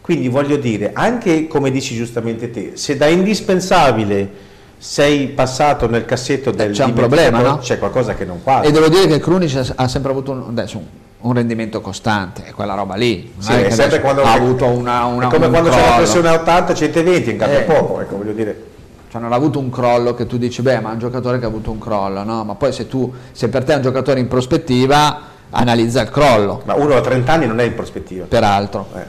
Quindi 0.00 0.28
voglio 0.28 0.56
dire, 0.56 0.90
anche 0.92 1.46
come 1.46 1.70
dici 1.70 1.94
giustamente 1.94 2.50
te, 2.50 2.72
se 2.74 2.96
da 2.96 3.06
indispensabile 3.06 4.48
sei 4.76 5.28
passato 5.28 5.88
nel 5.88 6.04
cassetto 6.06 6.50
del 6.50 6.72
c'è 6.72 6.84
un 6.84 6.94
problema, 6.94 7.40
no? 7.40 7.58
C'è 7.58 7.78
qualcosa 7.78 8.14
che 8.14 8.24
non 8.24 8.42
quadra. 8.42 8.68
E 8.68 8.72
devo 8.72 8.88
dire 8.88 9.06
che 9.06 9.20
Krunic 9.20 9.54
ha- 9.54 9.84
ha 9.84 9.86
sempre 9.88 10.10
avuto 10.10 10.32
un, 10.32 10.44
adesso, 10.48 10.82
un- 11.22 11.32
rendimento 11.32 11.80
costante, 11.80 12.44
è 12.44 12.52
quella 12.52 12.74
roba 12.74 12.94
lì. 12.96 13.32
Sì, 13.38 13.52
è 13.52 13.70
sempre 13.70 14.00
quando 14.00 14.22
ha 14.22 14.32
avuto 14.32 14.66
una, 14.66 15.04
una- 15.04 15.26
è 15.28 15.30
come 15.30 15.46
un 15.46 15.52
quando 15.52 15.70
c'è 15.70 15.76
la 15.76 15.82
crollo. 15.82 15.96
pressione 15.98 16.28
a 16.28 16.32
80, 16.34 16.74
120, 16.74 17.36
cambia 17.36 17.58
Eh. 17.60 17.62
poco, 17.62 18.00
ecco, 18.00 18.16
voglio 18.16 18.32
dire. 18.32 18.64
Cioè 19.10 19.20
non 19.20 19.32
ha 19.32 19.36
avuto 19.36 19.58
un 19.58 19.70
crollo 19.70 20.14
che 20.14 20.26
tu 20.26 20.38
dici, 20.38 20.62
beh, 20.62 20.80
ma 20.80 20.90
è 20.90 20.92
un 20.92 20.98
giocatore 21.00 21.38
che 21.38 21.44
ha 21.44 21.48
avuto 21.48 21.70
un 21.72 21.78
crollo, 21.78 22.22
no? 22.22 22.44
Ma 22.44 22.54
poi 22.54 22.72
se 22.72 22.86
tu, 22.86 23.12
se 23.32 23.48
per 23.48 23.64
te 23.64 23.72
è 23.72 23.76
un 23.76 23.82
giocatore 23.82 24.20
in 24.20 24.28
prospettiva, 24.28 25.20
analizza 25.50 26.00
il 26.00 26.10
crollo, 26.10 26.62
Ma 26.64 26.74
uno 26.74 26.94
a 26.94 27.00
30 27.00 27.32
anni 27.32 27.46
non 27.46 27.58
è 27.58 27.64
in 27.64 27.74
prospettiva. 27.74 28.26
peraltro. 28.26 28.86
Eh. 28.94 29.04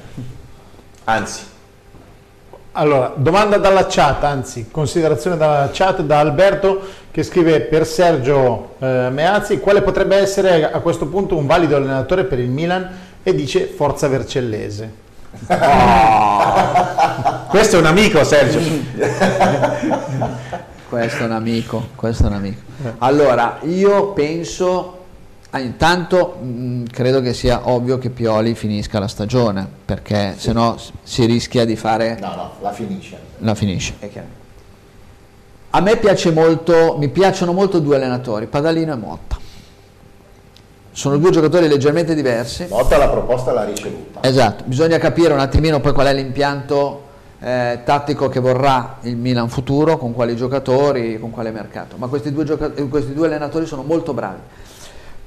Anzi, 1.04 1.42
Allora, 2.74 3.12
domanda 3.18 3.58
dalla 3.58 3.86
chat, 3.86 4.24
anzi, 4.24 4.70
considerazione 4.72 5.36
dalla 5.36 5.70
chat 5.74 6.04
da 6.04 6.20
Alberto 6.20 6.80
che 7.12 7.22
scrive 7.22 7.60
per 7.60 7.86
Sergio 7.86 8.76
eh, 8.80 9.10
Meazzi, 9.12 9.60
quale 9.60 9.82
potrebbe 9.82 10.16
essere 10.16 10.72
a 10.72 10.80
questo 10.80 11.08
punto 11.08 11.36
un 11.36 11.46
valido 11.46 11.76
allenatore 11.76 12.24
per 12.24 12.40
il 12.40 12.50
Milan 12.50 12.90
e 13.24 13.36
dice 13.36 13.66
Forza 13.66 14.08
Vercellese. 14.08 14.90
questo 17.50 17.76
è 17.76 17.80
un 17.80 17.88
amico 17.88 18.24
Sergio. 18.24 18.60
Questo 20.88 21.24
è 21.24 21.26
un 21.26 21.32
amico, 21.34 21.88
questo 21.96 22.24
è 22.24 22.28
un 22.28 22.34
amico. 22.34 22.62
Allora, 23.00 23.58
io 23.64 24.14
penso, 24.14 25.01
ah, 25.52 25.60
intanto 25.60 26.38
mh, 26.42 26.84
credo 26.92 27.22
che 27.22 27.34
sia 27.34 27.70
ovvio 27.70 27.98
che 27.98 28.10
Pioli 28.10 28.56
finisca 28.56 29.00
la 29.00 29.08
stagione, 29.08 29.68
perché 29.86 30.34
se 30.38 30.52
no 30.52 30.78
si 31.04 31.26
rischia 31.26 31.64
di 31.66 31.76
fare 31.76 32.18
No, 32.20 32.36
no, 32.36 32.52
la 32.62 32.72
finisce. 32.72 33.18
la 33.38 33.56
finisce. 33.56 33.94
A 35.74 35.80
me 35.80 35.96
piace 35.98 36.32
molto, 36.32 36.98
mi 36.98 37.08
piacciono 37.08 37.54
molto 37.54 37.80
due 37.80 37.96
allenatori, 37.96 38.48
Padalino 38.48 38.92
e 38.92 38.96
Motta. 38.98 39.38
Sono 40.94 41.18
due 41.18 41.32
giocatori 41.32 41.70
leggermente 41.70 42.14
diversi. 42.14 42.66
Motta 42.70 42.98
la 42.98 43.08
proposta 43.08 43.54
l'ha 43.54 43.64
ricevuta. 43.64 44.22
Esatto, 44.24 44.66
bisogna 44.66 44.98
capire 44.98 45.32
un 45.32 45.40
attimino 45.40 45.80
poi 45.80 45.94
qual 45.94 46.08
è 46.08 46.14
l'impianto 46.14 47.04
eh, 47.40 47.80
tattico 47.86 48.28
che 48.28 48.42
vorrà 48.42 48.98
il 49.04 49.16
Milan 49.16 49.48
futuro, 49.48 49.98
con 49.98 50.14
quali 50.14 50.36
giocatori, 50.36 51.18
con 51.18 51.32
quale 51.32 51.52
mercato. 51.52 51.96
Ma 51.96 52.08
questi 52.08 52.34
due, 52.34 52.46
questi 52.90 53.14
due 53.14 53.28
allenatori 53.28 53.66
sono 53.66 53.84
molto 53.84 54.14
bravi. 54.14 54.40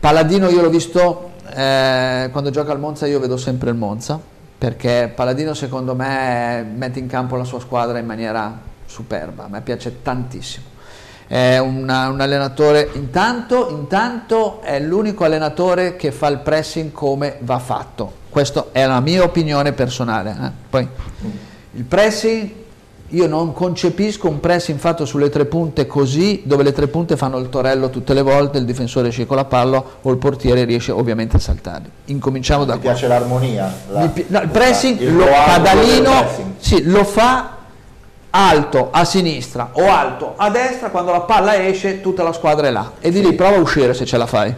Paladino 0.05 0.51
io 0.51 0.61
l'ho 0.61 0.69
visto, 0.69 1.31
eh, 1.55 2.29
quando 2.31 2.51
gioca 2.51 2.73
al 2.73 2.79
Monza 2.79 3.07
io 3.07 3.19
vedo 3.19 3.38
sempre 3.38 3.71
il 3.71 3.77
Monza, 3.77 4.21
perché 4.59 5.11
Paladino 5.14 5.55
secondo 5.55 5.95
me 5.95 6.62
mette 6.62 6.99
in 6.99 7.07
campo 7.07 7.37
la 7.37 7.45
sua 7.45 7.59
squadra 7.59 7.97
in 7.97 8.05
maniera 8.05 8.55
superba, 8.85 9.45
a 9.45 9.49
me 9.49 9.62
piace 9.62 10.03
tantissimo. 10.03 10.67
è 11.27 11.57
una- 11.57 12.11
un 12.11 12.21
allenatore, 12.21 12.90
intanto, 12.93 13.71
intanto 13.71 14.61
è 14.61 14.79
l'unico 14.79 15.25
allenatore 15.25 15.97
che 15.97 16.12
fa 16.12 16.27
il 16.29 16.40
pressing 16.40 16.93
come 16.93 17.38
va 17.40 17.59
fatto. 17.59 18.12
Questa 18.29 18.67
è 18.73 18.85
la 18.87 19.01
mia 19.01 19.23
opinione 19.23 19.73
personale. 19.73 20.37
eh. 20.38 20.51
Poi, 20.69 20.87
il 21.73 21.85
pressing, 21.85 22.51
io 23.14 23.27
non 23.29 23.53
concepisco 23.53 24.29
un 24.29 24.40
pressing 24.40 24.79
fatto 24.79 25.05
sulle 25.05 25.31
tre 25.31 25.44
punte 25.44 25.87
così, 25.87 26.42
dove 26.44 26.62
le 26.62 26.72
tre 26.72 26.88
punte 26.88 27.16
fanno 27.16 27.38
il 27.38 27.48
torello 27.48 27.88
tutte 27.90 28.12
le 28.12 28.22
volte, 28.22 28.59
il 28.59 28.64
difensore 28.64 29.09
esce 29.09 29.24
con 29.27 29.37
la 29.37 29.44
palla 29.44 29.83
o 30.03 30.11
il 30.11 30.16
portiere 30.18 30.64
riesce 30.64 30.90
ovviamente 30.92 31.37
a 31.37 31.38
saltarli. 31.38 31.88
Incominciamo 32.07 32.64
da 32.64 32.74
Mi 32.74 32.81
qua. 32.81 32.90
piace 32.90 33.07
l'armonia. 33.07 33.72
la- 33.90 34.09
pi- 34.09 34.24
no, 34.29 34.40
il 34.40 34.48
pressing, 34.48 35.00
il 35.00 35.14
lo, 35.16 35.24
Padalino 35.27 36.11
pressing. 36.11 36.53
sì, 36.59 36.83
lo 36.85 37.05
fa 37.05 37.50
alto 38.31 38.88
a 38.90 39.05
sinistra 39.05 39.70
o 39.72 39.88
alto 39.88 40.35
a 40.37 40.50
destra, 40.50 40.88
quando 40.90 41.12
la 41.12 41.20
palla 41.20 41.62
esce 41.64 42.00
tutta 42.00 42.22
la 42.24 42.33
squadra 42.33 42.66
è 42.66 42.70
là 42.70 42.92
e 43.00 43.11
di 43.11 43.20
lì 43.22 43.33
prova 43.35 43.57
a 43.57 43.61
uscire 43.61 43.94
se 43.94 44.05
ce 44.05 44.16
la 44.16 44.27
fai. 44.27 44.53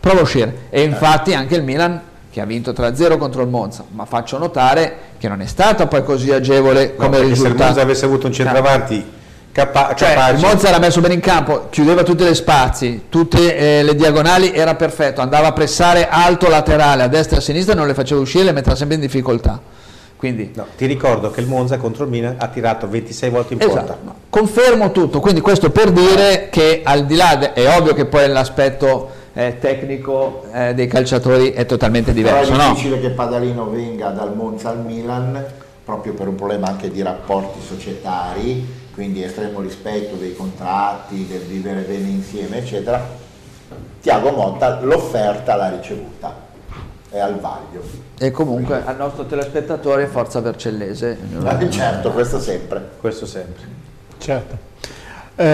Prova 0.00 0.18
a 0.20 0.22
uscire. 0.22 0.66
E 0.70 0.82
infatti 0.82 1.34
anche 1.34 1.54
il 1.56 1.62
Milan 1.62 2.00
che 2.36 2.42
ha 2.42 2.44
vinto 2.44 2.72
3-0 2.72 3.16
contro 3.16 3.40
il 3.40 3.48
Monza, 3.48 3.82
ma 3.92 4.04
faccio 4.04 4.36
notare 4.36 4.94
che 5.16 5.26
non 5.26 5.40
è 5.40 5.46
stata 5.46 5.86
poi 5.86 6.04
così 6.04 6.30
agevole 6.32 6.88
No, 6.88 7.04
come 7.06 7.08
perché 7.08 7.16
se 7.18 7.22
il 7.22 7.28
risultato. 7.30 7.64
Monza 7.64 7.80
avesse 7.80 8.04
avuto 8.04 8.26
un 8.26 8.32
centravanti 8.34 9.04
capa- 9.52 9.94
Cioè, 9.94 10.08
capace 10.10 10.34
il 10.34 10.40
Monza 10.40 10.68
era 10.68 10.78
messo 10.78 11.00
bene 11.00 11.14
in 11.14 11.20
campo, 11.20 11.68
chiudeva 11.70 12.02
tutti 12.02 12.24
gli 12.24 12.34
spazi, 12.34 13.04
tutte 13.08 13.56
eh, 13.78 13.82
le 13.82 13.94
diagonali, 13.94 14.52
era 14.52 14.74
perfetto, 14.74 15.22
andava 15.22 15.46
a 15.46 15.52
pressare 15.52 16.08
alto 16.10 16.50
laterale, 16.50 17.04
a 17.04 17.08
destra 17.08 17.36
e 17.36 17.38
a 17.38 17.42
sinistra, 17.42 17.74
non 17.74 17.86
le 17.86 17.94
faceva 17.94 18.20
uscire, 18.20 18.44
le 18.44 18.52
metteva 18.52 18.76
sempre 18.76 18.96
in 18.96 19.00
difficoltà. 19.00 19.58
Quindi, 20.18 20.50
No, 20.54 20.66
ti 20.76 20.84
ricordo 20.84 21.30
che 21.30 21.40
il 21.40 21.46
Monza 21.46 21.78
contro 21.78 22.04
il 22.04 22.10
Milan 22.10 22.34
ha 22.38 22.48
tirato 22.48 22.86
26 22.86 23.30
volte 23.30 23.54
in 23.54 23.60
porta. 23.60 23.82
esatto, 23.82 24.14
confermo 24.28 24.92
tutto, 24.92 25.20
quindi 25.20 25.40
questo 25.40 25.70
per 25.70 25.90
dire 25.90 26.48
che 26.50 26.82
al 26.84 27.06
di 27.06 27.16
là, 27.16 27.34
de- 27.36 27.54
è 27.54 27.74
ovvio 27.78 27.94
che 27.94 28.04
poi 28.04 28.28
l'aspetto 28.28 29.15
eh, 29.36 29.58
tecnico 29.58 30.46
eh, 30.50 30.72
dei 30.72 30.86
calciatori 30.86 31.52
è 31.52 31.66
totalmente 31.66 32.12
Però 32.14 32.26
diverso, 32.26 32.52
è 32.54 32.56
no? 32.56 32.70
difficile 32.70 33.00
che 33.00 33.10
Padalino 33.10 33.68
venga 33.68 34.08
dal 34.08 34.34
Monza 34.34 34.70
al 34.70 34.82
Milan 34.82 35.44
proprio 35.84 36.14
per 36.14 36.26
un 36.26 36.36
problema 36.36 36.68
anche 36.68 36.90
di 36.90 37.02
rapporti 37.02 37.60
societari, 37.60 38.66
quindi 38.94 39.22
estremo 39.22 39.60
rispetto 39.60 40.16
dei 40.16 40.34
contratti, 40.34 41.26
del 41.28 41.42
vivere 41.42 41.82
bene 41.82 42.08
insieme, 42.08 42.58
eccetera. 42.58 43.06
Tiago 44.00 44.30
Motta 44.30 44.80
l'offerta 44.80 45.54
l'ha 45.54 45.68
ricevuta, 45.68 46.34
è 47.10 47.18
al 47.18 47.38
vaglio. 47.38 47.82
E 48.18 48.30
comunque 48.30 48.82
al 48.84 48.96
nostro 48.96 49.26
telespettatore 49.26 50.06
Forza 50.06 50.40
Vercellese. 50.40 51.18
Eh, 51.60 51.70
certo, 51.70 52.10
questo 52.10 52.40
sempre. 52.40 52.82
Questo 52.98 53.26
sempre. 53.26 53.62
Certo. 54.18 54.58
Eh, 55.36 55.44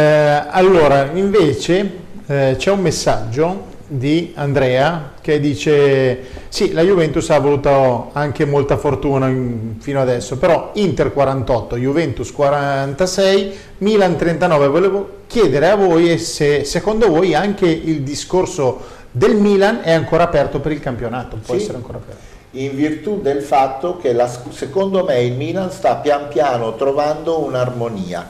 allora, 0.49 1.11
invece 1.13 1.99
eh, 2.27 2.55
c'è 2.57 2.71
un 2.71 2.81
messaggio 2.81 3.71
di 3.99 4.33
Andrea 4.37 5.13
che 5.21 5.39
dice 5.39 6.19
sì, 6.49 6.73
la 6.73 6.83
Juventus 6.83 7.29
ha 7.31 7.35
avuto 7.35 8.09
anche 8.13 8.45
molta 8.47 8.77
fortuna 8.79 9.29
in- 9.29 9.75
fino 9.81 10.01
adesso, 10.01 10.39
però 10.39 10.71
Inter 10.75 11.13
48, 11.13 11.77
Juventus 11.77 12.33
46, 12.33 13.53
Milan 13.79 14.17
39. 14.17 14.67
Volevo 14.69 15.09
chiedere 15.27 15.69
a 15.69 15.77
voi 15.77 16.19
se 16.19 16.65
secondo 16.65 17.09
voi 17.09 17.35
anche 17.35 17.67
il 17.67 18.01
discorso 18.03 18.81
del 19.11 19.37
Milan 19.37 19.81
è 19.83 19.93
ancora 19.93 20.25
aperto 20.25 20.61
per 20.61 20.73
il 20.73 20.81
campionato, 20.81 21.37
può 21.45 21.55
Sì. 21.55 21.61
essere 21.63 21.77
ancora 21.77 21.99
aperto. 21.99 22.31
in 22.55 22.75
virtù 22.77 23.21
del 23.23 23.41
fatto 23.41 23.97
che 23.97 24.13
la- 24.13 24.31
secondo 24.51 25.05
me 25.05 25.23
il 25.23 25.33
Milan 25.33 25.71
sta 25.71 25.95
pian 25.97 26.29
piano 26.29 26.77
trovando 26.77 27.39
un'armonia 27.41 28.29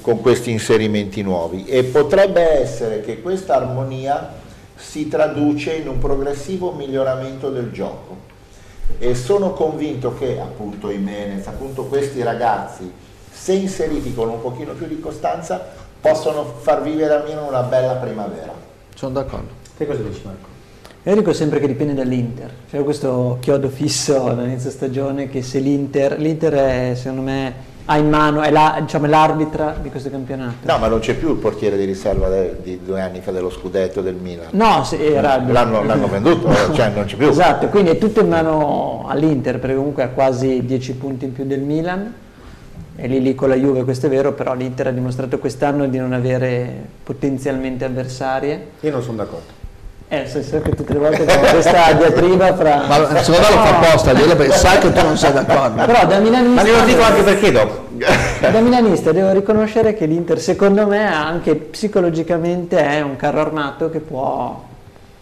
con 0.00 0.20
questi 0.20 0.52
inserimenti 0.52 1.20
nuovi 1.22 1.64
e 1.66 1.82
potrebbe 1.82 2.60
essere 2.60 3.00
che 3.00 3.20
questa 3.22 3.56
armonia 3.56 4.42
si 4.76 5.08
traduce 5.08 5.74
in 5.74 5.88
un 5.88 5.98
progressivo 5.98 6.72
miglioramento 6.72 7.50
del 7.50 7.70
gioco 7.70 8.32
e 8.98 9.14
sono 9.14 9.52
convinto 9.52 10.14
che 10.14 10.38
appunto 10.40 10.90
i 10.90 10.98
Menez, 10.98 11.46
appunto 11.46 11.84
questi 11.84 12.22
ragazzi 12.22 12.90
se 13.30 13.52
inseriti 13.52 14.14
con 14.14 14.28
un 14.28 14.40
pochino 14.40 14.72
più 14.72 14.86
di 14.86 15.00
costanza 15.00 15.60
possono 16.00 16.44
far 16.44 16.82
vivere 16.82 17.14
a 17.14 17.22
Milano 17.22 17.48
una 17.48 17.62
bella 17.62 17.94
primavera. 17.94 18.52
Sono 18.94 19.12
d'accordo. 19.12 19.62
Che 19.76 19.86
cosa 19.86 20.00
dici 20.00 20.20
Marco? 20.24 20.52
Io 21.02 21.14
dico 21.14 21.32
sempre 21.32 21.60
che 21.60 21.66
dipende 21.66 21.92
dall'Inter, 21.92 22.50
c'è 22.70 22.82
questo 22.82 23.36
chiodo 23.40 23.68
fisso 23.68 24.24
all'inizio 24.24 24.70
stagione 24.70 25.28
che 25.28 25.42
se 25.42 25.58
l'Inter, 25.58 26.18
l'Inter 26.18 26.54
è 26.54 26.94
secondo 26.94 27.20
me 27.20 27.54
ha 27.86 27.98
in 27.98 28.08
mano, 28.08 28.40
è 28.40 28.50
la- 28.50 28.78
diciamo, 28.80 29.04
è 29.06 29.08
l'arbitra 29.08 29.76
di 29.80 29.90
questo 29.90 30.08
campionato. 30.10 30.54
No, 30.62 30.78
ma 30.78 30.88
non 30.88 31.00
c'è 31.00 31.14
più 31.14 31.30
il 31.30 31.36
portiere 31.36 31.76
di 31.76 31.84
riserva 31.84 32.28
de- 32.28 32.56
di 32.62 32.80
due 32.84 33.00
anni 33.00 33.20
fa 33.20 33.30
dello 33.30 33.50
scudetto 33.50 34.00
del 34.00 34.14
Milan. 34.14 34.46
No, 34.52 34.84
se 34.84 35.04
era 35.04 35.36
L'hanno, 35.46 35.82
l'hanno 35.84 36.08
venduto, 36.08 36.48
cioè 36.72 36.90
non 36.90 37.04
c'è 37.04 37.16
più. 37.16 37.28
Esatto, 37.28 37.66
quindi 37.68 37.90
è 37.90 37.98
tutto 37.98 38.20
in 38.20 38.28
mano 38.28 39.04
all'Inter 39.06 39.58
perché 39.58 39.76
comunque 39.76 40.02
ha 40.02 40.08
quasi 40.08 40.64
10 40.64 40.94
punti 40.94 41.26
in 41.26 41.32
più 41.32 41.44
del 41.44 41.60
Milan 41.60 42.14
e 42.96 43.06
lì 43.08 43.20
lì 43.20 43.34
con 43.34 43.48
la 43.48 43.56
Juve 43.56 43.84
questo 43.84 44.06
è 44.06 44.08
vero, 44.08 44.32
però 44.32 44.54
l'Inter 44.54 44.86
ha 44.86 44.90
dimostrato 44.92 45.38
quest'anno 45.38 45.86
di 45.86 45.98
non 45.98 46.12
avere 46.12 46.72
potenzialmente 47.02 47.84
avversarie. 47.84 48.68
Io 48.80 48.90
non 48.92 49.02
sono 49.02 49.16
d'accordo. 49.18 49.62
Eh, 50.22 50.28
so 50.28 50.60
che 50.60 50.70
tutte 50.70 50.92
le 50.92 50.98
volte 51.00 51.22
abbiamo 51.22 51.46
questa 51.48 51.92
diatriba 51.92 52.54
fra... 52.54 52.84
Ma 52.86 53.20
secondo 53.20 53.48
me 53.48 53.54
lo 53.54 53.62
fa 53.62 53.78
apposta, 53.78 54.12
perché 54.12 54.52
sa 54.52 54.78
che 54.78 54.92
tu 54.92 55.02
non 55.02 55.16
sei 55.16 55.32
d'accordo. 55.32 55.84
Però 55.84 56.06
da 56.06 56.18
milanista... 56.20 56.62
Ma 56.62 56.68
glielo 56.68 56.84
dico 56.84 57.02
anche 57.02 57.22
perché 57.22 57.50
dopo. 57.50 57.82
Da 58.40 58.60
milanista 58.60 59.12
devo 59.12 59.32
riconoscere 59.32 59.94
che 59.94 60.06
l'Inter 60.06 60.38
secondo 60.38 60.86
me 60.86 61.04
anche 61.04 61.54
psicologicamente 61.56 62.78
è 62.78 63.00
un 63.00 63.16
carro 63.16 63.40
armato 63.40 63.88
che 63.90 64.00
può 64.00 64.62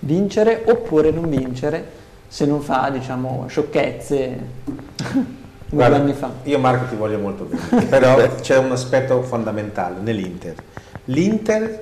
vincere 0.00 0.62
oppure 0.66 1.10
non 1.10 1.28
vincere 1.28 2.00
se 2.26 2.44
non 2.46 2.60
fa 2.60 2.90
diciamo 2.90 3.44
sciocchezze 3.46 4.38
due 4.96 5.24
Guarda, 5.68 5.96
anni 5.96 6.12
fa. 6.14 6.30
io 6.42 6.58
Marco 6.58 6.86
ti 6.88 6.96
voglio 6.96 7.18
molto 7.18 7.44
bene, 7.44 7.84
però 7.84 8.16
c'è 8.40 8.58
un 8.58 8.72
aspetto 8.72 9.22
fondamentale 9.22 9.96
nell'Inter. 10.00 10.54
L'Inter, 11.04 11.78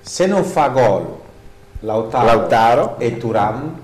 se 0.00 0.26
non 0.26 0.44
fa 0.44 0.68
gol 0.68 1.20
Lautaro, 1.82 2.26
Lautaro. 2.26 2.98
e 2.98 3.16
Turam, 3.16 3.78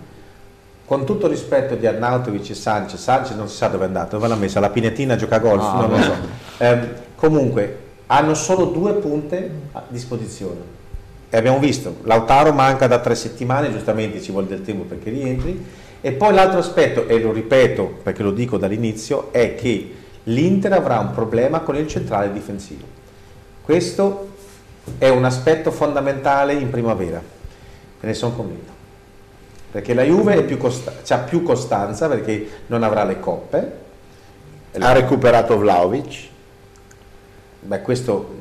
con 0.85 1.05
tutto 1.05 1.27
rispetto 1.27 1.75
di 1.75 1.87
Arnautovic 1.87 2.51
e 2.51 2.55
Sanchez, 2.55 3.01
Sanchez 3.01 3.37
non 3.37 3.49
si 3.49 3.57
sa 3.57 3.69
dove 3.69 3.85
è 3.85 3.87
andato, 3.87 4.17
dove 4.17 4.29
l'ha 4.29 4.37
messa? 4.37 4.61
La 4.61 4.71
Pinetina 4.71 5.17
gioca 5.17 5.37
a 5.37 5.39
golf? 5.39 5.63
Ah, 5.63 5.73
non 5.81 5.91
lo 5.91 5.97
no. 5.97 6.03
so. 6.03 6.13
Ehm, 6.59 6.89
comunque, 7.15 7.79
hanno 8.07 8.35
solo 8.35 8.67
due 8.67 8.95
punte 8.95 9.51
a 9.73 9.83
disposizione. 9.89 10.77
E 11.31 11.37
abbiamo 11.37 11.59
visto, 11.59 11.97
Lautaro 12.05 12.53
manca 12.53 12.87
da 12.87 13.01
tre 13.01 13.15
settimane, 13.15 13.71
giustamente 13.71 14.23
ci 14.23 14.33
vuole 14.33 14.47
del 14.47 14.63
tempo 14.63 14.85
perché 14.85 15.11
rientri. 15.11 15.67
E 16.01 16.13
poi 16.13 16.33
l'altro 16.33 16.61
aspetto, 16.61 17.07
e 17.07 17.21
lo 17.21 17.33
ripeto 17.33 17.99
perché 18.03 18.23
lo 18.23 18.31
dico 18.31 18.57
dall'inizio, 18.57 19.33
è 19.33 19.55
che 19.57 19.95
l'Inter 20.25 20.73
avrà 20.73 21.01
un 21.01 21.11
problema 21.11 21.61
con 21.61 21.77
il 21.77 21.87
centrale 21.87 22.33
difensivo. 22.33 22.85
Questo 23.63 24.29
è 24.97 25.09
un 25.09 25.25
aspetto 25.25 25.71
fondamentale 25.71 26.55
in 26.55 26.71
primavera, 26.71 27.21
ne 28.07 28.15
sono 28.15 28.33
convinto. 28.35 28.73
Perché 29.71 29.93
la 29.95 30.03
Juve 30.03 30.35
è 30.37 30.43
più 30.45 30.57
costa- 30.57 30.93
ha 31.09 31.19
più 31.19 31.43
costanza 31.43 32.09
perché 32.09 32.49
non 32.67 32.83
avrà 32.83 33.05
le 33.05 33.21
coppe. 33.21 33.73
Ha 34.79 34.93
recuperato 34.93 35.59
Vlaovic, 35.59 36.27
Beh, 37.61 37.83
questo 37.83 38.37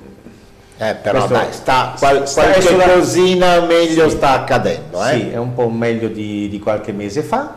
eh, 0.77 0.93
però 1.01 1.25
Questo- 1.25 1.33
dai, 1.33 1.51
sta, 1.51 1.95
qual- 1.97 2.27
sta- 2.27 2.41
qualche 2.43 2.61
sulla- 2.61 2.83
cosina 2.91 3.61
meglio 3.61 4.09
Sì. 4.09 4.15
sta 4.15 4.33
accadendo. 4.33 5.03
Eh? 5.03 5.13
Sì, 5.13 5.29
è 5.29 5.37
un 5.37 5.55
po' 5.55 5.69
meglio 5.69 6.07
di, 6.07 6.47
di 6.49 6.59
qualche 6.59 6.91
mese 6.91 7.23
fa. 7.23 7.55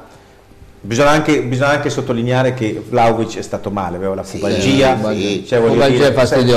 Bisogna 0.81 1.11
anche, 1.11 1.43
bisogna 1.43 1.69
anche 1.69 1.91
sottolineare 1.91 2.55
che 2.55 2.83
Vlaovic 2.89 3.37
è 3.37 3.43
stato 3.43 3.71
male, 3.71 3.97
aveva 3.97 4.15
la 4.15 4.23
pubalgia, 4.23 4.97
sì. 4.97 5.45
cioè, 5.47 5.61
dire. 5.91 6.15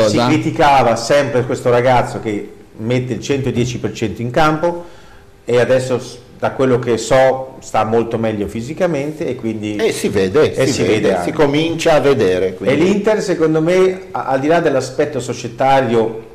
Si 0.09 0.17
criticava 0.25 0.95
sempre 0.95 1.43
questo 1.45 1.69
ragazzo 1.69 2.21
che 2.21 2.53
mette 2.77 3.11
il 3.13 3.19
110% 3.19 4.21
in 4.21 4.31
campo 4.31 4.85
e 5.45 5.59
adesso 5.59 6.21
da 6.39 6.51
quello 6.51 6.77
che 6.79 6.97
so 6.97 7.55
sta 7.59 7.83
molto 7.85 8.17
meglio 8.17 8.47
fisicamente 8.47 9.25
e 9.27 9.35
quindi 9.35 9.75
E 9.77 9.91
si 9.93 10.09
vede, 10.09 10.53
E 10.53 10.65
si, 10.67 10.73
si 10.73 10.81
vede, 10.83 11.09
vede 11.11 11.23
si 11.23 11.31
comincia 11.31 11.93
a 11.93 11.99
vedere. 12.01 12.47
E 12.49 12.53
quindi. 12.55 12.83
l'Inter 12.83 13.21
secondo 13.21 13.61
me, 13.61 14.07
al 14.11 14.39
di 14.39 14.47
là 14.47 14.59
dell'aspetto 14.59 15.19
societario 15.21 16.31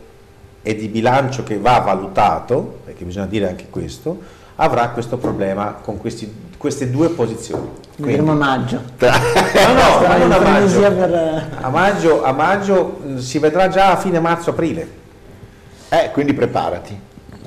e 0.62 0.74
di 0.74 0.88
bilancio 0.88 1.42
che 1.44 1.58
va 1.58 1.78
valutato, 1.80 2.78
perché 2.84 3.04
bisogna 3.04 3.26
dire 3.26 3.48
anche 3.48 3.66
questo, 3.70 4.18
avrà 4.56 4.88
questo 4.88 5.18
problema 5.18 5.76
con 5.82 5.98
questi- 5.98 6.32
queste 6.56 6.90
due 6.90 7.10
posizioni. 7.10 7.68
Vedremo 7.96 8.32
a 8.32 8.36
Quindi- 8.36 8.44
maggio. 8.44 8.82
no, 8.98 10.06
no, 10.08 10.18
non 10.18 10.32
a 10.32 10.38
maggio. 10.38 10.80
per- 10.80 11.48
A 11.60 11.68
maggio, 11.68 12.24
a 12.24 12.32
maggio 12.32 12.98
mh, 13.04 13.18
si 13.18 13.38
vedrà 13.38 13.68
già 13.68 13.90
a 13.92 13.96
fine 13.96 14.20
marzo-aprile. 14.20 14.88
Eh, 15.90 16.10
quindi 16.12 16.32
preparati. 16.34 16.98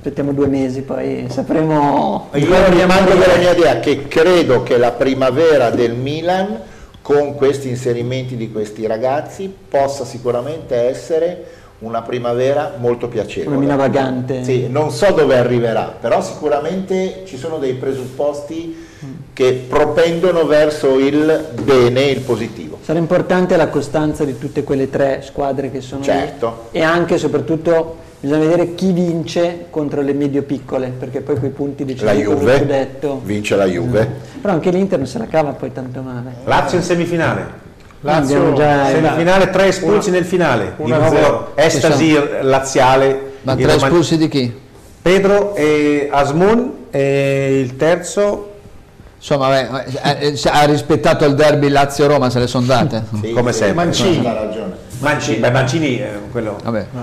Aspettiamo 0.01 0.33
due 0.33 0.47
mesi, 0.47 0.81
poi 0.81 1.27
sapremo... 1.29 2.29
Io 2.33 2.69
rimango 2.69 3.11
dire. 3.11 3.19
della 3.19 3.37
mia 3.37 3.51
idea 3.51 3.79
che 3.79 4.07
credo 4.07 4.63
che 4.63 4.77
la 4.79 4.93
primavera 4.93 5.69
del 5.69 5.93
Milan 5.93 6.59
con 7.03 7.35
questi 7.35 7.69
inserimenti 7.69 8.35
di 8.35 8.51
questi 8.51 8.87
ragazzi 8.87 9.53
possa 9.69 10.03
sicuramente 10.03 10.75
essere 10.75 11.43
una 11.81 12.01
primavera 12.01 12.77
molto 12.79 13.09
piacevole. 13.09 13.55
Una 13.55 13.63
mina 13.63 13.75
vagante. 13.75 14.43
Sì, 14.43 14.67
non 14.67 14.89
so 14.89 15.11
dove 15.11 15.37
arriverà, 15.37 15.95
però 16.01 16.19
sicuramente 16.19 17.21
ci 17.25 17.37
sono 17.37 17.59
dei 17.59 17.75
presupposti 17.75 18.87
che 19.33 19.65
propendono 19.69 20.47
verso 20.47 20.97
il 20.97 21.49
bene, 21.63 22.05
il 22.05 22.21
positivo. 22.21 22.79
Sarà 22.81 22.97
importante 22.97 23.55
la 23.55 23.67
costanza 23.67 24.23
di 24.23 24.35
tutte 24.39 24.63
quelle 24.63 24.89
tre 24.89 25.21
squadre 25.21 25.69
che 25.69 25.81
sono 25.81 26.01
Certo. 26.01 26.69
lì 26.71 26.79
e 26.79 26.81
anche 26.81 27.13
e 27.13 27.17
soprattutto 27.19 28.09
bisogna 28.21 28.39
vedere 28.39 28.75
chi 28.75 28.91
vince 28.93 29.65
contro 29.69 30.01
le 30.01 30.13
medio 30.13 30.43
piccole, 30.43 30.93
perché 30.97 31.21
poi 31.21 31.37
quei 31.37 31.49
punti 31.49 31.85
La 31.99 32.11
per 32.13 32.23
lo 32.25 32.33
Juve, 32.35 32.57
scudetto. 32.59 33.21
vince 33.23 33.55
la 33.55 33.65
Juve. 33.65 34.09
Però 34.39 34.53
anche 34.53 34.69
l'Inter 34.71 34.99
non 34.99 35.07
se 35.07 35.17
la 35.17 35.25
cava 35.27 35.51
poi 35.51 35.71
tanto 35.73 36.01
male. 36.01 36.31
Lazio 36.45 36.77
in 36.77 36.83
semifinale. 36.83 37.59
Lazio, 38.01 38.53
già- 38.53 38.87
Semifinale, 38.87 39.49
tre 39.49 39.67
espulsi 39.67 40.09
nel 40.11 40.25
finale. 40.25 40.73
Di 40.77 40.83
1-0. 40.91 41.19
nuovo 41.19 41.51
estasi 41.55 42.17
laziale. 42.41 43.31
Ma 43.41 43.55
tre 43.55 43.65
Roma- 43.73 43.87
espulsi 43.87 44.17
di 44.17 44.27
chi? 44.27 44.59
Pedro 45.01 45.55
e 45.55 46.07
Asmun 46.11 46.73
e 46.91 47.59
il 47.59 47.75
terzo 47.75 48.47
Insomma, 49.17 49.49
beh, 49.49 49.83
eh, 50.19 50.39
ha 50.45 50.63
rispettato 50.65 51.25
il 51.25 51.35
derby 51.35 51.69
Lazio-Roma, 51.69 52.31
se 52.31 52.39
le 52.39 52.47
sono 52.47 52.65
date. 52.65 53.03
Sì, 53.21 53.31
Come 53.33 53.51
sì, 53.51 53.59
sempre. 53.59 53.85
Mancini. 53.85 54.25
Ha 54.25 54.33
ragione. 54.33 54.80
Mancini, 55.01 55.37
beh, 55.37 55.51
Mancini 55.51 55.99
eh, 55.99 56.09
quello 56.31 56.57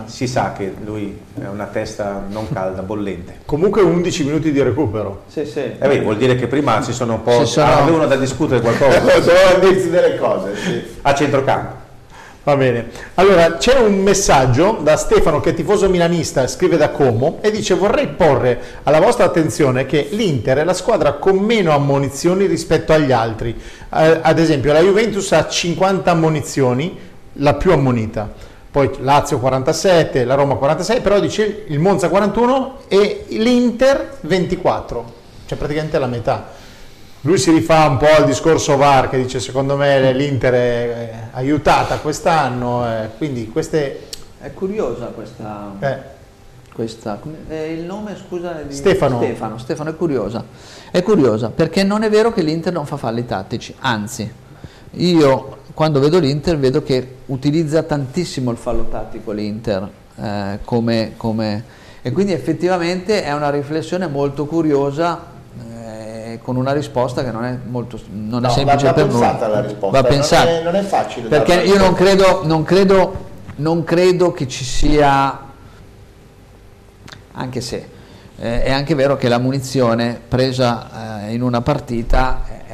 si 0.07 0.27
sa 0.29 0.53
che 0.53 0.73
lui 0.85 1.19
è 1.41 1.47
una 1.47 1.67
testa 1.67 2.25
non 2.29 2.51
calda, 2.53 2.83
bollente. 2.83 3.41
Comunque 3.45 3.83
11 3.83 4.25
minuti 4.25 4.53
di 4.53 4.63
recupero. 4.63 5.23
Sì, 5.27 5.45
sì. 5.45 5.59
E 5.59 5.77
beh, 5.79 6.01
vuol 6.01 6.17
dire 6.17 6.37
che 6.37 6.47
prima 6.47 6.81
si 6.83 6.93
sono 6.93 7.15
un 7.15 7.23
po' 7.23 7.45
sono- 7.45 7.67
ah, 7.67 7.83
avevano 7.83 8.07
da 8.07 8.17
discutere 8.17 8.61
qualcosa 8.61 8.99
Dovevano 9.19 9.69
dirsi 9.69 9.91
delle 9.91 10.17
cose, 10.17 10.57
sì. 10.57 10.83
a 11.03 11.15
centrocampo. 11.15 11.87
Va 12.45 12.57
bene. 12.57 12.87
Allora, 13.17 13.57
c'è 13.57 13.79
un 13.79 13.99
messaggio 14.01 14.79
da 14.83 14.97
Stefano 14.97 15.41
che 15.41 15.51
è 15.51 15.55
tifoso 15.55 15.89
milanista, 15.91 16.47
scrive 16.47 16.79
da 16.79 16.89
Como 16.91 17.41
e 17.43 17.51
dice 17.51 17.75
vorrei 17.75 18.09
porre 18.09 18.59
alla 18.85 19.01
vostra 19.01 19.27
attenzione 19.27 19.85
che 19.85 20.09
l'Inter 20.13 20.57
è 20.57 20.65
la 20.65 20.73
squadra 20.73 21.15
con 21.15 21.37
meno 21.37 21.73
ammonizioni 21.73 22.47
rispetto 22.47 22.95
agli 22.95 23.13
altri. 23.13 23.51
Eh, 23.55 24.21
ad 24.23 24.39
esempio 24.39 24.73
la 24.73 24.81
Juventus 24.81 25.31
ha 25.33 25.47
50 25.47 26.11
ammonizioni, 26.11 26.97
la 27.39 27.55
più 27.55 27.73
ammonita. 27.73 28.31
Poi 28.71 28.91
Lazio 29.01 29.39
47, 29.39 30.25
la 30.25 30.35
Roma 30.35 30.55
46, 30.55 31.01
però 31.01 31.19
dice 31.19 31.65
il 31.69 31.79
Monza 31.79 32.09
41 32.09 32.81
e 32.89 33.25
l'Inter 33.31 34.19
24, 34.21 35.13
cioè 35.47 35.59
praticamente 35.59 35.99
la 35.99 36.07
metà. 36.07 36.57
Lui 37.23 37.39
si 37.39 37.51
rifà 37.51 37.89
un 37.89 37.97
po' 37.97 38.07
al 38.07 38.27
discorso 38.27 38.77
VAR 38.77 39.09
che 39.11 39.17
dice 39.17 39.41
secondo 39.41 39.77
me 39.77 40.13
l'Inter 40.13 40.55
è 40.55 41.29
aiutata 41.33 41.97
quest'anno, 41.99 42.87
eh, 42.87 43.09
quindi 43.17 43.49
queste... 43.49 44.07
È 44.41 44.53
curiosa 44.53 45.07
questa... 45.07 45.73
eh, 45.81 46.17
questa 46.73 47.19
eh, 47.49 47.73
il 47.73 47.83
nome 47.83 48.17
scusa 48.17 48.53
di 48.65 48.73
Stefano. 48.73 49.17
Stefano 49.17 49.59
Stefano 49.59 49.91
è 49.91 49.97
curiosa 49.97 50.45
è 50.93 51.03
curiosa 51.03 51.51
perché 51.51 51.83
non 51.83 52.05
è 52.05 52.09
vero 52.09 52.33
che 52.33 52.41
l'Inter 52.41 52.73
non 52.73 52.87
fa 52.87 52.97
falli 52.97 53.27
tattici 53.27 53.75
anzi 53.81 54.33
io 54.93 55.58
quando 55.79 56.01
vedo 56.01 56.19
l'Inter 56.19 56.59
vedo 56.59 56.83
che 56.83 57.19
utilizza 57.27 57.85
tantissimo 57.85 58.51
il 58.51 58.57
fallo 58.57 58.89
tattico 58.89 59.31
l'Inter 59.31 59.89
eh, 60.21 60.59
come, 60.65 61.13
come- 61.17 61.63
e 62.03 62.11
quindi 62.11 62.33
effettivamente 62.33 63.23
è 63.23 63.33
una 63.33 63.49
riflessione 63.49 64.09
molto 64.09 64.47
curiosa 64.47 65.21
eh, 65.71 66.41
con 66.43 66.57
una 66.57 66.73
risposta 66.73 67.23
che 67.23 67.31
non 67.31 67.45
è 67.45 67.57
molto 67.65 67.97
non 68.11 68.41
No, 68.41 68.49
è 68.49 68.51
semplice 68.51 68.87
va- 68.87 68.91
va 68.91 68.93
per 68.93 69.07
noi. 69.07 69.21
la 69.21 69.61
risposta, 69.61 69.87
va 69.87 70.01
non 70.01 70.19
pensata. 70.19 70.49
è- 70.51 70.63
non 70.65 70.75
è 70.75 70.83
facile 70.83 71.29
perché 71.29 71.55
io 71.55 71.79
non 71.79 71.95
credo 71.95 72.41
non 72.45 72.65
credo 72.65 73.27
non 73.55 73.85
credo 73.85 74.33
che 74.33 74.49
ci 74.49 74.65
sia 74.65 75.39
anche 77.35 77.61
se 77.61 77.89
eh, 78.41 78.63
è 78.65 78.73
anche 78.73 78.97
vero 78.97 79.17
che 79.17 79.29
la 79.29 79.39
munizione 79.39 80.21
presa 80.27 81.27
eh, 81.29 81.35
in 81.35 81.43
una 81.43 81.61
partita 81.61 82.43
eh, 82.67 82.68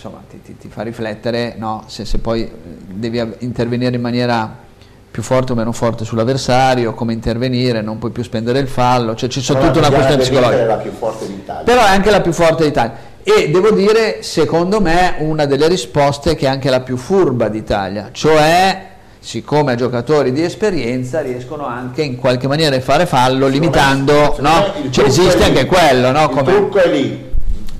insomma, 0.00 0.22
ti, 0.30 0.40
ti- 0.40 0.56
ti 0.56 0.68
fa 0.68 0.80
riflettere 0.80 1.54
no? 1.58 1.84
se, 1.86 2.06
se 2.06 2.18
poi 2.18 2.42
eh, 2.42 2.50
devi 2.86 3.22
intervenire 3.40 3.96
in 3.96 4.00
maniera 4.00 4.68
più 5.10 5.22
forte 5.22 5.52
o 5.52 5.54
meno 5.54 5.72
forte 5.72 6.04
sull'avversario, 6.04 6.94
come 6.94 7.12
intervenire, 7.12 7.82
non 7.82 7.98
puoi 7.98 8.10
più 8.10 8.22
spendere 8.22 8.60
il 8.60 8.68
fallo, 8.68 9.14
cioè 9.14 9.28
ci 9.28 9.40
sono 9.40 9.60
tutta 9.60 9.80
una 9.80 9.90
questione 9.90 10.22
psicologica. 10.22 10.62
è 10.62 10.66
la 10.66 10.76
più 10.76 10.92
forte 10.92 11.26
d'Italia. 11.26 11.64
Però 11.64 11.84
è 11.84 11.88
anche 11.88 12.10
la 12.10 12.20
più 12.20 12.32
forte 12.32 12.64
d'Italia. 12.64 13.08
E 13.22 13.50
devo 13.50 13.72
dire, 13.72 14.22
secondo 14.22 14.80
me, 14.80 15.16
una 15.18 15.44
delle 15.44 15.68
risposte 15.68 16.36
che 16.36 16.46
è 16.46 16.48
anche 16.48 16.70
la 16.70 16.80
più 16.80 16.96
furba 16.96 17.48
d'Italia, 17.48 18.08
cioè 18.12 18.86
siccome 19.18 19.74
giocatori 19.74 20.32
di 20.32 20.42
esperienza 20.42 21.20
riescono 21.20 21.66
anche 21.66 22.02
in 22.02 22.16
qualche 22.16 22.46
maniera 22.46 22.74
a 22.76 22.80
fare 22.80 23.04
fallo 23.04 23.48
limitando, 23.48 24.36
no? 24.38 24.72
Cioè, 24.90 25.06
esiste 25.06 25.44
anche 25.44 25.66
quello, 25.66 26.12
no? 26.12 26.22
Il 26.22 26.28
Come- 26.30 26.52
trucco 26.52 26.78
è 26.78 26.88
lì, 26.88 27.29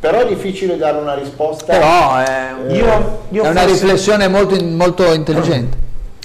però 0.01 0.21
è 0.21 0.27
difficile 0.27 0.77
dare 0.79 0.99
una 0.99 1.15
risposta. 1.15 1.73
Però 1.77 2.17
è, 2.17 2.55
Io, 2.71 3.25
io 3.29 3.43
è 3.45 3.49
una 3.51 3.61
forse- 3.61 3.67
riflessione 3.85 4.29
molto, 4.29 4.65
molto 4.65 5.13
intelligente. 5.13 5.77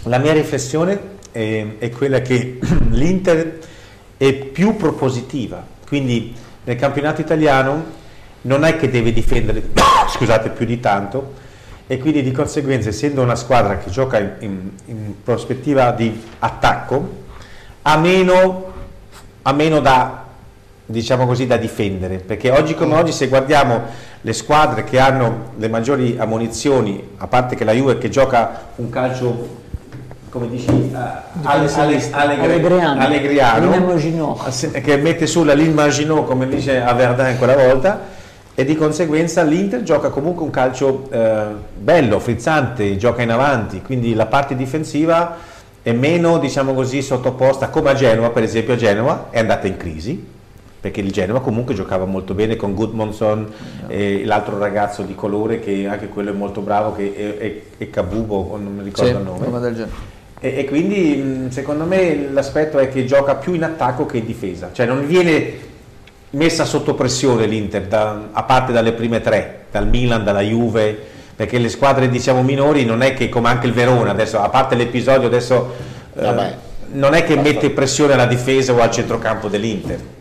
La 0.04 0.18
mia 0.18 0.34
riflessione 0.34 0.98
è, 1.32 1.66
è 1.80 1.90
quella 1.90 2.22
che 2.22 2.60
l'Inter 2.92 3.60
è 4.18 4.34
più 4.34 4.78
propositiva, 4.78 5.62
quindi 5.88 6.34
nel 6.64 6.78
campionato 6.78 7.20
italiano 7.22 7.84
non 8.44 8.64
è 8.64 8.78
che 8.78 8.90
deve 8.90 9.12
difendere 9.12 9.62
scusate, 10.10 10.50
più 10.50 10.66
di 10.66 10.80
tanto 10.80 11.34
e 11.88 11.98
quindi 12.00 12.24
di 12.24 12.32
conseguenza 12.32 12.90
essendo 12.90 13.22
una 13.22 13.36
squadra 13.36 13.78
che 13.78 13.90
gioca 13.92 14.18
in, 14.20 14.32
in- 14.40 14.70
in 14.86 15.14
prospettiva 15.24 15.92
di 15.92 16.24
attacco 16.40 17.24
ha 17.84 17.98
meno, 17.98 18.72
ha 19.44 19.54
meno 19.54 19.80
da, 19.82 20.25
diciamo 20.86 21.26
così, 21.26 21.48
da 21.48 21.58
difendere. 21.58 22.18
Perché 22.18 22.52
oggi 22.52 22.76
come 22.76 22.96
oggi 22.96 23.12
se 23.12 23.28
guardiamo 23.28 23.82
le 24.22 24.34
squadre 24.34 24.84
che 24.84 25.00
hanno 25.00 25.52
le 25.58 25.68
maggiori 25.70 26.16
ammonizioni 26.18 27.10
a 27.18 27.28
parte 27.28 27.56
che 27.56 27.64
la 27.64 27.74
Juve 27.74 27.98
che 28.00 28.10
gioca 28.10 28.62
un 28.78 28.90
calcio 28.90 29.64
come 30.30 30.50
dici 30.50 30.68
eh, 30.68 30.98
alle- 31.44 31.72
alle- 31.74 32.12
Allegriano. 32.12 33.00
allegriano, 33.00 33.70
che 34.82 34.98
mette 34.98 35.28
sulla 35.28 35.54
Lille 35.54 35.74
Maginot 35.74 36.26
come 36.26 36.48
dice 36.48 36.82
a 36.82 36.92
Verdun 36.94 37.36
quella 37.38 37.56
volta 37.56 38.02
e 38.54 38.66
di 38.66 38.76
conseguenza 38.76 39.44
l'Inter 39.44 39.84
gioca 39.84 40.10
comunque 40.10 40.44
un 40.44 40.50
calcio 40.50 41.08
eh, 41.12 41.44
bello, 41.78 42.20
frizzante, 42.20 42.98
gioca 42.98 43.22
in 43.22 43.30
avanti, 43.32 43.82
quindi 43.82 44.14
la 44.14 44.26
parte 44.26 44.56
difensiva 44.56 45.36
è 45.84 45.92
meno 45.92 46.38
diciamo 46.40 46.74
così 46.74 47.02
sottoposta 47.02 47.70
come 47.70 47.92
a 47.92 47.94
Genova, 47.94 48.32
per 48.32 48.44
esempio. 48.44 48.74
A 48.74 48.78
Genova 48.78 49.28
è 49.30 49.40
andata 49.40 49.68
in 49.68 49.78
crisi 49.78 50.34
perché 50.86 51.02
il 51.02 51.12
Genova 51.12 51.42
comunque 51.42 51.74
giocava 51.74 52.06
molto 52.06 52.36
bene 52.36 52.56
con 52.56 52.76
Gudmundsson 52.76 53.52
e 53.88 54.24
l'altro 54.24 54.60
ragazzo 54.60 55.02
di 55.02 55.16
colore 55.16 55.60
che 55.60 55.88
anche 55.88 56.10
quello 56.10 56.30
è 56.30 56.34
molto 56.34 56.62
bravo 56.62 56.94
che 56.94 57.16
è, 57.16 57.38
è, 57.44 57.62
è 57.84 57.90
Cabubo, 57.90 58.56
non 58.62 58.76
mi 58.76 58.84
ricordo 58.84 59.10
Sì, 59.10 59.18
il 59.18 59.24
nome. 59.24 59.46
E, 60.40 60.60
e 60.60 60.66
quindi 60.66 61.16
mh, 61.16 61.50
secondo 61.50 61.86
me 61.86 62.30
l'aspetto 62.32 62.78
è 62.78 62.88
che 62.90 63.04
gioca 63.06 63.34
più 63.34 63.56
in 63.56 63.64
attacco 63.64 64.06
che 64.06 64.18
in 64.18 64.28
difesa, 64.28 64.70
cioè 64.74 64.86
non 64.86 65.08
viene 65.08 65.54
messa 66.32 66.66
sotto 66.66 66.94
pressione 66.94 67.48
l'Inter, 67.48 67.88
da- 67.88 68.28
a 68.32 68.44
parte 68.44 68.72
dalle 68.72 68.92
prime 68.92 69.22
tre, 69.22 69.62
dal 69.72 69.88
Milan, 69.88 70.24
dalla 70.24 70.42
Juve, 70.42 70.96
perché 71.36 71.58
le 71.58 71.70
squadre 71.70 72.10
diciamo 72.10 72.44
minori 72.44 72.86
non 72.86 73.02
è 73.02 73.16
che 73.16 73.28
come 73.28 73.48
anche 73.48 73.66
il 73.66 73.74
Verona, 73.74 74.12
adesso, 74.12 74.40
a 74.40 74.50
parte 74.50 74.76
l'episodio 74.76 75.26
adesso 75.26 75.74
eh, 76.16 76.54
non 76.92 77.16
è 77.16 77.24
che 77.24 77.36
mette 77.38 77.72
pressione 77.72 78.14
alla 78.14 78.28
difesa 78.28 78.72
o 78.72 78.82
al 78.82 78.92
centrocampo 78.92 79.48
dell'Inter. 79.48 80.14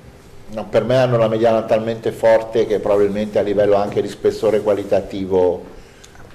No, 0.54 0.66
per 0.70 0.84
me 0.84 0.96
hanno 0.98 1.16
la 1.16 1.26
mediana 1.26 1.62
talmente 1.62 2.12
forte 2.12 2.64
che 2.64 2.78
probabilmente 2.78 3.40
a 3.40 3.42
livello 3.42 3.74
anche 3.74 4.00
di 4.00 4.08
spessore 4.08 4.60
qualitativo 4.62 5.64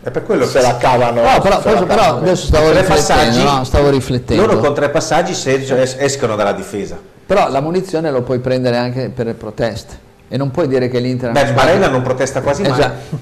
È 0.04 0.12
per 0.12 0.24
quello 0.24 0.46
se 0.46 0.62
la 0.62 0.76
cavano. 0.76 1.22
No, 1.22 1.40
però, 1.40 1.62
se 1.62 1.72
la 1.72 1.84
però 1.84 2.18
adesso 2.18 2.48
stavo 2.48 2.72
riflettendo, 2.72 3.44
no? 3.44 3.64
stavo 3.64 3.90
riflettendo. 3.90 4.46
Loro 4.46 4.60
con 4.60 4.74
tre 4.74 4.90
passaggi 4.90 5.32
escono 5.98 6.36
dalla 6.36 6.52
difesa. 6.52 7.00
Però 7.26 7.50
la 7.50 7.62
munizione 7.62 8.12
lo 8.12 8.22
puoi 8.24 8.40
prendere 8.40 8.76
anche 8.76 9.08
per 9.08 9.28
le 9.28 9.36
proteste. 9.36 10.08
E 10.28 10.36
non 10.36 10.52
puoi 10.52 10.68
dire 10.68 10.90
che 10.90 11.00
l'Inter 11.00 11.30
una 11.30 11.42
Beh, 11.42 11.54
Barella 11.54 11.88
non 11.88 12.02
protesta 12.02 12.42
quasi 12.42 12.64
mai. 12.64 12.72
Esatto. 12.72 13.18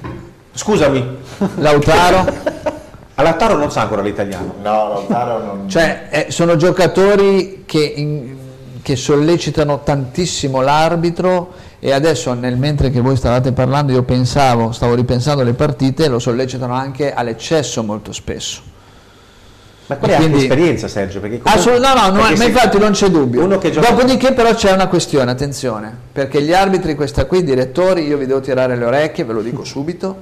Scusami, 0.54 1.18
Lautaro, 1.58 2.26
a 3.14 3.22
Lautaro 3.22 3.56
non 3.56 3.70
sa 3.70 3.82
ancora 3.82 4.02
l'italiano. 4.02 4.56
No, 4.64 4.88
Lautaro 4.90 5.44
non... 5.44 5.70
cioè 5.70 6.08
eh, 6.10 6.26
sono 6.30 6.56
giocatori 6.56 7.64
che, 7.68 7.94
in- 7.96 8.38
che 8.88 8.96
sollecitano 8.96 9.82
tantissimo 9.84 10.62
l'arbitro 10.62 11.52
e 11.78 11.92
adesso 11.92 12.34
nel 12.34 12.56
mentre 12.56 12.90
che 12.90 13.02
voi 13.02 13.18
stavate 13.18 13.52
parlando 13.52 13.92
io 13.92 14.04
pensavo, 14.04 14.72
stavo 14.72 14.94
ripensando 14.94 15.44
le 15.44 15.52
partite, 15.52 16.08
lo 16.08 16.20
sollecitano 16.20 16.74
anche 16.74 17.12
all'eccesso 17.12 17.84
molto 17.84 18.14
spesso. 18.14 18.62
Ma 19.88 19.98
qual 19.98 20.12
è 20.12 20.14
anche 20.14 20.28
Quindi- 20.30 20.44
esperienza 20.46 20.88
Sergio? 20.88 21.20
Perché 21.20 21.40
comunque- 21.42 21.80
no, 21.80 21.94
no, 21.96 22.12
perché 22.14 22.38
ma 22.38 22.44
infatti 22.46 22.78
non 22.78 22.92
c'è 22.92 23.10
dubbio. 23.10 23.44
Uno 23.44 23.58
che 23.58 23.72
gioca- 23.72 23.90
Dopodiché 23.90 24.32
però 24.32 24.54
c'è 24.56 24.72
una 24.72 24.88
questione, 24.88 25.32
attenzione, 25.32 25.94
perché 26.14 26.42
gli 26.42 26.54
arbitri, 26.54 26.96
questa 26.96 27.26
qui, 27.26 27.40
i 27.40 27.44
direttori, 27.44 28.08
io 28.08 28.16
vi 28.16 28.26
devo 28.26 28.40
tirare 28.40 28.78
le 28.78 28.86
orecchie, 28.86 29.26
ve 29.26 29.34
lo 29.34 29.42
dico 29.42 29.66
subito, 29.66 30.16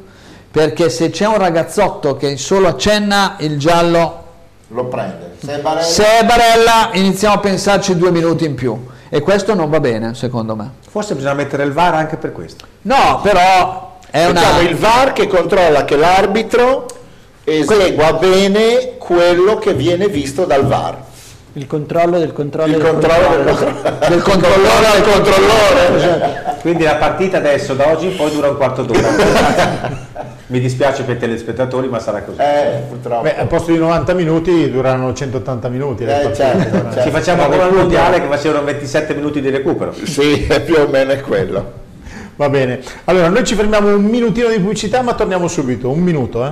perché 0.50 0.90
se 0.90 1.12
c'è 1.12 1.28
un 1.28 1.38
ragazzotto 1.38 2.16
che 2.18 2.36
solo 2.38 2.68
accenna 2.70 3.36
il 3.42 3.60
giallo 3.60 4.24
Lo 4.70 4.86
prende. 4.86 5.36
Se 5.44 5.56
è 5.56 5.60
Barella, 5.60 5.84
Se 5.86 6.04
è 6.20 6.26
Barella 6.26 6.90
iniziamo 6.94 7.36
a 7.36 7.40
pensarci 7.40 7.96
due 7.96 8.12
minuti 8.12 8.46
in 8.46 8.56
più 8.56 8.88
e 9.10 9.22
questo 9.22 9.54
non 9.54 9.70
va 9.70 9.80
bene 9.80 10.16
secondo 10.16 10.56
me. 10.56 10.72
Forse 10.90 11.14
bisogna 11.14 11.36
mettere 11.36 11.64
il 11.64 11.72
VAR 11.72 11.94
anche 11.94 12.18
per 12.18 12.32
questo. 12.32 12.66
No, 12.84 13.20
però 13.22 13.98
è 14.10 14.26
una... 14.26 14.40
Mettiamo 14.40 14.70
il 14.70 14.76
VAR 14.76 15.14
che 15.14 15.28
controlla 15.28 15.86
che 15.86 15.96
l'arbitro 15.96 16.88
esegua 17.44 18.14
bene 18.14 18.98
quello 18.98 19.60
che 19.60 19.74
viene 19.74 20.08
visto 20.08 20.46
dal 20.46 20.66
VAR. 20.66 20.98
Il 21.54 21.68
controllo 21.68 22.18
del 22.18 22.34
controllo 22.34 22.76
Il 22.76 22.82
del 22.82 22.92
controllo 22.92 23.44
del, 23.44 23.98
del 24.10 24.22
controllore 24.22 24.88
al 24.88 25.04
controllore. 25.04 26.58
Quindi 26.60 26.84
la 26.84 26.96
partita 26.96 27.38
adesso 27.38 27.76
da 27.76 27.88
oggi 27.92 28.08
in 28.08 28.16
poi 28.18 28.32
dura 28.32 28.50
un 28.50 28.58
quarto 28.58 28.84
d'ora. 28.84 30.04
Mi 30.48 30.60
dispiace 30.60 31.04
per 31.04 31.16
i 31.16 31.20
telespettatori, 31.20 31.88
ma 31.88 32.00
sarà 32.00 32.22
così. 32.22 32.40
Eh, 32.40 32.84
purtroppo. 32.88 33.24
Beh, 33.24 33.36
al 33.38 33.48
posto 33.48 33.72
di 33.72 33.80
90 33.80 34.14
minuti 34.14 34.70
durano 34.70 35.12
180 35.12 35.70
minuti. 35.70 36.04
Eh, 36.04 36.32
certo, 36.34 36.36
certo. 36.36 37.02
Ci 37.02 37.10
facciamo 37.10 37.46
come 37.46 37.62
al 37.62 37.74
mondiale 37.74 38.22
che 38.22 38.28
facevano 38.28 38.64
27 38.64 39.16
minuti 39.16 39.42
di 39.42 39.50
recupero. 39.50 39.92
Sì, 40.04 40.48
più 40.64 40.76
o 40.76 40.88
meno 40.88 41.12
è 41.12 41.22
quello. 41.22 41.84
Va 42.36 42.50
bene. 42.50 42.80
Allora, 43.06 43.30
noi 43.30 43.44
ci 43.44 43.56
fermiamo 43.56 43.96
un 43.96 44.04
minutino 44.04 44.50
di 44.50 44.60
pubblicità, 44.60 45.02
ma 45.02 45.16
torniamo 45.16 45.48
subito. 45.48 45.90
Un 45.90 46.02
minuto, 46.02 46.46
eh. 46.46 46.52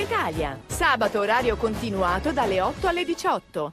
Italia. 0.00 0.58
Sabato 0.66 1.20
orario 1.20 1.56
continuato 1.56 2.32
dalle 2.32 2.60
8 2.60 2.86
alle 2.88 3.04
18. 3.04 3.72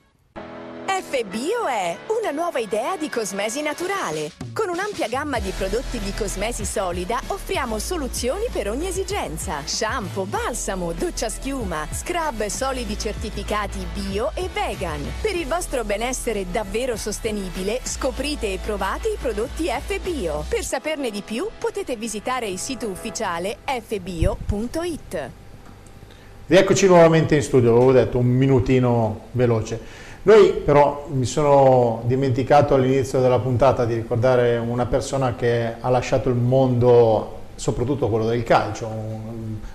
FBio 0.99 1.67
è 1.67 1.95
una 2.19 2.31
nuova 2.31 2.59
idea 2.59 2.97
di 2.97 3.07
cosmesi 3.09 3.61
naturale. 3.61 4.31
Con 4.51 4.67
un'ampia 4.67 5.07
gamma 5.07 5.39
di 5.39 5.51
prodotti 5.51 5.99
di 5.99 6.11
cosmesi 6.13 6.65
solida 6.65 7.21
offriamo 7.27 7.79
soluzioni 7.79 8.45
per 8.51 8.69
ogni 8.69 8.87
esigenza. 8.87 9.61
Shampoo, 9.63 10.25
balsamo, 10.25 10.91
doccia 10.93 11.29
schiuma, 11.29 11.87
scrub 11.91 12.45
solidi 12.47 12.97
certificati 12.97 13.85
bio 13.93 14.31
e 14.33 14.49
vegan. 14.51 15.01
Per 15.21 15.35
il 15.35 15.47
vostro 15.47 15.83
benessere 15.83 16.49
davvero 16.51 16.97
sostenibile, 16.97 17.79
scoprite 17.83 18.51
e 18.53 18.57
provate 18.57 19.09
i 19.09 19.17
prodotti 19.17 19.67
FBio. 19.67 20.45
Per 20.49 20.63
saperne 20.63 21.09
di 21.09 21.21
più 21.21 21.47
potete 21.57 21.95
visitare 21.95 22.47
il 22.47 22.59
sito 22.59 22.87
ufficiale 22.87 23.59
fbio.it. 23.65 25.45
Rieccoci 26.49 26.87
nuovamente 26.87 27.35
in 27.35 27.41
studio, 27.41 27.75
avevo 27.75 27.91
detto 27.91 28.19
un 28.19 28.25
minutino 28.25 29.19
veloce. 29.33 29.77
Noi 30.21 30.53
però 30.63 31.05
mi 31.11 31.25
sono 31.25 32.03
dimenticato 32.05 32.73
all'inizio 32.73 33.19
della 33.19 33.39
puntata 33.39 33.83
di 33.83 33.95
ricordare 33.95 34.55
una 34.55 34.85
persona 34.85 35.35
che 35.35 35.73
ha 35.77 35.89
lasciato 35.89 36.29
il 36.29 36.35
mondo, 36.35 37.39
soprattutto 37.55 38.07
quello 38.07 38.25
del 38.27 38.43
calcio. 38.43 38.89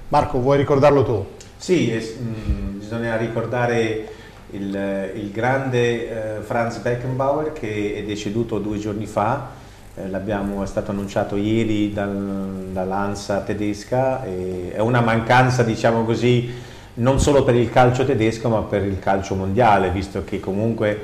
Marco, 0.09 0.39
vuoi 0.41 0.57
ricordarlo 0.57 1.05
tu? 1.05 1.27
Sì, 1.59 1.93
es- 1.93 2.16
mh, 2.16 2.79
bisogna 2.79 3.16
ricordare 3.18 4.09
il, 4.53 5.11
il 5.14 5.31
grande 5.31 6.39
eh, 6.39 6.41
Franz 6.41 6.79
Beckenbauer 6.79 7.53
che 7.53 7.97
è 7.99 8.03
deceduto 8.03 8.59
due 8.59 8.79
giorni 8.79 9.05
fa, 9.05 9.47
è 9.95 10.66
stato 10.66 10.90
annunciato 10.90 11.36
ieri 11.36 11.93
dal- 11.93 12.68
dall'ANSA 12.72 13.40
tedesca, 13.40 14.24
è 14.24 14.78
una 14.78 15.01
mancanza 15.01 15.62
diciamo 15.62 16.05
così 16.05 16.51
non 16.95 17.20
solo 17.20 17.43
per 17.45 17.55
il 17.55 17.70
calcio 17.70 18.05
tedesco 18.05 18.49
ma 18.49 18.61
per 18.62 18.84
il 18.84 18.99
calcio 18.99 19.34
mondiale, 19.34 19.90
visto 19.90 20.24
che 20.24 20.40
comunque 20.40 21.01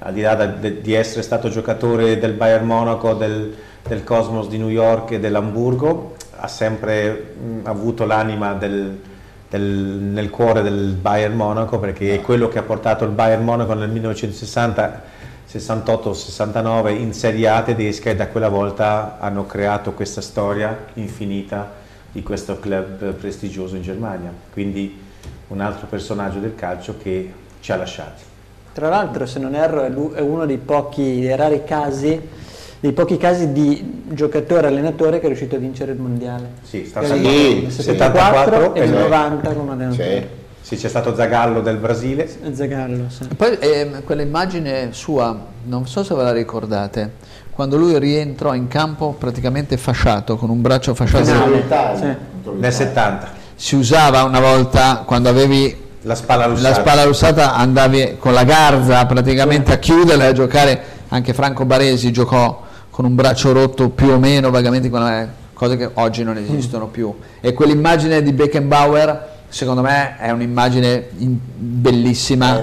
al 0.00 0.12
di 0.12 0.20
là 0.20 0.34
di 0.46 0.92
essere 0.92 1.22
stato 1.22 1.48
giocatore 1.48 2.18
del 2.18 2.32
Bayern 2.32 2.66
Monaco, 2.66 3.14
del, 3.14 3.54
del 3.86 4.02
Cosmos 4.02 4.48
di 4.48 4.58
New 4.58 4.68
York 4.68 5.12
e 5.12 5.20
dell'Hamburgo, 5.20 6.16
ha 6.36 6.48
sempre 6.48 7.34
mh, 7.40 7.60
avuto 7.66 8.04
l'anima 8.04 8.54
del, 8.54 8.98
del- 9.48 9.62
nel 9.62 10.30
cuore 10.30 10.62
del 10.62 10.96
Bayern 11.00 11.36
Monaco 11.36 11.78
perché 11.78 12.14
è 12.14 12.20
quello 12.20 12.48
che 12.48 12.58
ha 12.58 12.62
portato 12.62 13.04
il 13.04 13.10
Bayern 13.10 13.44
Monaco 13.44 13.74
nel 13.74 13.90
1960 13.90 15.11
68-69 15.58 16.98
in 16.98 17.12
Serie 17.12 17.48
A 17.48 17.62
tedesca 17.62 18.10
e 18.10 18.16
da 18.16 18.28
quella 18.28 18.48
volta 18.48 19.18
hanno 19.20 19.44
creato 19.46 19.92
questa 19.92 20.20
storia 20.20 20.86
infinita 20.94 21.70
di 22.10 22.22
questo 22.22 22.58
club 22.58 23.12
prestigioso 23.12 23.76
in 23.76 23.82
Germania. 23.82 24.32
Quindi 24.52 24.98
un 25.48 25.60
altro 25.60 25.86
personaggio 25.86 26.38
del 26.38 26.54
calcio 26.54 26.96
che 26.96 27.32
ci 27.60 27.72
ha 27.72 27.76
lasciati. 27.76 28.22
Tra 28.72 28.88
l'altro, 28.88 29.26
se 29.26 29.38
non 29.38 29.54
erro, 29.54 29.82
è 30.12 30.20
uno 30.20 30.46
dei 30.46 30.56
pochi, 30.56 31.20
dei 31.20 31.36
rari 31.36 31.62
casi, 31.64 32.18
dei 32.80 32.92
pochi 32.92 33.18
casi 33.18 33.52
di 33.52 34.04
giocatore 34.08 34.68
allenatore 34.68 35.18
che 35.18 35.24
è 35.24 35.26
riuscito 35.26 35.56
a 35.56 35.58
vincere 35.58 35.92
il 35.92 35.98
mondiale. 35.98 36.52
Sì, 36.62 36.86
sta 36.86 37.00
Nel 37.00 37.20
Sì, 37.20 37.66
sì. 37.68 37.82
74 37.82 38.74
e 38.74 38.80
nel 38.80 38.88
sì. 38.88 38.94
90 38.94 39.52
come 39.52 39.72
allenatore. 39.72 40.20
Sì. 40.20 40.40
Sì, 40.62 40.76
c'è 40.76 40.88
stato 40.88 41.14
Zagallo 41.14 41.60
del 41.60 41.76
Brasile. 41.76 42.28
Zagallo, 42.52 43.04
sì. 43.08 43.26
Poi 43.36 43.56
ehm, 43.58 44.04
quell'immagine 44.04 44.88
sua, 44.92 45.36
non 45.64 45.86
so 45.86 46.04
se 46.04 46.14
ve 46.14 46.22
la 46.22 46.32
ricordate, 46.32 47.12
quando 47.50 47.76
lui 47.76 47.98
rientrò 47.98 48.54
in 48.54 48.68
campo 48.68 49.14
praticamente 49.18 49.76
fasciato, 49.76 50.36
con 50.36 50.48
un 50.50 50.60
braccio 50.62 50.94
fasciato. 50.94 51.24
Finale. 51.24 51.96
Sì. 51.96 52.04
Nel 52.04 52.16
l'Italia. 52.54 52.70
70, 52.70 53.28
Si 53.56 53.74
usava 53.74 54.22
una 54.22 54.40
volta 54.40 55.02
quando 55.04 55.28
avevi 55.28 55.76
la 56.02 56.14
spalla 56.14 56.46
la 56.46 56.52
lussata. 56.52 56.74
spalla 56.80 57.04
russata 57.04 57.54
andavi 57.54 58.16
con 58.18 58.32
la 58.32 58.42
garza 58.44 59.04
praticamente 59.06 59.72
a 59.72 59.76
chiuderla 59.78 60.24
e 60.24 60.26
a 60.28 60.32
giocare 60.32 60.82
anche 61.08 61.32
Franco 61.34 61.64
Baresi 61.64 62.10
giocò 62.10 62.60
con 62.90 63.04
un 63.04 63.14
braccio 63.14 63.52
rotto 63.52 63.88
più 63.90 64.08
o 64.10 64.18
meno 64.18 64.50
vagamente 64.50 64.90
con 64.90 65.00
la- 65.00 65.26
cose 65.52 65.76
che 65.76 65.88
oggi 65.94 66.24
non 66.24 66.36
esistono 66.38 66.88
più 66.88 67.14
e 67.40 67.52
quell'immagine 67.52 68.20
di 68.22 68.32
Beckenbauer 68.32 69.30
secondo 69.52 69.82
me 69.82 70.16
è 70.16 70.30
un'immagine 70.30 71.08
in- 71.18 71.36
bellissima 71.54 72.58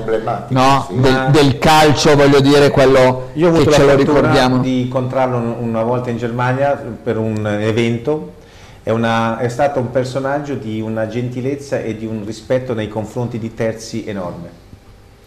no? 0.47 0.85
sì. 0.89 0.99
del, 0.99 1.27
del 1.31 1.59
calcio 1.59 2.15
voglio 2.15 2.39
dire 2.39 2.71
quello 2.71 3.29
Io 3.33 3.45
ho 3.47 3.49
avuto 3.49 3.69
che 3.69 3.75
ce 3.75 3.85
lo 3.85 3.95
ricordiamo 3.95 4.57
di 4.57 4.81
incontrarlo 4.81 5.37
un- 5.37 5.55
una 5.59 5.83
volta 5.83 6.09
in 6.09 6.17
Germania 6.17 6.71
per 6.71 7.17
un 7.17 7.45
evento. 7.45 8.33
È, 8.81 8.89
una- 8.89 9.37
è 9.37 9.49
stato 9.49 9.79
un 9.79 9.91
personaggio 9.91 10.55
di 10.55 10.81
una 10.81 11.07
gentilezza 11.07 11.79
e 11.79 11.95
di 11.95 12.07
un 12.07 12.23
rispetto 12.25 12.73
nei 12.73 12.87
confronti 12.87 13.37
di 13.37 13.53
terzi 13.53 14.07
enorme. 14.07 14.49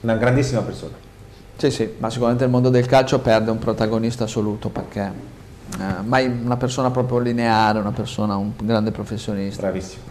Una 0.00 0.16
grandissima 0.16 0.62
persona. 0.62 0.94
Sì, 1.56 1.70
sì, 1.70 1.94
ma 1.98 2.10
sicuramente 2.10 2.42
il 2.42 2.50
mondo 2.50 2.70
del 2.70 2.86
calcio 2.86 3.20
perde 3.20 3.52
un 3.52 3.58
protagonista 3.58 4.24
assoluto 4.24 4.68
perché 4.68 5.12
eh, 5.78 6.02
mai 6.02 6.26
una 6.26 6.56
persona 6.56 6.90
proprio 6.90 7.18
lineare, 7.20 7.78
una 7.78 7.92
persona, 7.92 8.34
un 8.34 8.50
grande 8.60 8.90
professionista. 8.90 9.62
Bravissimo. 9.62 10.02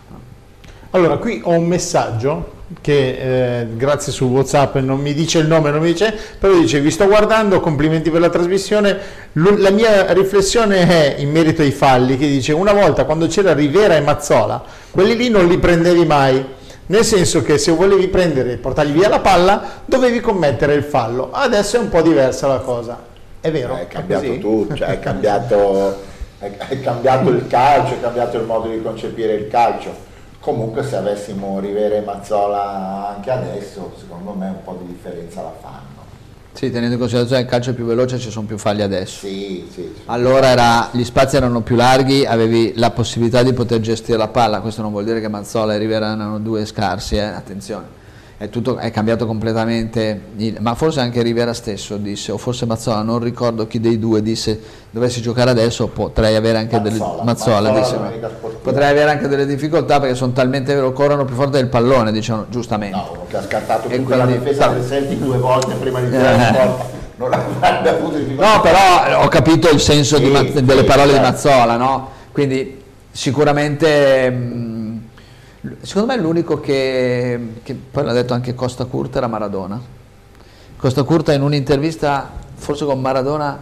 Allora, 0.93 1.17
qui 1.17 1.41
ho 1.43 1.51
un 1.51 1.67
messaggio 1.67 2.59
che 2.81 3.59
eh, 3.61 3.67
grazie 3.75 4.11
su 4.11 4.25
WhatsApp 4.25 4.75
non 4.77 4.99
mi 4.99 5.13
dice 5.13 5.39
il 5.39 5.47
nome, 5.47 5.71
non 5.71 5.81
mi 5.81 5.91
dice, 5.91 6.13
però 6.37 6.53
dice 6.53 6.81
vi 6.81 6.91
sto 6.91 7.07
guardando, 7.07 7.61
complimenti 7.61 8.09
per 8.09 8.19
la 8.19 8.29
trasmissione. 8.29 8.97
Lu- 9.33 9.55
La 9.57 9.69
mia 9.69 10.11
riflessione 10.11 10.87
è 10.87 11.15
in 11.19 11.31
merito 11.31 11.61
ai 11.61 11.71
falli, 11.71 12.17
che 12.17 12.27
dice 12.27 12.51
una 12.51 12.73
volta 12.73 13.05
quando 13.05 13.27
c'era 13.27 13.53
Rivera 13.53 13.95
e 13.95 14.01
Mazzola, 14.01 14.61
quelli 14.91 15.15
lì 15.15 15.29
non 15.29 15.47
li 15.47 15.57
prendevi 15.57 16.05
mai. 16.05 16.45
Nel 16.87 17.05
senso 17.05 17.41
che 17.41 17.57
se 17.57 17.71
volevi 17.71 18.09
prendere 18.09 18.51
e 18.51 18.57
portargli 18.57 18.91
via 18.91 19.07
la 19.07 19.19
palla, 19.19 19.83
dovevi 19.85 20.19
commettere 20.19 20.73
il 20.73 20.83
fallo. 20.83 21.29
Adesso 21.31 21.77
è 21.77 21.79
un 21.79 21.87
po' 21.87 22.01
diversa 22.01 22.47
la 22.47 22.59
cosa. 22.59 22.99
È 23.39 23.49
vero? 23.49 23.77
È 23.77 23.87
cambiato 23.87 24.27
così? 24.27 24.39
tutto, 24.39 24.75
cioè 24.75 24.89
è 24.89 24.99
cambiato, 24.99 26.01
è, 26.37 26.51
è 26.67 26.81
cambiato 26.81 27.29
il 27.29 27.47
calcio, 27.47 27.93
è 27.93 28.01
cambiato 28.01 28.35
il 28.37 28.43
modo 28.43 28.67
di 28.67 28.81
concepire 28.81 29.35
il 29.35 29.47
calcio. 29.47 30.09
Comunque 30.41 30.83
se 30.83 30.95
avessimo 30.95 31.59
Rivera 31.59 31.95
e 31.95 32.01
Mazzola 32.01 33.13
anche 33.15 33.29
adesso, 33.29 33.93
secondo 33.99 34.33
me 34.33 34.47
un 34.47 34.63
po' 34.63 34.75
di 34.81 34.87
differenza 34.91 35.43
la 35.43 35.53
fanno. 35.61 35.99
Sì, 36.53 36.71
tenendo 36.71 36.95
in 36.95 36.99
considerazione 36.99 37.41
che 37.41 37.47
il 37.47 37.53
calcio 37.53 37.69
è 37.69 37.73
più 37.73 37.85
veloce 37.85 38.17
ci 38.17 38.31
sono 38.31 38.47
più 38.47 38.57
falli 38.57 38.81
adesso. 38.81 39.25
Sì, 39.27 39.67
sì, 39.71 39.81
sì. 39.95 40.01
Allora 40.07 40.47
era- 40.47 40.89
gli 40.91 41.03
spazi 41.03 41.35
erano 41.35 41.61
più 41.61 41.75
larghi, 41.75 42.25
avevi 42.25 42.73
la 42.75 42.89
possibilità 42.89 43.43
di 43.43 43.53
poter 43.53 43.79
gestire 43.81 44.17
la 44.17 44.27
palla, 44.29 44.61
questo 44.61 44.81
non 44.81 44.89
vuol 44.91 45.05
dire 45.05 45.21
che 45.21 45.27
Mazzola 45.29 45.75
e 45.75 45.77
Rivera 45.77 46.07
erano 46.07 46.39
due 46.39 46.65
scarsi, 46.65 47.15
eh, 47.15 47.21
attenzione. 47.21 47.99
È, 48.41 48.49
tutto, 48.49 48.77
è 48.77 48.89
cambiato 48.89 49.27
completamente, 49.27 50.19
il- 50.37 50.57
ma 50.61 50.73
forse 50.73 50.99
anche 50.99 51.21
Rivera 51.21 51.53
stesso 51.53 51.97
disse, 51.97 52.31
o 52.31 52.37
forse 52.39 52.65
Mazzola, 52.65 53.03
non 53.03 53.19
ricordo 53.19 53.67
chi 53.67 53.79
dei 53.79 53.99
due 53.99 54.23
disse, 54.23 54.59
dovessi 54.89 55.21
giocare 55.21 55.51
adesso 55.51 55.85
potrei 55.89 56.35
avere 56.35 56.57
anche 56.57 56.81
delle, 56.81 56.97
Mazzola, 56.97 57.23
Mazzola 57.23 57.71
Mazzola, 57.71 58.09
disse, 58.09 58.29
potrei 58.63 58.89
avere 58.89 59.11
anche 59.11 59.27
delle 59.27 59.45
difficoltà 59.45 59.99
perché 59.99 60.15
sono 60.15 60.31
talmente 60.31 60.73
vero, 60.73 60.91
corrono 60.91 61.23
più 61.23 61.35
forte 61.35 61.57
del 61.57 61.67
pallone, 61.67 62.11
diciamo, 62.11 62.45
giustamente. 62.49 62.97
No, 62.97 63.25
che 63.27 63.37
ha 63.37 63.43
scattato 63.43 63.87
E 63.89 63.97
tutta 63.97 64.15
la 64.15 64.25
difesa 64.25 64.67
del 64.69 64.87
Celtic 64.87 65.19
due 65.19 65.37
volte 65.37 65.75
prima 65.75 65.99
di 65.99 66.09
tirare 66.09 66.35
in 66.43 66.51
porta. 66.51 66.99
No, 67.17 68.61
però 68.61 69.21
ho 69.23 69.27
capito 69.27 69.69
il 69.69 69.79
senso 69.79 70.17
di 70.17 70.25
Sì, 70.25 70.31
Maz- 70.31 70.53
sì, 70.55 70.65
delle 70.65 70.83
parole 70.83 71.11
certo. 71.11 71.25
di 71.25 71.31
Mazzola, 71.31 71.77
no? 71.77 72.09
Quindi 72.31 72.81
sicuramente, 73.11 74.31
mh, 74.31 74.70
secondo 75.81 76.13
me 76.13 76.19
l'unico 76.19 76.59
che, 76.59 77.53
che 77.61 77.75
poi 77.75 78.03
l'ha 78.03 78.13
detto 78.13 78.33
anche 78.33 78.55
Costa 78.55 78.85
Curta 78.85 79.19
era 79.19 79.27
Maradona. 79.27 79.79
Costa 80.77 81.03
Curta 81.03 81.33
in 81.33 81.41
un'intervista, 81.41 82.29
forse 82.55 82.85
con 82.85 82.99
Maradona, 82.99 83.61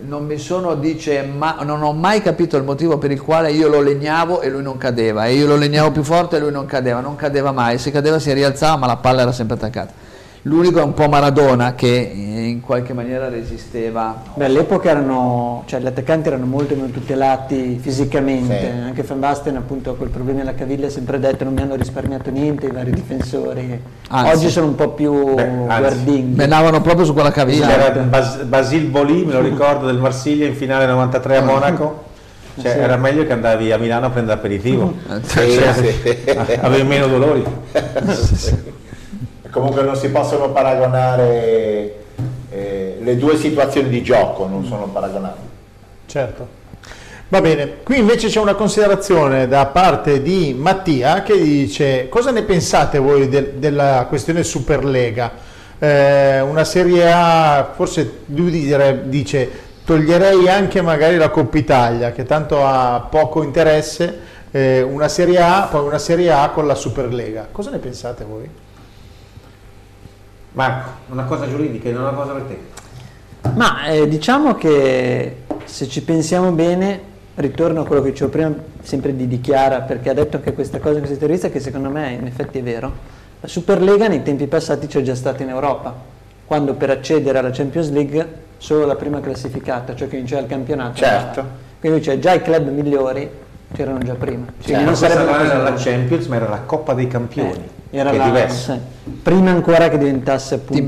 non 0.00 0.26
mi 0.26 0.38
sono, 0.38 0.74
dice, 0.74 1.22
ma 1.22 1.58
non 1.62 1.82
ho 1.82 1.92
mai 1.92 2.20
capito 2.20 2.56
il 2.56 2.64
motivo 2.64 2.98
per 2.98 3.10
il 3.10 3.22
quale 3.22 3.52
io 3.52 3.68
lo 3.68 3.80
legnavo 3.80 4.40
e 4.40 4.50
lui 4.50 4.62
non 4.62 4.76
cadeva, 4.76 5.26
e 5.26 5.34
io 5.34 5.46
lo 5.46 5.56
legnavo 5.56 5.92
più 5.92 6.02
forte 6.02 6.36
e 6.36 6.40
lui 6.40 6.50
non 6.50 6.66
cadeva, 6.66 7.00
non 7.00 7.16
cadeva 7.16 7.52
mai, 7.52 7.78
se 7.78 7.90
cadeva 7.90 8.18
si 8.18 8.32
rialzava 8.32 8.76
ma 8.76 8.86
la 8.86 8.96
palla 8.96 9.22
era 9.22 9.32
sempre 9.32 9.56
attaccata. 9.56 10.05
L'unico 10.46 10.78
è 10.78 10.82
un 10.84 10.94
po' 10.94 11.08
Maradona 11.08 11.74
che 11.74 11.88
eh, 12.14 12.46
in 12.46 12.60
qualche 12.60 12.92
maniera 12.92 13.28
resisteva 13.28 14.22
Beh, 14.34 14.44
all'epoca 14.44 14.90
erano, 14.90 15.64
cioè, 15.66 15.80
gli 15.80 15.86
attaccanti 15.86 16.28
erano 16.28 16.46
molto 16.46 16.76
meno 16.76 16.86
tutelati 16.90 17.78
fisicamente, 17.82 18.56
Sì. 18.60 18.66
anche 18.86 19.02
Van 19.02 19.18
Basten 19.18 19.56
appunto 19.56 19.96
col 19.96 20.08
problema 20.08 20.38
della 20.38 20.54
caviglia 20.54 20.86
ha 20.86 20.90
sempre 20.90 21.18
detto 21.18 21.42
non 21.42 21.52
mi 21.54 21.62
hanno 21.62 21.74
risparmiato 21.74 22.30
niente 22.30 22.66
i 22.66 22.70
vari 22.70 22.92
difensori, 22.92 23.80
Anzi. 24.08 24.32
oggi 24.36 24.50
sono 24.50 24.66
un 24.68 24.76
po' 24.76 24.90
più 24.90 25.34
Beh, 25.34 25.48
guardinghi. 25.66 26.36
menavano 26.36 26.80
proprio 26.80 27.04
su 27.04 27.12
quella 27.12 27.32
caviglia. 27.32 27.66
C'era 27.66 27.90
Bas- 28.02 28.42
Basil 28.44 28.84
Boli, 28.84 29.24
me 29.24 29.32
lo 29.32 29.40
ricordo, 29.40 29.86
del 29.86 29.98
Marsiglia 29.98 30.46
in 30.46 30.54
finale 30.54 30.86
93 30.86 31.38
a 31.38 31.42
Monaco. 31.42 32.04
Cioè, 32.60 32.70
Sì. 32.72 32.78
Era 32.78 32.96
meglio 32.96 33.26
che 33.26 33.32
andavi 33.32 33.70
a 33.72 33.78
Milano 33.78 34.06
a 34.06 34.10
prendere 34.10 34.38
aperitivo. 34.38 34.94
Sì, 35.26 35.50
sì. 35.50 36.16
Avevi 36.60 36.84
meno 36.84 37.06
dolori. 37.08 37.44
Comunque 39.50 39.82
non 39.82 39.96
si 39.96 40.08
possono 40.10 40.50
paragonare 40.50 41.94
eh, 42.50 42.98
le 43.00 43.16
due 43.16 43.36
situazioni 43.36 43.88
di 43.88 44.02
gioco, 44.02 44.46
non 44.46 44.64
sono 44.64 44.86
paragonabili. 44.88 45.44
Certo. 46.06 46.48
Va 47.28 47.40
bene, 47.40 47.78
qui 47.82 47.98
invece 47.98 48.28
c'è 48.28 48.38
una 48.38 48.54
considerazione 48.54 49.48
da 49.48 49.66
parte 49.66 50.22
di 50.22 50.54
Mattia 50.56 51.22
che 51.24 51.36
dice 51.36 52.08
cosa 52.08 52.30
ne 52.30 52.42
pensate 52.42 52.98
voi 52.98 53.28
del- 53.28 53.54
della 53.54 54.06
questione 54.08 54.44
Superlega? 54.44 55.32
Eh, 55.78 56.40
una 56.40 56.62
Serie 56.62 57.10
A, 57.12 57.72
forse 57.74 58.18
lui 58.26 58.50
dire- 58.50 59.08
dice 59.08 59.50
toglierei 59.84 60.48
anche 60.48 60.80
magari 60.82 61.16
la 61.16 61.28
Coppa 61.30 61.58
Italia 61.58 62.12
che 62.12 62.22
tanto 62.24 62.64
ha 62.64 63.06
poco 63.10 63.42
interesse, 63.42 64.18
eh, 64.52 64.82
una 64.82 65.08
Serie 65.08 65.40
A, 65.40 65.66
poi 65.68 65.84
una 65.84 65.98
Serie 65.98 66.30
A 66.30 66.50
con 66.50 66.66
la 66.66 66.74
Superlega. 66.76 67.48
Cosa 67.50 67.70
ne 67.70 67.78
pensate 67.78 68.24
voi? 68.24 68.48
Marco, 70.56 70.88
una 71.08 71.24
cosa 71.24 71.46
giuridica 71.46 71.90
e 71.90 71.92
non 71.92 72.00
una 72.04 72.12
cosa 72.12 72.32
per 72.32 72.42
te. 72.42 72.58
Ma 73.54 73.84
eh, 73.88 74.08
diciamo 74.08 74.54
che 74.54 75.42
se 75.64 75.86
ci 75.86 76.02
pensiamo 76.02 76.50
bene, 76.52 76.98
ritorno 77.34 77.82
a 77.82 77.86
quello 77.86 78.00
che 78.00 78.12
dicevo 78.12 78.30
prima, 78.30 78.54
sempre 78.80 79.14
di 79.14 79.28
Dichiara, 79.28 79.80
perché 79.82 80.08
ha 80.08 80.14
detto 80.14 80.38
anche 80.38 80.54
questa 80.54 80.78
cosa 80.78 80.94
in 80.94 81.00
questa 81.00 81.14
intervista 81.14 81.50
che 81.50 81.60
secondo 81.60 81.90
me 81.90 82.12
in 82.12 82.26
effetti 82.26 82.58
è 82.58 82.62
vero. 82.62 82.90
La 83.38 83.48
Superlega 83.48 84.08
nei 84.08 84.22
tempi 84.22 84.46
passati 84.46 84.86
c'è 84.86 85.02
già 85.02 85.14
stata 85.14 85.42
in 85.42 85.50
Europa, 85.50 85.94
quando 86.46 86.72
per 86.72 86.88
accedere 86.88 87.36
alla 87.36 87.50
Champions 87.50 87.90
League 87.90 88.44
solo 88.56 88.86
la 88.86 88.96
prima 88.96 89.20
classificata, 89.20 89.94
cioè 89.94 90.08
che 90.08 90.16
vinceva 90.16 90.40
il 90.40 90.46
campionato. 90.46 90.96
Certo. 90.96 91.40
era- 91.40 91.48
Quindi 91.78 92.00
cioè, 92.02 92.18
già 92.18 92.32
i 92.32 92.40
club 92.40 92.70
migliori 92.70 93.28
c'erano 93.76 93.98
già 93.98 94.14
prima. 94.14 94.44
Quindi 94.46 94.64
Certo, 94.64 94.84
non 94.84 94.96
sarebbe 94.96 95.24
non 95.30 95.40
era 95.44 95.62
la 95.62 95.74
Champions, 95.74 96.26
ma 96.26 96.36
era 96.36 96.48
la 96.48 96.60
Coppa 96.60 96.94
dei 96.94 97.06
Campioni. 97.06 97.50
eh, 97.90 97.98
era 97.98 98.10
che 98.10 98.16
la- 98.16 98.24
è 98.24 98.26
diverso. 98.26 98.72
sì. 98.72 99.10
prima 99.22 99.50
ancora 99.50 99.88
che 99.88 99.98
diventasse 99.98 100.54
appunto 100.56 100.82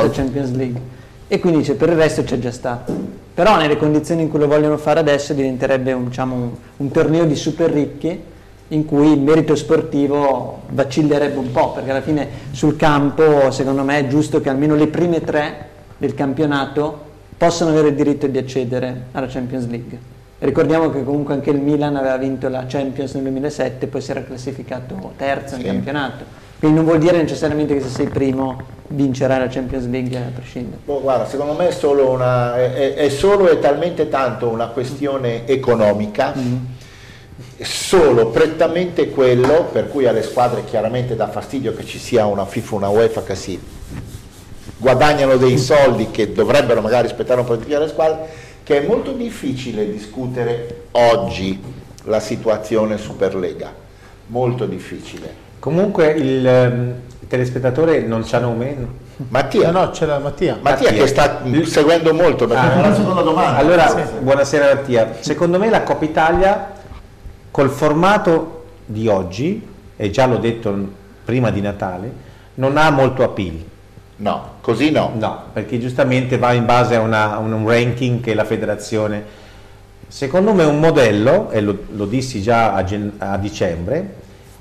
volte. 0.00 0.16
Champions 0.16 0.52
League 0.54 0.80
e 1.28 1.40
quindi 1.40 1.58
dice 1.60 1.74
per 1.74 1.88
il 1.88 1.96
resto 1.96 2.22
c'è 2.22 2.38
già 2.38 2.52
stato 2.52 2.94
però 3.34 3.56
nelle 3.56 3.76
condizioni 3.76 4.22
in 4.22 4.30
cui 4.30 4.38
lo 4.38 4.46
vogliono 4.46 4.76
fare 4.76 5.00
adesso 5.00 5.32
diventerebbe 5.32 5.92
un, 5.92 6.04
diciamo, 6.08 6.34
un, 6.34 6.50
un 6.76 6.90
torneo 6.90 7.24
di 7.24 7.34
super 7.34 7.70
ricchi 7.70 8.22
in 8.68 8.84
cui 8.84 9.12
il 9.12 9.20
merito 9.20 9.54
sportivo 9.56 10.62
vacillerebbe 10.68 11.38
un 11.38 11.50
po' 11.50 11.72
perché 11.72 11.90
alla 11.90 12.00
fine 12.00 12.28
sul 12.52 12.76
campo 12.76 13.50
secondo 13.50 13.82
me 13.82 13.98
è 14.00 14.06
giusto 14.06 14.40
che 14.40 14.48
almeno 14.48 14.74
le 14.74 14.86
prime 14.88 15.20
tre 15.22 15.68
del 15.96 16.14
campionato 16.14 17.04
possano 17.36 17.70
avere 17.70 17.88
il 17.88 17.94
diritto 17.94 18.26
di 18.26 18.38
accedere 18.38 19.06
alla 19.12 19.26
Champions 19.26 19.66
League 19.68 19.98
ricordiamo 20.38 20.90
che 20.90 21.02
comunque 21.02 21.34
anche 21.34 21.50
il 21.50 21.60
Milan 21.60 21.96
aveva 21.96 22.16
vinto 22.16 22.48
la 22.48 22.64
Champions 22.66 23.14
nel 23.14 23.22
2007 23.24 23.86
poi 23.86 24.00
si 24.00 24.10
era 24.10 24.22
classificato 24.22 25.12
terzo 25.16 25.54
in 25.54 25.60
Sì. 25.62 25.66
campionato 25.66 26.24
quindi 26.58 26.78
non 26.78 26.86
vuol 26.86 26.98
dire 26.98 27.18
necessariamente 27.18 27.74
che 27.74 27.82
se 27.82 27.88
sei 27.88 28.08
primo 28.08 28.74
vincerai 28.88 29.40
la 29.40 29.48
Champions 29.48 29.86
League 29.88 30.16
a 30.16 30.22
prescindere. 30.34 30.80
Boh, 30.84 31.02
guarda, 31.02 31.26
secondo 31.26 31.52
me 31.52 31.68
è 31.68 31.70
solo, 31.70 32.08
una, 32.08 32.56
è, 32.56 32.94
è 32.94 33.08
solo 33.10 33.50
e 33.50 33.58
talmente 33.58 34.08
tanto 34.08 34.48
una 34.48 34.68
questione 34.68 35.46
economica, 35.46 36.32
solo 37.60 38.28
prettamente 38.28 39.10
quello, 39.10 39.64
per 39.70 39.88
cui 39.88 40.06
alle 40.06 40.22
squadre 40.22 40.64
chiaramente 40.64 41.14
dà 41.14 41.28
fastidio 41.28 41.74
che 41.74 41.84
ci 41.84 41.98
sia 41.98 42.24
una 42.24 42.46
FIFA, 42.46 42.74
una 42.74 42.88
UEFA 42.88 43.22
che 43.22 43.34
si 43.34 43.60
guadagnano 44.78 45.36
dei 45.36 45.58
soldi 45.58 46.10
che 46.10 46.32
dovrebbero 46.32 46.80
magari 46.80 47.06
aspettare 47.06 47.40
un 47.40 47.46
po' 47.46 47.56
di 47.56 47.64
più 47.64 47.76
alle 47.76 47.88
squadre, 47.88 48.28
che 48.66 48.82
è 48.82 48.84
molto 48.84 49.12
difficile 49.12 49.88
discutere 49.88 50.86
oggi 50.90 51.62
la 52.06 52.18
situazione 52.18 52.98
Superlega, 52.98 53.72
molto 54.26 54.66
difficile. 54.66 55.32
Comunque 55.60 56.08
il, 56.10 56.44
ehm, 56.44 56.94
il 57.20 57.28
telespettatore 57.28 58.00
non 58.00 58.24
c'ha 58.26 58.40
nome. 58.40 59.04
Mattia, 59.28 59.70
No, 59.70 59.84
no, 59.84 59.90
c'è 59.90 60.04
la 60.04 60.18
Mattia. 60.18 60.58
Mattia 60.60 60.90
che 60.90 61.06
sta 61.06 61.42
seguendo 61.62 62.12
molto, 62.12 62.48
perché 62.48 62.66
Ah. 62.66 62.82
è 62.84 62.88
la 62.88 62.94
seconda 62.96 63.22
domanda. 63.22 63.56
Allora, 63.56 63.86
Sì, 63.88 63.98
sì. 64.04 64.12
buonasera 64.20 64.74
Mattia. 64.74 65.14
Secondo 65.20 65.60
me 65.60 65.70
la 65.70 65.82
Coppa 65.84 66.04
Italia 66.04 66.72
col 67.52 67.70
formato 67.70 68.64
di 68.84 69.06
oggi, 69.06 69.64
e 69.96 70.10
già 70.10 70.26
l'ho 70.26 70.38
detto 70.38 70.76
prima 71.24 71.52
di 71.52 71.60
Natale, 71.60 72.12
non 72.54 72.76
ha 72.76 72.90
molto 72.90 73.22
appeal. 73.22 73.62
No, 74.16 74.54
così 74.66 74.90
no. 74.90 75.12
No, 75.16 75.42
perché 75.52 75.78
giustamente 75.78 76.38
va 76.38 76.52
in 76.52 76.64
base 76.64 76.96
a, 76.96 77.00
una- 77.00 77.34
a 77.34 77.38
un 77.38 77.64
ranking 77.64 78.20
che 78.20 78.34
la 78.34 78.44
federazione... 78.44 79.44
Secondo 80.08 80.52
me 80.54 80.64
un 80.64 80.80
modello, 80.80 81.50
e 81.50 81.60
lo, 81.60 81.84
lo 81.90 82.04
dissi 82.04 82.42
già 82.42 82.72
a, 82.74 82.84
a 83.18 83.36
dicembre, 83.38 84.14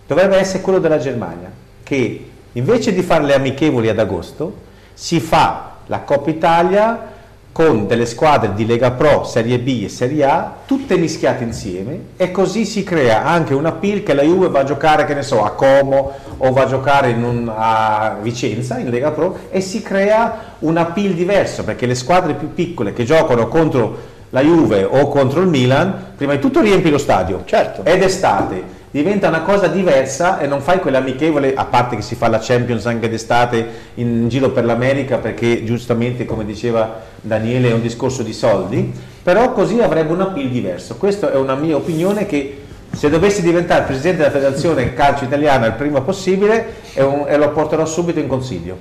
dovrebbe 0.05 0.37
essere 0.37 0.61
quello 0.61 0.77
della 0.77 0.99
Germania, 0.99 1.49
che 1.81 2.29
invece 2.51 2.93
di 2.93 3.01
fare 3.01 3.23
le 3.23 3.33
amichevoli 3.33 3.89
ad 3.89 3.97
agosto, 3.97 4.57
si 4.93 5.19
fa 5.19 5.77
la 5.87 6.01
Coppa 6.01 6.29
Italia 6.29 7.13
con 7.51 7.87
delle 7.87 8.05
squadre 8.05 8.53
di 8.53 8.65
Lega 8.67 8.91
Pro, 8.91 9.23
Serie 9.23 9.57
B 9.57 9.81
e 9.85 9.89
Serie 9.89 10.25
A, 10.25 10.53
tutte 10.67 10.97
mischiate 10.97 11.43
insieme 11.43 11.99
e 12.17 12.29
così 12.29 12.65
si 12.65 12.83
crea 12.83 13.23
anche 13.25 13.53
un 13.55 13.65
appeal 13.65 14.03
che 14.03 14.13
la 14.13 14.23
Juve 14.23 14.49
va 14.49 14.59
a 14.59 14.65
giocare, 14.65 15.05
che 15.05 15.13
ne 15.15 15.23
so, 15.23 15.43
a 15.43 15.51
Como 15.51 16.11
o 16.37 16.51
va 16.51 16.63
a 16.63 16.65
giocare 16.65 17.09
in 17.09 17.23
un- 17.23 17.51
a 17.53 18.17
Vicenza 18.21 18.77
in 18.77 18.89
Lega 18.89 19.11
Pro 19.11 19.37
e 19.49 19.61
si 19.61 19.81
crea 19.81 20.55
un 20.59 20.77
appeal 20.77 21.13
diverso 21.13 21.63
perché 21.63 21.85
le 21.85 21.95
squadre 21.95 22.33
più 22.33 22.53
piccole 22.53 22.93
che 22.93 23.03
giocano 23.03 23.47
contro 23.47 24.13
la 24.29 24.41
Juve 24.41 24.83
o 24.83 25.07
contro 25.07 25.41
il 25.41 25.47
Milan, 25.47 26.13
prima 26.17 26.33
di 26.33 26.39
tutto 26.39 26.59
riempi 26.61 26.89
lo 26.89 26.97
stadio. 26.97 27.43
Certo. 27.45 27.83
Ed 27.85 28.01
estate 28.01 28.83
diventa 28.95 29.27
una 29.27 29.41
cosa 29.41 29.67
diversa 29.67 30.39
e 30.39 30.47
non 30.47 30.61
fai 30.61 30.79
quell'amichevole, 30.79 31.53
a 31.53 31.65
parte 31.65 31.97
che 31.97 32.01
si 32.01 32.15
fa 32.15 32.29
la 32.29 32.39
Champions 32.41 32.85
anche 32.85 33.09
d'estate 33.09 33.67
in 33.95 34.29
giro 34.29 34.51
per 34.51 34.63
l'America 34.63 35.17
perché 35.17 35.65
giustamente 35.65 36.25
come 36.25 36.45
diceva 36.45 37.01
Daniele 37.19 37.71
è 37.71 37.73
un 37.73 37.81
discorso 37.81 38.23
di 38.23 38.31
soldi, 38.31 38.93
però 39.21 39.51
così 39.51 39.81
avrebbe 39.81 40.13
un 40.13 40.21
appeal 40.21 40.47
diverso. 40.47 40.95
Questa 40.95 41.33
è 41.33 41.35
una 41.35 41.55
mia 41.55 41.75
opinione 41.75 42.25
che 42.25 42.64
se 42.95 43.09
dovessi 43.09 43.41
diventare 43.41 43.83
presidente 43.83 44.17
della 44.19 44.31
federazione 44.31 44.93
calcio 44.93 45.25
italiana 45.25 45.65
il 45.67 45.73
prima 45.73 46.01
possibile 46.01 46.75
è 46.93 47.01
un- 47.01 47.25
e 47.27 47.35
lo 47.37 47.49
porterò 47.51 47.85
subito 47.85 48.19
in 48.19 48.27
consiglio. 48.27 48.77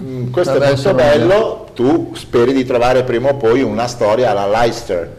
Mm, 0.00 0.30
questo 0.30 0.54
è 0.54 0.58
Vabbè, 0.58 0.66
molto 0.66 0.80
sono- 0.82 0.94
bello, 0.94 1.66
tu 1.74 2.12
speri 2.14 2.52
di 2.52 2.64
trovare 2.64 3.02
prima 3.02 3.30
o 3.30 3.34
poi 3.34 3.62
una 3.62 3.86
storia 3.86 4.30
alla 4.30 4.46
Leicester, 4.46 5.10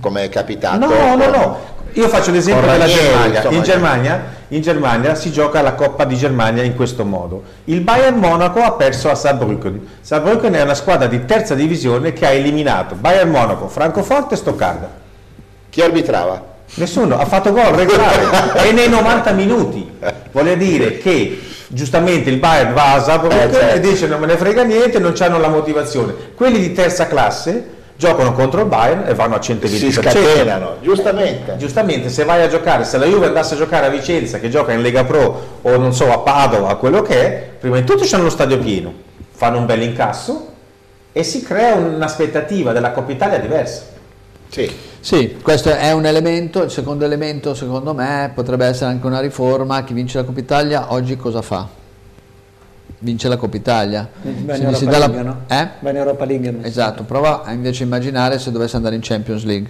come 0.00 0.24
è 0.24 0.28
capitato. 0.28 0.78
No, 0.86 1.14
no, 1.16 1.26
no. 1.30 1.58
Io 1.94 2.08
faccio 2.08 2.30
l'esempio 2.30 2.68
della 2.70 2.86
Germania. 2.86 3.36
insomma, 3.36 3.56
In 3.56 3.62
Germania, 3.62 4.24
in 4.48 4.60
Germania 4.62 5.14
si 5.14 5.30
gioca 5.30 5.60
la 5.60 5.74
Coppa 5.74 6.04
di 6.04 6.16
Germania 6.16 6.62
in 6.62 6.74
questo 6.74 7.04
modo. 7.04 7.42
Il 7.64 7.82
Bayern 7.82 8.16
Monaco 8.18 8.60
ha 8.62 8.72
perso 8.72 9.10
a 9.10 9.14
Saarbrücken. 9.14 9.88
Saarbrücken 10.00 10.54
è 10.54 10.62
una 10.62 10.74
squadra 10.74 11.06
di 11.06 11.26
terza 11.26 11.54
divisione 11.54 12.14
che 12.14 12.26
ha 12.26 12.30
eliminato 12.30 12.94
Bayern 12.94 13.28
Monaco, 13.30 13.68
Francoforte 13.68 14.34
e 14.34 14.36
Stoccarda. 14.38 14.88
Chi 15.68 15.82
arbitrava? 15.82 16.50
Nessuno 16.74 17.18
ha 17.18 17.26
fatto 17.26 17.52
gol 17.52 17.64
regolare 17.74 18.66
e 18.66 18.72
nei 18.72 18.88
90 18.88 19.32
minuti. 19.32 19.90
Vuole 20.30 20.56
dire 20.56 20.98
che 20.98 21.38
giustamente 21.68 22.30
il 22.30 22.38
Bayern 22.38 22.72
va 22.72 22.94
a 22.94 23.02
Saarbrücken 23.02 23.48
Eh, 23.48 23.52
certo. 23.52 23.74
e 23.76 23.80
dice 23.80 24.06
non 24.06 24.20
me 24.20 24.26
ne 24.26 24.36
frega 24.36 24.62
niente, 24.62 24.98
non 24.98 25.14
hanno 25.18 25.38
la 25.38 25.48
motivazione. 25.48 26.14
Quelli 26.34 26.58
di 26.58 26.72
terza 26.72 27.06
classe 27.06 27.80
giocano 27.96 28.32
contro 28.32 28.60
il 28.62 28.66
Bayern 28.66 29.04
e 29.06 29.14
vanno 29.14 29.34
a 29.34 29.38
120%. 29.38 29.66
si 29.66 29.92
scatenano, 29.92 30.76
giustamente. 30.80 31.56
Giustamente, 31.58 32.08
se 32.08 32.24
vai 32.24 32.42
a 32.42 32.48
giocare, 32.48 32.84
se 32.84 32.96
la 32.96 33.04
Juve 33.04 33.26
andasse 33.26 33.54
a 33.54 33.58
giocare 33.58 33.86
a 33.86 33.90
Vicenza, 33.90 34.38
che 34.38 34.48
gioca 34.48 34.72
in 34.72 34.80
Lega 34.80 35.04
Pro 35.04 35.58
o 35.60 35.76
non 35.76 35.92
so 35.92 36.10
a 36.10 36.18
Padova, 36.18 36.74
quello 36.76 37.02
che 37.02 37.14
è, 37.20 37.48
prima 37.60 37.76
di 37.76 37.84
tutto 37.84 38.04
c'hanno 38.06 38.24
lo 38.24 38.30
stadio 38.30 38.58
pieno, 38.58 38.92
fanno 39.30 39.58
un 39.58 39.66
bel 39.66 39.82
incasso 39.82 40.48
e 41.12 41.22
si 41.22 41.42
crea 41.42 41.74
un'aspettativa 41.74 42.72
della 42.72 42.90
Coppa 42.92 43.12
Italia 43.12 43.38
diversa. 43.38 43.82
Sì. 44.48 44.90
Sì, 45.04 45.36
questo 45.42 45.74
è 45.74 45.90
un 45.90 46.06
elemento, 46.06 46.62
il 46.62 46.70
secondo 46.70 47.04
elemento 47.04 47.54
secondo 47.54 47.92
me 47.92 48.30
potrebbe 48.32 48.66
essere 48.66 48.90
anche 48.90 49.04
una 49.04 49.18
riforma, 49.18 49.82
chi 49.82 49.94
vince 49.94 50.18
la 50.18 50.24
Coppa 50.24 50.38
Italia 50.38 50.92
oggi 50.92 51.16
cosa 51.16 51.42
fa? 51.42 51.66
Vince 53.00 53.26
la 53.26 53.36
Coppa 53.36 53.56
Italia. 53.56 54.08
Va 54.22 54.54
in 54.54 54.62
Europa 54.62 54.90
la- 54.90 54.98
League, 55.08 55.22
no? 55.22 55.40
Eh? 55.48 55.68
Va 55.80 55.90
in 55.90 55.96
Europa 55.96 56.24
League. 56.24 56.56
Esatto, 56.62 57.02
prova 57.02 57.42
a 57.42 57.50
invece 57.50 57.82
immaginare 57.82 58.38
se 58.38 58.52
dovesse 58.52 58.76
andare 58.76 58.94
in 58.94 59.00
Champions 59.02 59.42
League. 59.42 59.68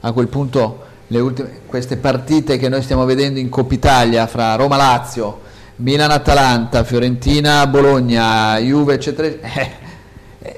A 0.00 0.12
quel 0.12 0.28
punto 0.28 0.84
le 1.06 1.18
ultime, 1.18 1.60
queste 1.64 1.96
partite 1.96 2.58
che 2.58 2.68
noi 2.68 2.82
stiamo 2.82 3.06
vedendo 3.06 3.38
in 3.38 3.48
Coppa 3.48 3.72
Italia 3.72 4.26
fra 4.26 4.54
Roma-Lazio, 4.56 5.40
Milan-Atalanta, 5.76 6.84
Fiorentina-Bologna, 6.84 8.58
Juve, 8.58 8.92
eccetera, 8.92 9.28
eh, 9.28 9.70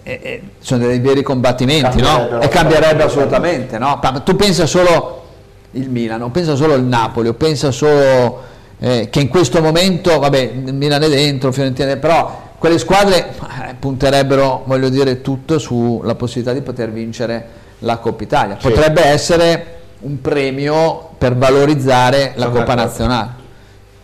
eh, 0.06 0.42
sono 0.60 0.86
dei 0.86 1.00
veri 1.00 1.22
combattimenti, 1.22 2.00
no? 2.00 2.40
E 2.40 2.48
cambierebbe 2.48 3.02
assolutamente. 3.02 3.76
no? 3.76 3.98
Tu 4.24 4.36
pensa 4.36 4.64
solo 4.64 5.24
il 5.72 5.90
Milan, 5.90 6.22
o 6.22 6.28
pensa 6.30 6.54
solo 6.54 6.74
il 6.74 6.84
Napoli, 6.84 7.28
o 7.28 7.34
pensa 7.34 7.72
solo 7.72 8.42
eh, 8.78 9.08
che 9.10 9.20
in 9.20 9.28
questo 9.28 9.60
momento, 9.60 10.16
vabbè, 10.18 10.38
il 10.38 10.74
Milan 10.74 11.02
è 11.02 11.08
dentro, 11.08 11.50
Fiorentina 11.50 11.90
è 11.90 11.96
però 11.96 12.44
quelle 12.56 12.78
squadre 12.78 13.30
eh, 13.30 13.74
punterebbero, 13.78 14.62
voglio 14.66 14.88
dire, 14.88 15.22
tutto 15.22 15.58
sulla 15.58 16.14
possibilità 16.14 16.52
di 16.52 16.62
poter 16.62 16.92
vincere 16.92 17.48
la 17.80 17.98
Coppa 17.98 18.22
Italia. 18.22 18.56
Sì. 18.60 18.68
Potrebbe 18.68 19.04
essere 19.04 19.74
un 20.00 20.20
premio 20.20 21.10
per 21.18 21.34
valorizzare 21.34 22.32
la 22.36 22.44
Sono 22.44 22.58
Coppa 22.58 22.74
d'accordo. 22.74 22.82
Nazionale, 22.82 23.30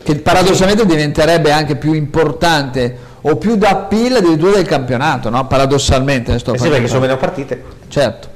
che 0.03 0.16
paradossalmente 0.16 0.84
diventerebbe 0.84 1.53
anche 1.53 1.76
più 1.76 1.92
importante 1.92 3.11
o 3.23 3.37
più 3.37 3.57
da 3.57 3.70
appeal 3.70 4.16
addirittura 4.16 4.53
del 4.57 4.66
campionato, 4.66 5.31
no? 5.31 5.47
paradossalmente. 5.47 6.33
ne 6.33 6.39
sto 6.39 6.55
Eh 6.55 6.59
sì, 6.59 6.68
perché 6.68 6.89
sono 6.89 7.01
meno 7.01 7.16
partite. 7.16 7.62
Certo, 7.89 8.29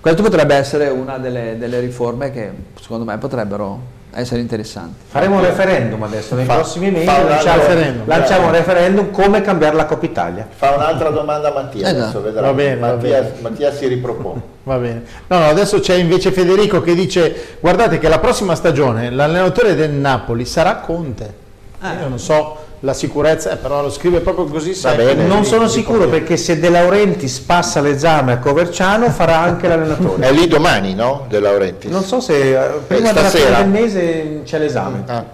questo 0.00 0.22
potrebbe 0.22 0.54
essere 0.54 0.88
una 0.88 1.18
delle, 1.18 1.56
delle 1.58 1.80
riforme 1.80 2.30
che 2.30 2.50
secondo 2.80 3.04
me 3.04 3.16
potrebbero 3.18 3.98
essere 4.12 4.40
interessanti. 4.40 4.94
Faremo 5.06 5.36
un 5.36 5.42
referendum 5.42 6.02
adesso, 6.02 6.34
nei 6.34 6.44
Fa- 6.44 6.54
prossimi 6.56 6.90
mesi 6.90 7.04
lanciamo, 7.06 7.58
referendum. 7.62 8.08
lanciamo 8.08 8.46
un 8.46 8.52
referendum 8.52 9.10
come 9.12 9.40
cambiare 9.40 9.76
la 9.76 9.84
Coppa 9.84 10.04
Italia. 10.06 10.48
Fa 10.50 10.72
un'altra 10.74 11.10
domanda 11.10 11.50
a 11.50 11.52
Mattia, 11.52 11.86
Esatto. 11.86 12.02
adesso 12.02 12.22
vedrà. 12.22 12.40
Va 12.40 12.52
bene, 12.52 12.76
va 12.80 12.86
Mattia, 12.94 13.20
bene. 13.22 13.32
Mattia 13.40 13.72
si 13.72 13.86
ripropone. 13.86 14.42
Va 14.64 14.76
bene. 14.76 15.02
No, 15.28 15.38
no, 15.38 15.44
adesso 15.46 15.80
c'è 15.80 15.94
invece 15.94 16.32
Federico 16.32 16.80
che 16.82 16.94
dice 16.94 17.56
guardate 17.60 17.98
che 17.98 18.08
la 18.08 18.18
prossima 18.18 18.54
stagione 18.54 19.10
l'allenatore 19.10 19.74
del 19.74 19.90
Napoli 19.90 20.44
sarà 20.44 20.76
Conte. 20.76 21.34
Io 21.82 22.08
non 22.08 22.18
so 22.18 22.58
la 22.80 22.94
sicurezza, 22.94 23.52
eh, 23.52 23.56
però 23.56 23.82
lo 23.82 23.90
scrive 23.90 24.20
proprio 24.20 24.46
così. 24.46 24.78
Bene. 24.82 25.26
Non 25.26 25.44
sono 25.44 25.68
sì, 25.68 25.80
sicuro 25.80 25.98
conviene. 25.98 26.18
perché 26.18 26.36
se 26.36 26.58
De 26.58 26.70
Laurentiis 26.70 27.38
passa 27.40 27.80
l'esame 27.80 28.32
a 28.32 28.38
Coverciano 28.38 29.10
farà 29.10 29.38
anche 29.38 29.68
l'allenatore. 29.68 30.24
È 30.28 30.32
lì 30.32 30.46
domani, 30.46 30.94
no? 30.94 31.26
De 31.28 31.40
Laurentiis. 31.40 31.92
Non 31.92 32.02
so 32.04 32.20
se 32.20 32.58
eh, 32.58 32.68
prima 32.86 33.12
della 33.12 33.28
fine 33.28 33.56
del 33.56 33.68
mese 33.68 34.40
c'è 34.44 34.58
l'esame. 34.58 35.02
Ah. 35.06 35.24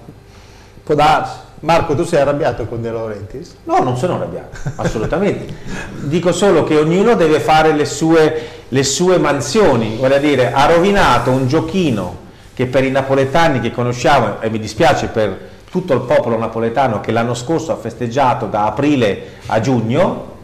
Può 0.83 0.95
darsi. 0.95 1.45
Marco, 1.61 1.95
tu 1.95 2.05
sei 2.05 2.21
arrabbiato 2.21 2.67
con 2.67 2.83
De 2.83 2.91
Laurentiis? 2.91 3.57
No, 3.65 3.79
non 3.79 3.97
sono 3.97 4.17
arrabbiato, 4.17 4.59
assolutamente. 4.77 5.55
Dico 6.01 6.33
solo 6.33 6.65
che 6.65 6.77
ognuno 6.77 7.15
deve 7.15 7.41
fare 7.41 7.73
le 7.73 7.87
sue, 7.87 8.49
le 8.69 8.83
sue 8.83 9.19
mansioni, 9.19 9.97
voglio 9.97 10.19
dire, 10.19 10.53
ha 10.53 10.67
rovinato 10.67 11.31
un 11.31 11.47
giochino 11.47 12.25
che 12.55 12.67
per 12.67 12.85
i 12.85 12.91
napoletani 12.91 13.61
che 13.61 13.71
conosciamo, 13.71 14.41
e 14.41 14.51
mi 14.51 14.59
dispiace 14.59 15.07
per 15.07 15.55
tutto 15.77 15.93
il 15.93 16.01
popolo 16.01 16.39
napoletano 16.39 17.01
che 17.01 17.13
l'anno 17.13 17.35
scorso 17.35 17.71
ha 17.71 17.77
festeggiato 17.77 18.47
da 18.47 18.65
aprile 18.65 19.33
a 19.47 19.61
giugno, 19.61 20.35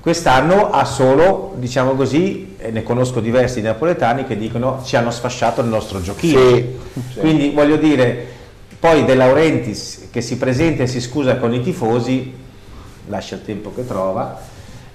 quest'anno 0.00 0.70
ha 0.70 0.86
solo, 0.86 1.52
diciamo 1.58 1.92
così, 1.92 2.54
e 2.56 2.70
ne 2.70 2.82
conosco 2.82 3.20
diversi 3.20 3.60
napoletani 3.60 4.24
che 4.24 4.38
dicono 4.38 4.80
ci 4.82 4.96
hanno 4.96 5.10
sfasciato 5.10 5.60
il 5.60 5.66
nostro 5.66 6.00
giochino. 6.00 6.40
Sì, 6.40 6.78
sì. 7.12 7.18
Quindi 7.18 7.50
voglio 7.50 7.76
dire, 7.76 8.26
poi 8.78 9.04
De 9.04 9.14
Laurentiis 9.14 10.08
che 10.10 10.22
si 10.22 10.38
presenta 10.38 10.84
e 10.84 10.86
si 10.86 11.02
scusa 11.02 11.36
con 11.36 11.52
i 11.52 11.60
tifosi, 11.60 12.32
lascia 13.08 13.34
il 13.34 13.44
tempo 13.44 13.74
che 13.74 13.86
trova 13.86 14.40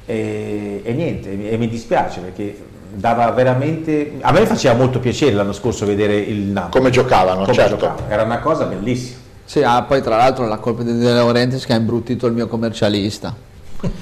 e, 0.03 0.81
e 0.83 0.93
niente, 0.93 1.31
e 1.31 1.35
mi- 1.35 1.49
e 1.49 1.57
mi 1.57 1.67
dispiace 1.67 2.21
perché 2.21 2.59
dava 2.91 3.29
veramente... 3.29 4.13
A 4.21 4.31
me 4.31 4.47
faceva 4.47 4.73
molto 4.73 4.97
piacere 4.97 5.33
l'anno 5.33 5.53
scorso 5.53 5.85
vedere 5.85 6.15
il 6.15 6.39
Napoli. 6.39 6.71
Come 6.71 6.89
giocavano, 6.89 7.41
Come 7.41 7.53
certo. 7.53 7.75
giocava. 7.77 8.01
Era 8.09 8.23
una 8.23 8.39
cosa 8.39 8.65
bellissima. 8.65 9.21
Sì, 9.45 9.61
ah, 9.61 9.83
poi 9.83 10.01
tra 10.01 10.17
l'altro 10.17 10.47
la 10.47 10.57
colpa 10.57 10.81
di 10.81 10.97
De 10.97 11.13
Laurentiis 11.13 11.65
che 11.65 11.73
ha 11.73 11.77
imbruttito 11.77 12.25
il 12.25 12.33
mio 12.33 12.47
commercialista. 12.47 13.33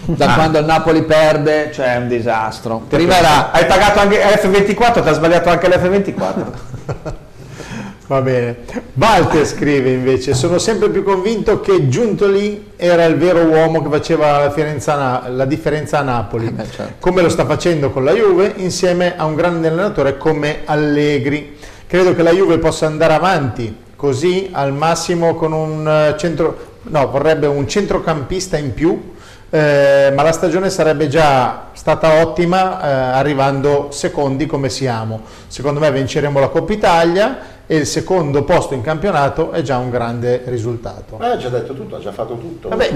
Da 0.06 0.34
quando 0.36 0.60
il 0.60 0.66
Napoli 0.66 1.04
perde, 1.04 1.70
cioè 1.74 1.96
è 1.96 1.98
un 1.98 2.08
disastro. 2.08 2.84
Prima 2.88 3.18
era 3.18 3.52
Hai 3.52 3.66
pagato 3.66 4.00
anche 4.00 4.22
F24, 4.22 5.04
ti 5.04 5.10
ha 5.10 5.14
sbagliato 5.14 5.50
anche 5.50 5.68
l'F24. 5.68 7.22
Va 8.08 8.22
bene. 8.22 8.58
Walter 8.94 9.46
scrive 9.46 9.92
invece: 9.92 10.34
Sono 10.34 10.58
sempre 10.58 10.90
più 10.90 11.04
convinto 11.04 11.60
che 11.60 11.90
Giuntoli 11.90 12.72
era 12.78 13.04
il 13.06 13.18
vero 13.18 13.42
uomo 13.44 13.82
che 13.82 13.90
faceva 13.90 14.40
la, 14.40 14.48
differenza 14.48 15.28
la 15.28 15.46
differenza 15.46 16.00
a 16.00 16.04
Napoli, 16.04 16.48
Eh 16.48 16.52
beh, 16.52 16.70
certo. 16.70 16.94
come 17.00 17.22
lo 17.22 17.30
sta 17.30 17.46
facendo 17.46 17.90
con 17.92 18.04
la 18.04 18.14
Juve, 18.14 18.54
insieme 18.58 19.18
a 19.18 19.26
un 19.26 19.36
grande 19.36 19.68
allenatore 19.68 20.18
come 20.18 20.60
Allegri. 20.66 21.58
Credo 21.88 22.14
che 22.16 22.24
la 22.24 22.32
Juve 22.32 22.58
possa 22.58 22.86
andare 22.86 23.14
avanti 23.14 23.82
così 24.04 24.50
al 24.52 24.74
massimo 24.74 25.34
con 25.34 25.54
un 25.54 25.88
eh, 25.88 26.18
centro, 26.18 26.58
no, 26.82 27.08
vorrebbe 27.08 27.48
un 27.48 27.66
centrocampista 27.66 28.58
in 28.58 28.74
più. 28.74 29.14
eh, 29.50 30.12
ma 30.14 30.24
la 30.24 30.34
stagione 30.34 30.70
sarebbe 30.70 31.08
già 31.08 31.68
stata 31.72 32.22
ottima 32.22 32.82
eh, 32.82 32.88
arrivando 33.18 33.92
secondi 33.92 34.46
come 34.46 34.68
siamo. 34.68 35.22
Secondo 35.48 35.80
me 35.80 35.90
vinceremo 35.90 36.38
la 36.38 36.50
Coppa 36.50 36.74
Italia 36.74 37.38
e 37.66 37.78
il 37.78 37.86
secondo 37.86 38.44
posto 38.44 38.74
in 38.74 38.82
campionato 38.82 39.52
è 39.52 39.62
già 39.62 39.78
un 39.78 39.90
grande 39.90 40.42
risultato. 40.48 41.18
Eh, 41.22 41.26
ha 41.26 41.38
già 41.38 41.48
detto 41.48 41.74
tutto, 41.74 41.96
ha 41.96 42.00
già 42.00 42.12
fatto 42.12 42.34
tutto. 42.38 42.68
Vabbè, 42.68 42.92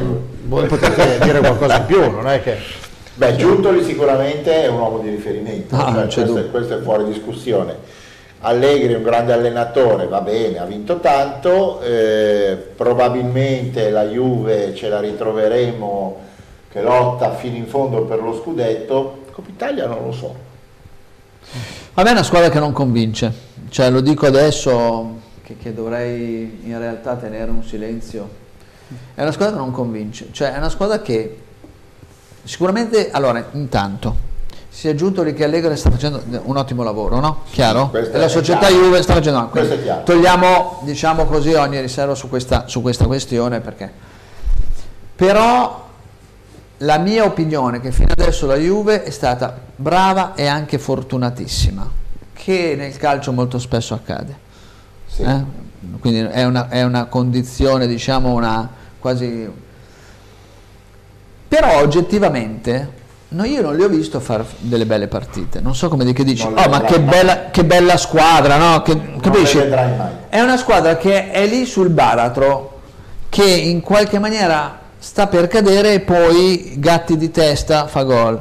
voi 0.47 0.65
potete 0.65 1.19
dire 1.21 1.39
qualcosa 1.39 1.77
in 1.77 1.85
più, 1.85 2.01
non 2.11 2.27
è 2.27 2.43
che... 2.43 2.57
Beh, 3.13 3.37
Giuntoli 3.37 3.81
sicuramente 3.81 4.63
è 4.63 4.67
un 4.67 4.79
uomo 4.79 4.97
di 4.99 5.09
riferimento, 5.09 5.73
Ah, 5.73 6.05
cioè, 6.09 6.25
questo, 6.25 6.37
è, 6.37 6.51
questo 6.51 6.77
è 6.77 6.81
fuori 6.81 7.05
discussione. 7.05 7.95
Allegri 8.41 8.93
è 8.93 8.97
un 8.97 9.03
grande 9.03 9.33
allenatore, 9.33 10.07
va 10.07 10.21
bene, 10.21 10.59
ha 10.59 10.65
vinto 10.65 10.99
tanto, 10.99 11.81
eh, 11.81 12.55
probabilmente 12.75 13.89
la 13.89 14.03
Juve 14.03 14.75
ce 14.75 14.89
la 14.89 14.99
ritroveremo 14.99 16.17
che 16.69 16.81
lotta 16.81 17.33
fino 17.33 17.55
in 17.55 17.65
fondo 17.65 18.03
per 18.03 18.21
lo 18.21 18.35
scudetto, 18.35 19.23
Coppa 19.31 19.49
Italia 19.49 19.87
non 19.87 20.05
lo 20.05 20.11
so. 20.11 20.35
A 21.95 22.03
me 22.03 22.09
è 22.09 22.11
una 22.11 22.23
squadra 22.23 22.49
che 22.49 22.59
non 22.59 22.71
convince, 22.73 23.33
cioè 23.69 23.89
lo 23.89 24.01
dico 24.01 24.27
adesso 24.27 25.15
che, 25.43 25.57
che 25.57 25.73
dovrei 25.73 26.61
in 26.63 26.77
realtà 26.77 27.15
tenere 27.15 27.49
un 27.49 27.63
silenzio. 27.63 28.45
È 29.15 29.21
una 29.21 29.31
squadra 29.31 29.55
che 29.55 29.61
non 29.61 29.71
convince, 29.71 30.27
cioè 30.31 30.53
è 30.53 30.57
una 30.57 30.69
squadra 30.69 31.01
che 31.01 31.41
sicuramente, 32.43 33.09
allora, 33.09 33.47
intanto, 33.53 34.15
si 34.77 34.87
è 34.87 34.91
aggiunto 34.91 35.23
lì 35.23 35.33
che 35.33 35.43
Allegri 35.43 35.75
sta 35.75 35.89
facendo 35.89 36.21
un 36.43 36.55
ottimo 36.55 36.83
lavoro, 36.83 37.19
no? 37.19 37.41
Chiaro? 37.49 37.89
questo 37.89 38.15
E 38.15 38.19
la 38.19 38.27
società 38.27 38.67
chiaro. 38.67 38.83
Juve 38.83 39.01
sta 39.01 39.13
facendo 39.13 39.39
no, 39.39 39.49
Questo 39.49 39.73
quindi. 39.73 40.03
Togliamo, 40.03 40.81
diciamo 40.83 41.25
così, 41.25 41.51
ogni 41.53 41.81
riserva 41.81 42.13
su 42.13 42.29
questa, 42.29 42.67
su 42.67 42.83
questa 42.83 43.07
questione 43.07 43.59
perché... 43.59 43.91
Però 45.15 45.87
la 46.77 46.97
mia 46.99 47.25
opinione 47.25 47.77
è 47.77 47.81
che 47.81 47.91
fino 47.91 48.11
adesso 48.11 48.45
la 48.45 48.55
Juve 48.55 49.01
è 49.01 49.09
stata 49.09 49.59
brava 49.75 50.35
e 50.35 50.45
anche 50.45 50.77
fortunatissima, 50.77 51.89
che 52.33 52.75
nel 52.77 52.95
calcio 52.97 53.33
molto 53.33 53.57
spesso 53.57 53.95
accade. 53.95 54.37
Sì. 55.07 55.23
eh? 55.23 55.43
Quindi 55.99 56.19
è 56.19 56.43
una, 56.43 56.69
è 56.69 56.83
una 56.83 57.05
condizione, 57.05 57.87
diciamo, 57.87 58.31
una 58.31 58.69
quasi... 58.99 59.51
Però 61.47 61.79
oggettivamente 61.79 62.96
no, 63.29 63.43
io 63.43 63.61
non 63.61 63.75
li 63.75 63.83
ho 63.83 63.89
visto 63.89 64.19
fare 64.19 64.45
delle 64.59 64.85
belle 64.85 65.07
partite, 65.07 65.59
non 65.59 65.75
so 65.75 65.89
come 65.89 66.05
di 66.05 66.13
che 66.13 66.23
dici, 66.23 66.43
Non 66.43 66.57
oh 66.57 66.69
ma 66.69 66.81
che 66.81 66.99
mai." 66.99 67.09
bella, 67.09 67.49
che 67.51 67.65
bella 67.65 67.97
squadra, 67.97 68.57
no? 68.57 68.81
Che, 68.81 69.15
capisci? 69.21 69.57
È 69.57 70.39
una 70.39 70.57
squadra 70.57 70.97
che 70.97 71.31
è 71.31 71.45
lì 71.45 71.65
sul 71.65 71.89
baratro, 71.89 72.79
che 73.29 73.43
in 73.43 73.81
qualche 73.81 74.19
maniera 74.19 74.79
sta 74.97 75.27
per 75.27 75.47
cadere 75.47 75.93
e 75.93 75.99
poi 75.99 76.73
gatti 76.77 77.17
di 77.17 77.29
testa 77.31 77.87
fa 77.87 78.03
gol. 78.03 78.39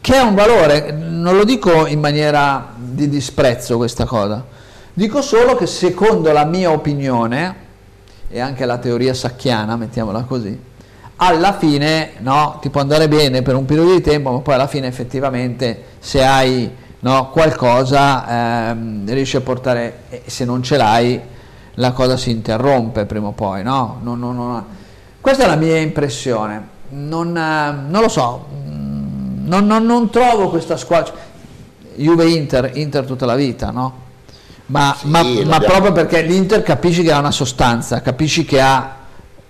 Che 0.00 0.14
è 0.14 0.20
un 0.20 0.34
valore, 0.34 0.92
non 0.92 1.36
lo 1.36 1.44
dico 1.44 1.86
in 1.86 1.98
maniera 1.98 2.72
di 2.76 3.08
disprezzo 3.08 3.76
questa 3.76 4.04
cosa, 4.04 4.44
dico 4.92 5.22
solo 5.22 5.56
che 5.56 5.66
secondo 5.66 6.30
la 6.30 6.44
mia 6.44 6.70
opinione 6.70 7.62
e 8.28 8.38
anche 8.40 8.66
la 8.66 8.76
teoria 8.78 9.14
sacchiana, 9.14 9.76
mettiamola 9.76 10.22
così, 10.24 10.60
alla 11.16 11.52
fine 11.56 12.12
no, 12.18 12.58
ti 12.60 12.70
può 12.70 12.80
andare 12.80 13.08
bene 13.08 13.42
per 13.42 13.54
un 13.54 13.64
periodo 13.64 13.92
di 13.92 14.00
tempo, 14.00 14.32
ma 14.32 14.38
poi 14.40 14.54
alla 14.54 14.66
fine 14.66 14.86
effettivamente 14.86 15.84
se 15.98 16.24
hai 16.24 16.70
no, 17.00 17.30
qualcosa 17.30 18.70
ehm, 18.70 19.10
riesci 19.12 19.36
a 19.36 19.40
portare, 19.40 20.00
e 20.08 20.22
se 20.26 20.44
non 20.44 20.62
ce 20.62 20.76
l'hai 20.76 21.20
la 21.74 21.92
cosa 21.92 22.16
si 22.16 22.30
interrompe 22.30 23.04
prima 23.04 23.28
o 23.28 23.32
poi. 23.32 23.62
No? 23.62 23.98
Non, 24.02 24.18
non, 24.18 24.36
non, 24.36 24.64
questa 25.20 25.44
è 25.44 25.46
la 25.46 25.56
mia 25.56 25.76
impressione, 25.76 26.68
non, 26.90 27.36
eh, 27.36 27.88
non 27.88 28.02
lo 28.02 28.08
so, 28.08 28.46
mm, 28.52 29.46
non, 29.46 30.10
trovo 30.10 30.48
questa 30.48 30.76
squadra, 30.76 31.14
Juve 31.96 32.26
Inter, 32.26 32.72
Inter 32.74 33.04
tutta 33.04 33.26
la 33.26 33.34
vita, 33.34 33.70
no? 33.70 34.02
ma, 34.66 34.96
sì, 34.98 35.08
ma, 35.08 35.22
ma 35.44 35.58
proprio 35.60 35.92
perché 35.92 36.22
l'Inter 36.22 36.62
capisci 36.62 37.02
che 37.02 37.12
ha 37.12 37.18
una 37.18 37.30
sostanza, 37.30 38.00
capisci 38.00 38.44
che 38.44 38.60
ha 38.60 38.96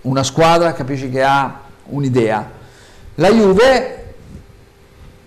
una 0.05 0.23
squadra, 0.23 0.73
capisci 0.73 1.09
che 1.09 1.21
ha 1.23 1.61
un'idea. 1.85 2.49
La 3.15 3.29
Juve 3.29 4.13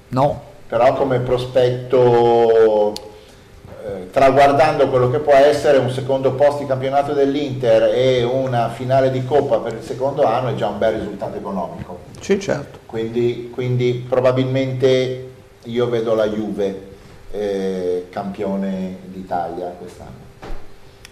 no. 0.08 0.42
Però 0.66 0.94
come 0.94 1.20
prospetto, 1.20 2.92
eh, 2.92 4.10
traguardando 4.10 4.88
quello 4.88 5.10
che 5.10 5.18
può 5.18 5.32
essere 5.32 5.78
un 5.78 5.90
secondo 5.90 6.32
posto 6.32 6.60
di 6.60 6.66
campionato 6.66 7.12
dell'Inter 7.12 7.94
e 7.94 8.22
una 8.22 8.68
finale 8.68 9.10
di 9.10 9.24
Coppa 9.24 9.58
per 9.58 9.74
il 9.74 9.82
secondo 9.82 10.24
anno, 10.24 10.50
è 10.50 10.54
già 10.54 10.68
un 10.68 10.78
bel 10.78 10.98
risultato 10.98 11.36
economico. 11.38 12.00
Sì, 12.20 12.38
certo. 12.38 12.80
Quindi, 12.84 13.50
quindi 13.52 14.04
probabilmente 14.06 15.30
io 15.64 15.88
vedo 15.88 16.14
la 16.14 16.28
Juve 16.28 16.86
eh, 17.30 18.06
campione 18.10 18.98
d'Italia 19.04 19.74
quest'anno. 19.78 20.26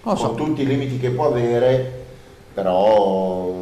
So. 0.03 0.14
Con 0.14 0.37
tutti 0.37 0.62
i 0.62 0.67
limiti 0.67 0.99
che 0.99 1.11
può 1.11 1.27
avere, 1.27 2.06
però 2.57 3.53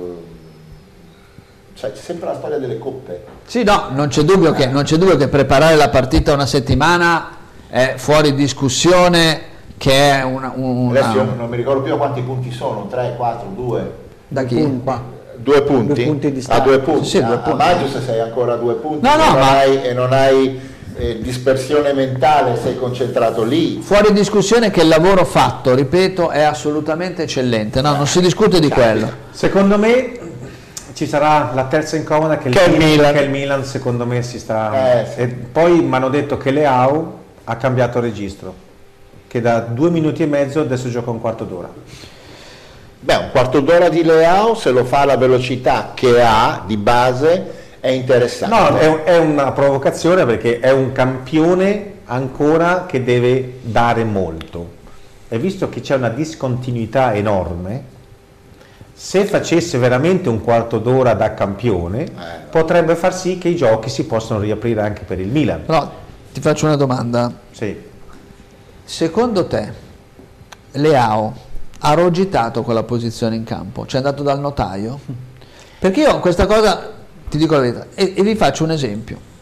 cioè, 1.74 1.90
c'è 1.90 2.00
sempre 2.00 2.28
la 2.28 2.36
storia 2.36 2.58
delle 2.58 2.78
coppe. 2.78 3.24
Sì, 3.44 3.64
no, 3.64 3.88
non 3.90 4.06
c'è, 4.06 4.22
dubbio 4.22 4.52
che, 4.52 4.66
non 4.66 4.84
c'è 4.84 4.96
dubbio 4.96 5.16
che 5.16 5.26
preparare 5.26 5.74
la 5.74 5.88
partita 5.88 6.32
una 6.32 6.46
settimana 6.46 7.30
è 7.68 7.94
fuori 7.96 8.34
discussione 8.34 9.40
che 9.76 10.12
è 10.12 10.22
una... 10.22 10.52
una... 10.54 11.00
Adesso 11.00 11.16
io 11.16 11.34
non 11.36 11.48
mi 11.48 11.56
ricordo 11.56 11.82
più 11.82 11.96
quanti 11.96 12.20
punti 12.22 12.52
sono, 12.52 12.86
3, 12.86 13.14
4, 13.16 13.48
2. 13.52 13.92
Da 14.28 14.44
chi? 14.44 14.60
Punti. 14.60 14.92
Due 15.38 15.62
punti? 15.62 15.92
Due 15.92 16.04
punti 16.04 16.32
di 16.32 16.44
a 16.46 16.60
due 16.60 16.78
punti. 16.78 17.04
Sì, 17.04 17.24
due 17.24 17.38
punti. 17.38 17.50
A 17.50 17.54
maggio 17.54 17.88
se 17.88 18.00
sei 18.00 18.20
ancora 18.20 18.52
a 18.52 18.56
due 18.56 18.74
punti 18.74 19.04
no, 19.04 19.16
no, 19.16 19.24
e, 19.24 19.26
non 19.26 19.38
ma... 19.40 19.58
hai, 19.58 19.82
e 19.82 19.92
non 19.92 20.12
hai 20.12 20.60
eh, 20.96 21.18
dispersione 21.20 21.92
mentale, 21.92 22.58
sei 22.62 22.76
concentrato 22.76 23.42
lì. 23.42 23.80
Fuori 23.82 24.12
discussione 24.12 24.70
che 24.70 24.82
il 24.82 24.88
lavoro 24.88 25.24
fatto, 25.24 25.74
ripeto, 25.74 26.30
è 26.30 26.42
assolutamente 26.42 27.24
eccellente, 27.24 27.80
no, 27.80 27.96
non 27.96 28.06
si 28.06 28.20
discute 28.20 28.60
di 28.60 28.68
quello. 28.68 29.10
Secondo 29.30 29.78
me 29.78 30.18
ci 30.94 31.06
sarà 31.06 31.50
la 31.52 31.64
terza 31.64 31.96
incomoda 31.96 32.38
che, 32.38 32.50
che, 32.50 32.62
il, 32.64 32.76
Milan, 32.76 33.12
che 33.12 33.20
il 33.20 33.30
Milan 33.30 33.64
secondo 33.64 34.06
me 34.06 34.22
si 34.22 34.38
sta... 34.38 35.00
Eh, 35.00 35.06
sì. 35.06 35.20
E 35.20 35.26
poi 35.26 35.82
mi 35.82 35.94
hanno 35.94 36.08
detto 36.08 36.36
che 36.36 36.50
Leao 36.52 37.22
ha 37.44 37.56
cambiato 37.56 37.98
registro, 38.00 38.54
che 39.26 39.40
da 39.40 39.60
due 39.60 39.90
minuti 39.90 40.22
e 40.22 40.26
mezzo 40.26 40.60
adesso 40.60 40.88
gioca 40.88 41.10
un 41.10 41.20
quarto 41.20 41.44
d'ora. 41.44 41.68
Beh, 43.00 43.16
un 43.16 43.28
quarto 43.32 43.60
d'ora 43.60 43.88
di 43.88 44.02
Leao 44.02 44.54
se 44.54 44.70
lo 44.70 44.84
fa 44.84 45.00
alla 45.00 45.16
velocità 45.16 45.90
che 45.94 46.22
ha 46.22 46.62
di 46.64 46.76
base 46.76 47.63
è 47.84 47.90
interessante. 47.90 48.56
No, 48.56 48.78
è, 48.78 49.02
è, 49.02 49.18
una 49.18 49.52
provocazione 49.52 50.24
perché 50.24 50.58
è 50.58 50.70
un 50.70 50.92
campione 50.92 51.96
ancora 52.06 52.86
che 52.86 53.04
deve 53.04 53.58
dare 53.60 54.04
molto. 54.04 54.70
E 55.28 55.38
visto 55.38 55.68
che 55.68 55.82
c'è 55.82 55.94
una 55.94 56.08
discontinuità 56.08 57.12
enorme, 57.12 57.84
se 58.94 59.26
facesse 59.26 59.76
veramente 59.76 60.30
un 60.30 60.40
quarto 60.40 60.78
d'ora 60.78 61.12
da 61.12 61.34
campione, 61.34 62.04
eh, 62.04 62.10
potrebbe 62.48 62.94
far 62.94 63.14
sì 63.14 63.36
che 63.36 63.48
i 63.48 63.54
giochi 63.54 63.90
si 63.90 64.06
possano 64.06 64.40
riaprire 64.40 64.80
anche 64.80 65.02
per 65.02 65.20
il 65.20 65.28
Milan. 65.28 65.66
Però 65.66 65.92
ti 66.32 66.40
faccio 66.40 66.64
una 66.64 66.76
domanda. 66.76 67.30
Sì. 67.50 67.78
Secondo 68.82 69.46
te 69.46 69.72
Leao 70.72 71.34
ha 71.80 71.92
rogitato 71.92 72.62
quella 72.62 72.84
posizione 72.84 73.36
in 73.36 73.44
campo? 73.44 73.84
Ci 73.84 73.96
è 73.96 73.98
andato 73.98 74.22
dal 74.22 74.40
notaio? 74.40 74.98
Perché 75.78 76.00
io 76.00 76.18
questa 76.20 76.46
cosa 76.46 76.93
ti 77.34 77.38
dico 77.38 77.54
la 77.54 77.60
verità. 77.60 77.86
E, 77.94 78.14
e 78.16 78.22
vi 78.22 78.36
faccio 78.36 78.62
un 78.62 78.70
esempio. 78.70 79.32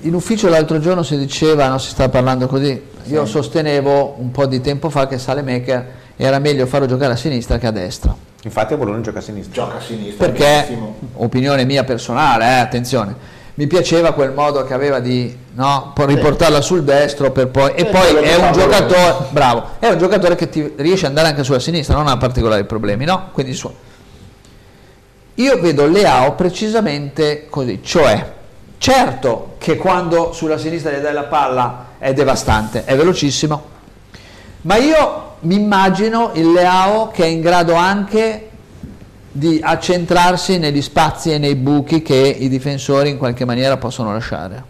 In 0.00 0.14
ufficio 0.14 0.48
l'altro 0.48 0.78
giorno 0.78 1.02
si 1.02 1.18
diceva, 1.18 1.66
non 1.66 1.80
si 1.80 1.88
sta 1.90 2.08
parlando 2.08 2.46
così, 2.46 2.80
io 3.04 3.24
sì. 3.24 3.30
sostenevo 3.32 4.14
un 4.18 4.30
po' 4.30 4.46
di 4.46 4.60
tempo 4.60 4.88
fa 4.88 5.08
che 5.08 5.18
Salemaker 5.18 5.86
era 6.16 6.38
meglio 6.38 6.66
farlo 6.66 6.86
giocare 6.86 7.14
a 7.14 7.16
sinistra 7.16 7.58
che 7.58 7.66
a 7.66 7.72
destra. 7.72 8.14
Infatti 8.42 8.74
a 8.74 8.76
Bologna 8.76 9.00
gioca 9.00 9.18
a 9.18 9.22
sinistra. 9.22 9.52
Gioca 9.52 9.78
a 9.78 9.80
sinistra. 9.80 10.26
Perché, 10.26 10.66
benissimo. 10.68 10.96
opinione 11.14 11.64
mia 11.64 11.82
personale, 11.82 12.44
eh, 12.44 12.58
attenzione, 12.60 13.14
mi 13.54 13.66
piaceva 13.66 14.12
quel 14.12 14.32
modo 14.32 14.62
che 14.64 14.74
aveva 14.74 15.00
di 15.00 15.36
no, 15.54 15.92
riportarla 15.96 16.60
sul 16.60 16.84
destro 16.84 17.32
per 17.32 17.48
poi, 17.48 17.72
e 17.74 17.86
poi 17.86 18.14
è 18.14 18.36
un 18.36 18.52
giocatore, 18.52 19.26
bravo, 19.30 19.70
è 19.80 19.88
un 19.88 19.98
giocatore 19.98 20.36
che 20.36 20.48
ti 20.48 20.74
riesce 20.76 21.06
ad 21.06 21.12
andare 21.12 21.28
anche 21.28 21.42
sulla 21.42 21.58
sinistra, 21.58 21.96
non 21.96 22.06
ha 22.06 22.16
particolari 22.16 22.64
problemi, 22.64 23.04
no? 23.06 23.30
Quindi 23.32 23.54
su, 23.54 23.72
io 25.36 25.60
vedo 25.60 25.86
Leao 25.86 26.34
precisamente 26.34 27.46
così, 27.48 27.80
cioè 27.82 28.34
certo 28.78 29.54
che 29.58 29.76
quando 29.76 30.32
sulla 30.32 30.58
sinistra 30.58 30.92
gli 30.92 31.00
dai 31.00 31.12
la 31.12 31.24
palla 31.24 31.86
è 31.98 32.12
devastante, 32.12 32.84
è 32.84 32.96
velocissimo, 32.96 33.64
ma 34.62 34.76
io 34.76 35.36
mi 35.40 35.56
immagino 35.56 36.30
il 36.34 36.52
Leao 36.52 37.08
che 37.08 37.24
è 37.24 37.26
in 37.26 37.40
grado 37.40 37.74
anche 37.74 38.50
di 39.30 39.60
accentrarsi 39.62 40.58
negli 40.58 40.80
spazi 40.80 41.32
e 41.32 41.38
nei 41.38 41.54
buchi 41.54 42.00
che 42.00 42.14
i 42.14 42.48
difensori 42.48 43.10
in 43.10 43.18
qualche 43.18 43.44
maniera 43.44 43.76
possono 43.76 44.12
lasciare, 44.12 44.64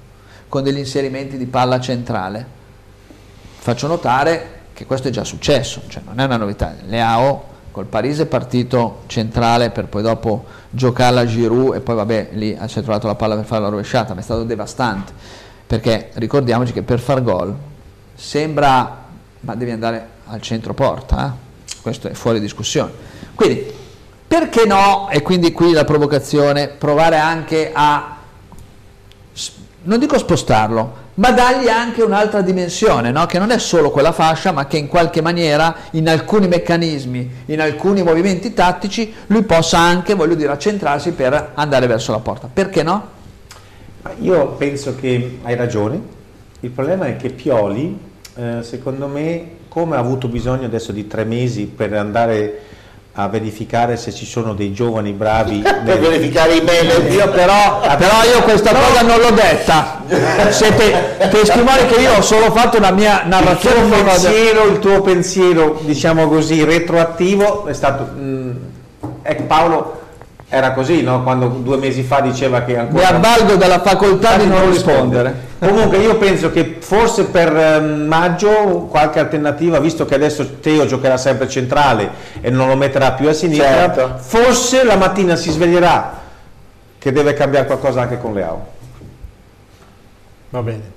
con 0.49 0.65
degli 0.65 0.79
inserimenti 0.79 1.37
di 1.37 1.47
palla 1.47 1.79
centrale. 1.79 2.45
Faccio 3.59 3.87
notare 3.87 4.55
che 4.73 4.85
questo 4.85 5.09
è 5.09 5.11
già 5.13 5.23
successo, 5.23 5.83
cioè 5.87 6.03
non 6.05 6.19
è 6.19 6.25
una 6.25 6.37
novità. 6.37 6.75
Leao 6.87 7.55
col 7.77 7.85
Parise 7.85 8.23
è 8.23 8.27
partito 8.27 9.03
centrale 9.05 9.69
per 9.69 9.85
poi 9.85 10.01
dopo 10.01 10.47
giocarla 10.71 11.21
a 11.21 11.27
Giroud 11.27 11.75
e 11.75 11.81
poi 11.81 11.95
vabbè 11.95 12.31
lì 12.33 12.55
è 12.55 12.67
trovato 12.67 13.07
la 13.07 13.17
palla 13.17 13.35
per 13.35 13.45
fare 13.45 13.61
la 13.61 13.69
rovesciata, 13.69 14.15
ma 14.15 14.21
è 14.21 14.23
stato 14.23 14.45
devastante 14.45 15.13
perché 15.67 16.09
ricordiamoci 16.15 16.73
che 16.73 16.81
per 16.81 16.99
far 16.99 17.23
gol 17.23 17.55
sembra 18.15 19.05
ma 19.41 19.55
devi 19.57 19.73
andare 19.73 20.09
al 20.25 20.41
centro 20.41 20.73
porta, 20.73 21.27
eh? 21.27 21.75
questo 21.83 22.09
è 22.09 22.15
fuori 22.15 22.41
discussione. 22.41 22.93
Quindi 23.35 23.71
perché 24.27 24.65
no, 24.65 25.11
e 25.11 25.21
quindi 25.21 25.53
qui 25.53 25.73
la 25.73 25.85
provocazione, 25.85 26.69
provare 26.69 27.19
anche 27.19 27.73
a, 27.75 28.17
non 29.83 29.99
dico 29.99 30.17
spostarlo, 30.17 31.05
ma 31.17 31.31
dargli 31.31 31.69
anche 31.69 32.03
un'altra 32.03 32.41
dimensione, 32.41 33.11
no? 33.11 33.27
che 33.27 33.39
non 33.39 33.51
è 33.51 33.59
solo 33.59 33.91
quella 33.91 34.13
fascia, 34.13 34.53
ma 34.53 34.67
che 34.67 34.77
in 34.77 34.89
qualche 34.89 35.21
maniera, 35.21 35.75
in 35.93 36.09
alcuni 36.09 36.47
meccanismi, 36.49 37.31
in 37.47 37.61
alcuni 37.61 38.03
movimenti 38.03 38.53
tattici, 38.53 39.13
lui 39.27 39.43
possa 39.43 39.79
anche, 39.79 40.15
voglio 40.15 40.35
dire, 40.35 40.53
accentrarsi 40.53 41.13
per 41.13 41.53
andare 41.55 41.87
verso 41.87 42.13
la 42.13 42.19
porta. 42.19 42.49
Perché 42.53 42.83
no? 42.83 43.15
Io 44.21 44.49
penso 44.53 44.95
che 44.95 45.39
hai 45.43 45.57
ragione, 45.57 46.01
il 46.61 46.71
problema 46.71 47.07
è 47.07 47.17
che 47.17 47.31
Pioli, 47.31 47.99
eh, 48.35 48.59
secondo 48.63 49.07
me, 49.07 49.51
come 49.69 49.97
ha 49.97 49.99
avuto 49.99 50.29
bisogno 50.29 50.67
adesso 50.67 50.93
di 50.93 51.07
tre 51.07 51.25
mesi 51.25 51.65
per 51.65 51.93
andare 51.95 52.61
a 53.19 53.29
verificare 53.29 53.97
se 53.97 54.13
ci 54.13 54.27
sono 54.27 54.53
dei 54.53 54.73
giovani 54.73 55.13
bravi 55.13 55.61
per 55.65 55.99
verificare 55.99 56.57
i 56.57 56.61
mail 56.61 57.11
io 57.11 57.31
però, 57.31 57.81
però 57.81 58.23
io 58.25 58.43
questa 58.43 58.73
no. 58.73 58.79
cosa 58.81 59.03
non 59.03 59.19
l'ho 59.19 59.31
detta. 59.31 60.03
Siete 60.51 61.17
testimoni 61.31 61.87
che 61.87 62.01
io 62.01 62.17
ho 62.17 62.21
solo 62.21 62.51
fatto 62.51 62.77
una 62.77 62.91
mia 62.91 63.23
narrazione 63.25 63.81
il 63.87 63.91
tuo 63.91 64.05
pensiero, 64.05 64.65
il 64.65 64.79
tuo 64.79 65.01
pensiero 65.01 65.81
diciamo 65.83 66.29
così 66.29 66.63
retroattivo 66.63 67.67
è 67.67 67.73
stato 67.73 68.05
mh, 68.05 68.57
ecco 69.23 69.43
Paolo 69.45 70.01
era 70.49 70.73
così, 70.73 71.03
no? 71.03 71.23
Quando 71.23 71.49
due 71.49 71.77
mesi 71.77 72.03
fa 72.03 72.21
diceva 72.21 72.63
che 72.63 72.79
ancora... 72.79 73.11
Mi 73.11 73.17
avvalgo 73.17 73.57
della 73.57 73.81
facoltà 73.81 74.37
di 74.37 74.47
non 74.47 74.71
rispondere. 74.71 75.45
Comunque 75.59 75.99
io 75.99 76.17
penso 76.19 76.53
che 76.53 76.77
forse 76.81 77.25
per 77.25 77.55
ehm, 77.57 78.07
maggio 78.07 78.87
qualche 78.89 79.19
alternativa, 79.19 79.81
visto 79.81 80.05
che 80.05 80.15
adesso 80.15 80.59
Teo 80.61 80.87
giocherà 80.87 81.17
sempre 81.17 81.49
centrale 81.49 82.11
e 82.41 82.51
non 82.51 82.69
lo 82.69 82.77
metterà 82.77 83.13
più 83.13 83.29
a 83.29 83.33
sinistra, 83.33 83.67
certo. 83.67 84.17
forse 84.19 84.85
la 84.85 84.97
mattina 84.97 85.35
si 85.35 85.51
sveglierà 85.51 86.21
che 86.99 87.13
deve 87.13 87.35
cambiare 87.35 87.67
qualcosa 87.67 88.03
anche 88.03 88.19
con 88.19 88.35
Leao. 88.35 88.67
Va 90.51 90.63
bene. 90.63 90.95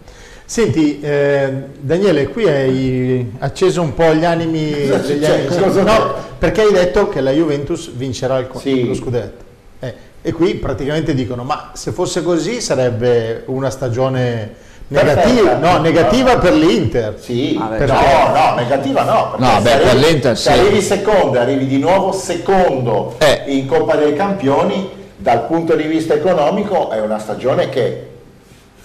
Senti, 0.60 1.00
eh, 1.00 1.54
Daniele, 1.80 2.30
qui 2.30 2.48
hai 2.50 3.34
acceso 3.38 3.84
un 3.84 3.94
po' 3.94 4.16
gli 4.16 4.26
animi 4.26 4.72
degli 4.72 5.24
animi. 5.24 5.84
No, 5.84 6.16
perché 6.40 6.62
hai 6.62 6.74
detto 6.74 7.08
che 7.08 7.22
la 7.22 7.30
Juventus 7.30 7.92
vincerà 7.92 8.40
il, 8.40 8.48
sì. 8.56 8.88
lo 8.88 8.96
scudetto. 8.96 9.44
Eh, 9.80 9.94
e 10.24 10.32
qui 10.32 10.56
praticamente 10.56 11.14
dicono, 11.14 11.44
ma 11.44 11.70
se 11.76 11.92
fosse 11.92 12.24
così 12.24 12.62
sarebbe 12.62 13.44
una 13.46 13.70
stagione 13.70 14.56
Negativa, 14.88 15.54
no, 15.58 15.78
negativa 15.82 16.40
per 16.40 16.54
l'Inter. 16.54 17.14
Sì, 17.20 17.56
Ah, 17.62 17.66
beh, 17.68 17.86
no, 17.86 17.94
no, 17.94 18.56
negativa 18.56 19.04
no. 19.04 19.36
perché 19.38 19.46
No, 19.46 19.52
se 19.58 19.62
beh, 19.62 19.78
per 19.78 19.88
arrivi- 19.88 20.06
l'Inter 20.08 20.36
se 20.36 20.52
sì. 20.52 20.58
arrivi 20.60 20.82
secondo 20.82 21.38
e 21.38 21.42
arrivi 21.42 21.68
di 21.68 21.78
nuovo 21.78 22.12
secondo 22.12 23.14
Eh. 23.20 23.44
in 23.54 23.68
Coppa 23.68 23.98
dei 23.98 24.16
Campioni, 24.16 24.90
dal 25.16 25.46
punto 25.46 25.76
di 25.76 25.84
vista 25.84 26.16
economico 26.16 26.90
è 26.90 27.00
una 27.02 27.20
stagione 27.20 27.70
che 27.70 28.08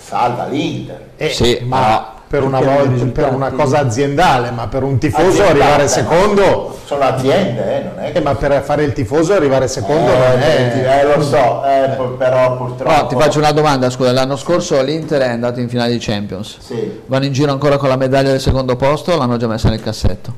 salva 0.05 0.47
l'Inter. 0.47 1.01
Eh, 1.17 1.31
Sì, 1.31 1.59
ma 1.63 2.13
per 2.27 2.43
una, 2.43 2.59
volta, 2.61 3.05
per 3.13 3.33
una 3.33 3.51
cosa 3.53 3.79
aziendale, 3.81 4.51
ma 4.51 4.67
per 4.67 4.83
un 4.83 4.99
tifoso 4.99 5.27
Aziendale, 5.43 5.61
arrivare 5.61 5.89
secondo, 5.89 6.77
Sono 6.85 7.05
aziende, 7.05 7.77
eh, 7.77 7.83
non 7.85 8.05
è 8.05 8.11
eh, 8.13 8.21
ma 8.21 8.35
per 8.35 8.61
fare 8.65 8.83
il 8.83 8.93
tifoso 8.93 9.35
arrivare 9.35 9.69
secondo 9.69 10.11
Eh, 10.11 10.17
non 10.17 10.41
è... 10.41 11.01
eh, 11.01 11.17
lo 11.17 11.23
so, 11.23 11.63
eh, 11.65 11.89
però 12.19 12.57
purtroppo... 12.57 12.83
Però 12.93 13.07
ti 13.07 13.15
faccio 13.17 13.39
una 13.39 13.53
domanda, 13.53 13.89
scusa, 13.89 14.11
l'anno 14.13 14.37
scorso 14.37 14.83
l'Inter 14.83 15.21
è 15.23 15.29
andato 15.29 15.61
in 15.61 15.69
finale 15.69 15.93
di 15.93 15.99
Champions. 15.99 16.57
Sì. 16.59 17.01
Vanno 17.07 17.25
in 17.27 17.33
giro 17.33 17.53
ancora 17.53 17.77
con 17.77 17.89
la 17.89 17.97
medaglia 17.97 18.31
del 18.31 18.41
secondo 18.41 18.75
posto 18.75 19.13
o 19.13 19.17
l'hanno 19.17 19.37
già 19.37 19.47
messa 19.47 19.69
nel 19.69 19.81
cassetto? 19.81 20.33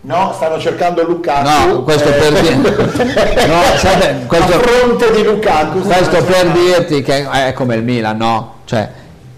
No, 0.00 0.32
stanno 0.34 0.58
cercando 0.58 1.04
Lukaku. 1.04 1.48
No, 1.68 1.82
questo 1.82 2.10
per 2.10 2.32
dire- 2.40 2.54
No, 3.46 3.60
sai, 3.76 4.26
questo- 4.26 4.54
A 4.54 4.58
fronte 4.58 5.12
di 5.12 5.22
Lukaku. 5.22 5.80
Questo 5.80 6.10
per 6.10 6.24
cercando- 6.34 6.58
dirti 6.60 7.02
che 7.02 7.28
è 7.28 7.52
come 7.52 7.76
il 7.76 7.82
Milan, 7.84 8.16
no? 8.16 8.54
Cioè, 8.64 8.88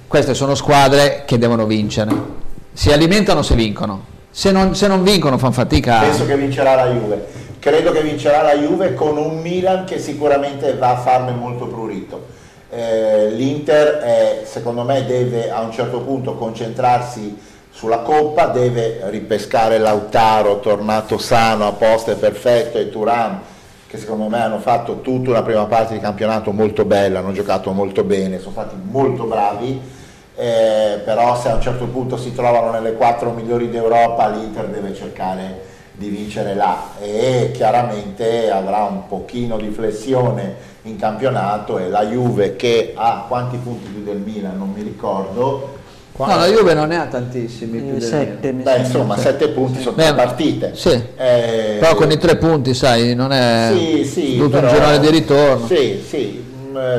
queste 0.08 0.32
sono 0.34 0.54
squadre 0.54 1.22
che 1.26 1.38
devono 1.38 1.66
vincere. 1.66 2.10
Si 2.72 2.90
alimentano 2.90 3.42
se 3.42 3.54
vincono. 3.54 4.16
Se 4.30 4.50
non, 4.50 4.74
se 4.74 4.86
non 4.86 5.02
vincono 5.02 5.36
fanno 5.36 5.52
fatica. 5.52 6.00
Penso 6.00 6.24
che 6.24 6.36
vincerà 6.36 6.74
la 6.74 6.90
Juve. 6.90 7.26
Credo 7.58 7.92
che 7.92 8.02
vincerà 8.02 8.42
la 8.42 8.56
Juve 8.56 8.94
con 8.94 9.18
un 9.18 9.40
Milan 9.40 9.84
che 9.84 9.98
sicuramente 9.98 10.74
va 10.74 10.90
a 10.90 10.96
farne 10.96 11.32
molto 11.32 11.66
prurito. 11.66 12.36
Eh, 12.70 13.30
L'Inter 13.30 13.98
è, 13.98 14.42
secondo 14.44 14.82
me 14.82 15.04
deve 15.04 15.50
a 15.50 15.60
un 15.60 15.72
certo 15.72 16.00
punto 16.00 16.34
concentrarsi 16.36 17.36
sulla 17.70 17.98
Coppa, 17.98 18.46
deve 18.46 19.00
ripescare 19.10 19.78
Lautaro, 19.78 20.60
tornato 20.60 21.18
sano, 21.18 21.66
a 21.66 21.72
posto 21.72 22.12
e 22.12 22.14
perfetto, 22.14 22.78
e 22.78 22.90
Turan, 22.90 23.40
che 23.86 23.98
secondo 23.98 24.26
me 24.28 24.40
hanno 24.40 24.58
fatto 24.58 25.00
tutta 25.00 25.30
una 25.30 25.42
prima 25.42 25.64
parte 25.66 25.94
di 25.94 26.00
campionato 26.00 26.52
molto 26.52 26.84
bella, 26.84 27.20
hanno 27.20 27.32
giocato 27.32 27.70
molto 27.72 28.04
bene, 28.04 28.38
sono 28.38 28.52
stati 28.52 28.76
molto 28.82 29.24
bravi, 29.24 29.80
eh, 30.40 31.00
però 31.04 31.36
se 31.40 31.48
a 31.48 31.54
un 31.54 31.60
certo 31.60 31.86
punto 31.86 32.16
si 32.16 32.32
trovano 32.32 32.70
nelle 32.70 32.92
quattro 32.92 33.30
migliori 33.32 33.68
d'Europa 33.70 34.28
l'Inter 34.28 34.66
deve 34.68 34.94
cercare 34.94 35.66
di 35.92 36.08
vincere 36.08 36.54
là 36.54 36.90
e 37.00 37.50
chiaramente 37.52 38.48
avrà 38.48 38.84
un 38.84 39.08
pochino 39.08 39.56
di 39.56 39.68
flessione 39.70 40.54
in 40.82 40.96
campionato 40.96 41.78
e 41.78 41.88
la 41.88 42.04
Juve 42.06 42.54
che 42.54 42.92
ha 42.94 43.24
quanti 43.26 43.56
punti 43.56 43.88
più 43.88 44.04
del 44.04 44.18
Milan 44.18 44.56
non 44.56 44.70
mi 44.74 44.82
ricordo 44.82 45.74
No, 46.18 46.26
la 46.26 46.46
Juve 46.48 46.74
non 46.74 46.88
ne 46.88 46.98
ha 46.98 47.04
tantissimi. 47.06 47.78
più 47.78 47.90
Eh, 47.90 47.98
del 47.98 48.02
sette, 48.02 48.52
beh 48.52 48.76
insomma 48.78 49.16
sette 49.16 49.48
punti 49.50 49.80
sono 49.80 49.94
Beh, 49.94 50.02
tre 50.06 50.14
partite 50.14 50.70
Sì. 50.74 50.90
Eh, 51.16 51.76
Però 51.78 51.94
con 51.94 52.10
i 52.10 52.18
tre 52.18 52.36
punti, 52.36 52.74
sai, 52.74 53.14
non 53.14 53.30
è 53.32 53.70
sì, 53.72 54.04
sì, 54.04 54.36
tutto 54.36 54.48
però- 54.50 54.68
un 54.68 54.74
girone 54.74 54.98
di 54.98 55.10
ritorno. 55.10 55.66
sì, 55.68 56.02
sì, 56.04 56.44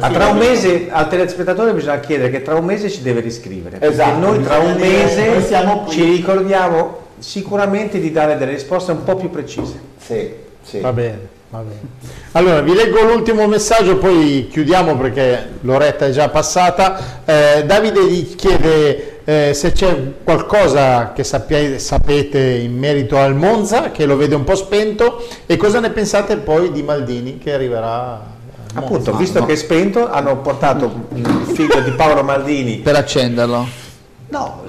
sì, 0.02 0.12
tra 0.12 0.28
un 0.28 0.38
mese 0.38 0.88
al 0.90 1.10
telespettatore 1.10 1.74
bisogna 1.74 2.00
chiedere 2.00 2.30
che 2.30 2.42
tra 2.42 2.56
un 2.56 2.66
mese 2.66 2.90
ci 2.90 3.02
deve 3.02 3.22
riscrivere. 3.22 3.78
Esatto, 3.80 4.18
noi 4.20 4.42
tra 4.42 4.58
un 4.58 4.76
mese 4.76 5.30
noi 5.30 5.44
siamo 5.44 5.84
qui. 5.84 5.92
ci 5.92 6.04
ricordiamo 6.04 7.08
sicuramente 7.20 8.00
di 8.00 8.12
dare 8.12 8.38
delle 8.38 8.52
risposte 8.52 8.92
un 8.92 9.04
po' 9.04 9.16
più 9.16 9.30
precise. 9.30 9.80
sì, 9.98 10.34
sì. 10.62 10.80
Va 10.80 10.92
bene, 10.94 11.20
va 11.50 11.60
bene. 11.60 11.80
Allora, 12.34 12.62
vi 12.62 12.74
leggo 12.74 13.02
l'ultimo 13.02 13.48
messaggio, 13.48 13.98
poi 13.98 14.48
chiudiamo 14.50 14.96
perché 14.98 15.48
l'oretta 15.62 16.06
è 16.06 16.12
già 16.12 16.30
passata. 16.30 17.24
Eh, 17.26 17.64
Davide 17.66 18.06
gli 18.06 18.36
chiede 18.36 19.22
eh, 19.30 19.54
se 19.54 19.72
c'è 19.72 19.96
qualcosa 20.24 21.12
che 21.14 21.24
sappia- 21.24 21.78
sapete 21.78 22.40
in 22.40 22.78
merito 22.78 23.18
al 23.18 23.36
Monza, 23.36 23.92
che 23.92 24.06
lo 24.06 24.16
vede 24.16 24.34
un 24.34 24.44
po' 24.44 24.56
spento, 24.56 25.24
e 25.46 25.56
cosa 25.56 25.80
ne 25.80 25.92
pensate 25.92 26.38
poi 26.38 26.72
di 26.72 26.82
Maldini 26.82 27.38
che 27.38 27.54
arriverà. 27.54 28.38
Appunto, 28.80 29.16
visto 29.16 29.46
che 29.46 29.54
è 29.54 29.56
spento, 29.56 30.10
hanno 30.10 30.38
portato 30.38 31.08
il 31.14 31.26
figlio 31.54 31.82
di 31.82 31.92
Paolo 31.92 32.24
Maldini. 32.24 32.78
Per 32.78 32.96
accenderlo. 32.96 33.68
No, 34.30 34.64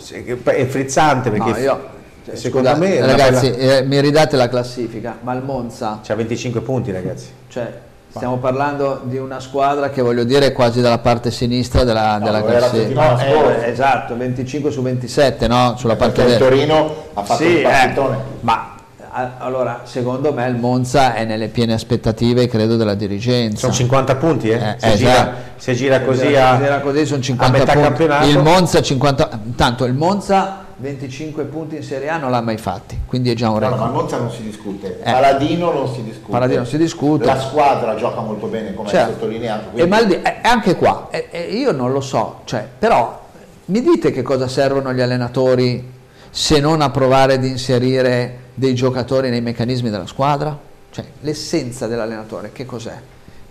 è 0.44 0.66
frizzante 0.66 1.30
perché 1.30 1.50
No, 1.50 1.56
io, 1.58 1.80
cioè, 2.24 2.34
secondo 2.36 2.68
scusate, 2.70 2.88
me 2.88 3.06
ragazzi, 3.06 3.50
bella- 3.50 3.76
eh, 3.78 3.82
mi 3.82 4.00
ridate 4.00 4.36
la 4.36 4.48
classifica, 4.48 5.18
ma 5.20 5.34
il 5.34 5.42
Monza, 5.42 6.00
c'ha 6.02 6.14
25 6.14 6.61
punti, 6.62 6.90
ragazzi. 6.92 7.26
cioè, 7.48 7.70
stiamo 8.08 8.38
parlando 8.38 9.02
di 9.04 9.18
una 9.18 9.38
squadra 9.38 9.90
che 9.90 10.00
voglio 10.02 10.24
dire 10.24 10.46
è 10.46 10.52
quasi 10.52 10.80
dalla 10.80 10.98
parte 10.98 11.30
sinistra 11.30 11.84
della, 11.84 12.16
No, 12.18 12.24
della 12.24 12.42
classifica. 12.42 13.12
No, 13.12 13.20
eh, 13.20 13.68
esatto, 13.70 14.16
25 14.16 14.70
su 14.70 14.80
27, 14.82 15.46
no? 15.46 15.74
Sulla 15.76 15.96
parte 15.96 16.22
perché 16.22 16.32
il 16.32 16.38
destra. 16.38 16.48
Torino 16.48 16.94
ha 17.14 17.22
fatto 17.22 17.42
Sì, 17.44 17.54
un 17.56 17.62
partitone 17.62 18.16
eh, 18.16 18.20
ma 18.40 18.70
allora, 19.12 19.80
secondo 19.84 20.32
me 20.32 20.46
il 20.48 20.54
Monza 20.56 21.14
è 21.14 21.24
nelle 21.24 21.48
piene 21.48 21.72
aspettative, 21.72 22.46
credo, 22.46 22.76
della 22.76 22.94
dirigenza. 22.94 23.58
Sono 23.58 23.72
50 23.72 24.14
punti, 24.16 24.48
eh? 24.50 24.54
Eh, 24.54 24.74
se, 24.78 24.92
eh, 24.92 24.96
gira, 24.96 25.11
esatto. 25.12 25.32
se 25.56 25.74
gira 25.74 26.00
così 26.02 26.18
Se 26.26 26.38
a, 26.38 26.61
era 26.61 26.80
così 26.80 27.06
sono 27.06 27.20
50 27.22 27.56
a 27.56 27.58
metà 27.58 27.72
punti. 27.72 27.88
campionato. 27.88 28.26
Il 28.28 28.38
Monza 28.38 28.80
50 28.82 29.40
tanto 29.56 29.84
il 29.84 29.94
Monza 29.94 30.64
25 30.76 31.42
punti 31.44 31.76
in 31.76 31.82
Serie 31.82 32.08
A 32.08 32.16
non 32.18 32.30
l'ha 32.30 32.40
mai 32.40 32.56
fatti, 32.56 33.00
quindi 33.06 33.30
è 33.30 33.34
già 33.34 33.50
un 33.50 33.58
No, 33.58 33.68
no, 33.68 33.68
ma 33.70 33.76
record. 33.76 33.92
Monza 33.94 34.16
non 34.18 34.30
si 34.30 34.42
discute, 34.42 35.00
Eh. 35.02 35.11
Paladino 35.12 35.72
non 35.72 35.92
si 35.92 36.02
discute. 36.04 36.30
Paladino 36.30 36.58
non 36.61 36.66
si 36.68 36.78
discute. 36.78 37.24
La 37.26 37.38
squadra 37.40 37.96
gioca 37.96 38.20
molto 38.20 38.46
bene, 38.46 38.72
come 38.74 38.88
hai 38.88 38.94
Certo. 38.94 39.12
sottolineato. 39.12 39.64
E 39.68 39.70
quindi- 39.72 39.90
Maldi- 39.90 40.14
eh, 40.22 40.36
anche 40.42 40.76
qua, 40.76 41.08
eh, 41.11 41.28
eh, 41.30 41.42
io 41.52 41.72
non 41.72 41.92
lo 41.92 42.00
so, 42.00 42.40
cioè, 42.44 42.66
però 42.78 43.20
mi 43.66 43.82
dite 43.82 44.11
che 44.12 44.22
cosa 44.22 44.48
servono 44.48 44.92
gli 44.94 45.00
allenatori 45.00 45.98
se 46.30 46.61
non 46.61 46.80
a 46.80 46.90
provare 46.90 47.34
ad 47.34 47.44
inserire 47.44 48.38
dei 48.55 48.74
giocatori 48.74 49.30
nei 49.30 49.40
meccanismi 49.40 49.90
della 49.90 50.07
squadra? 50.07 50.59
Cioè, 50.90 51.05
l'essenza 51.20 51.86
dell'allenatore, 51.86 52.51
che 52.53 52.66
cos'è? 52.66 52.94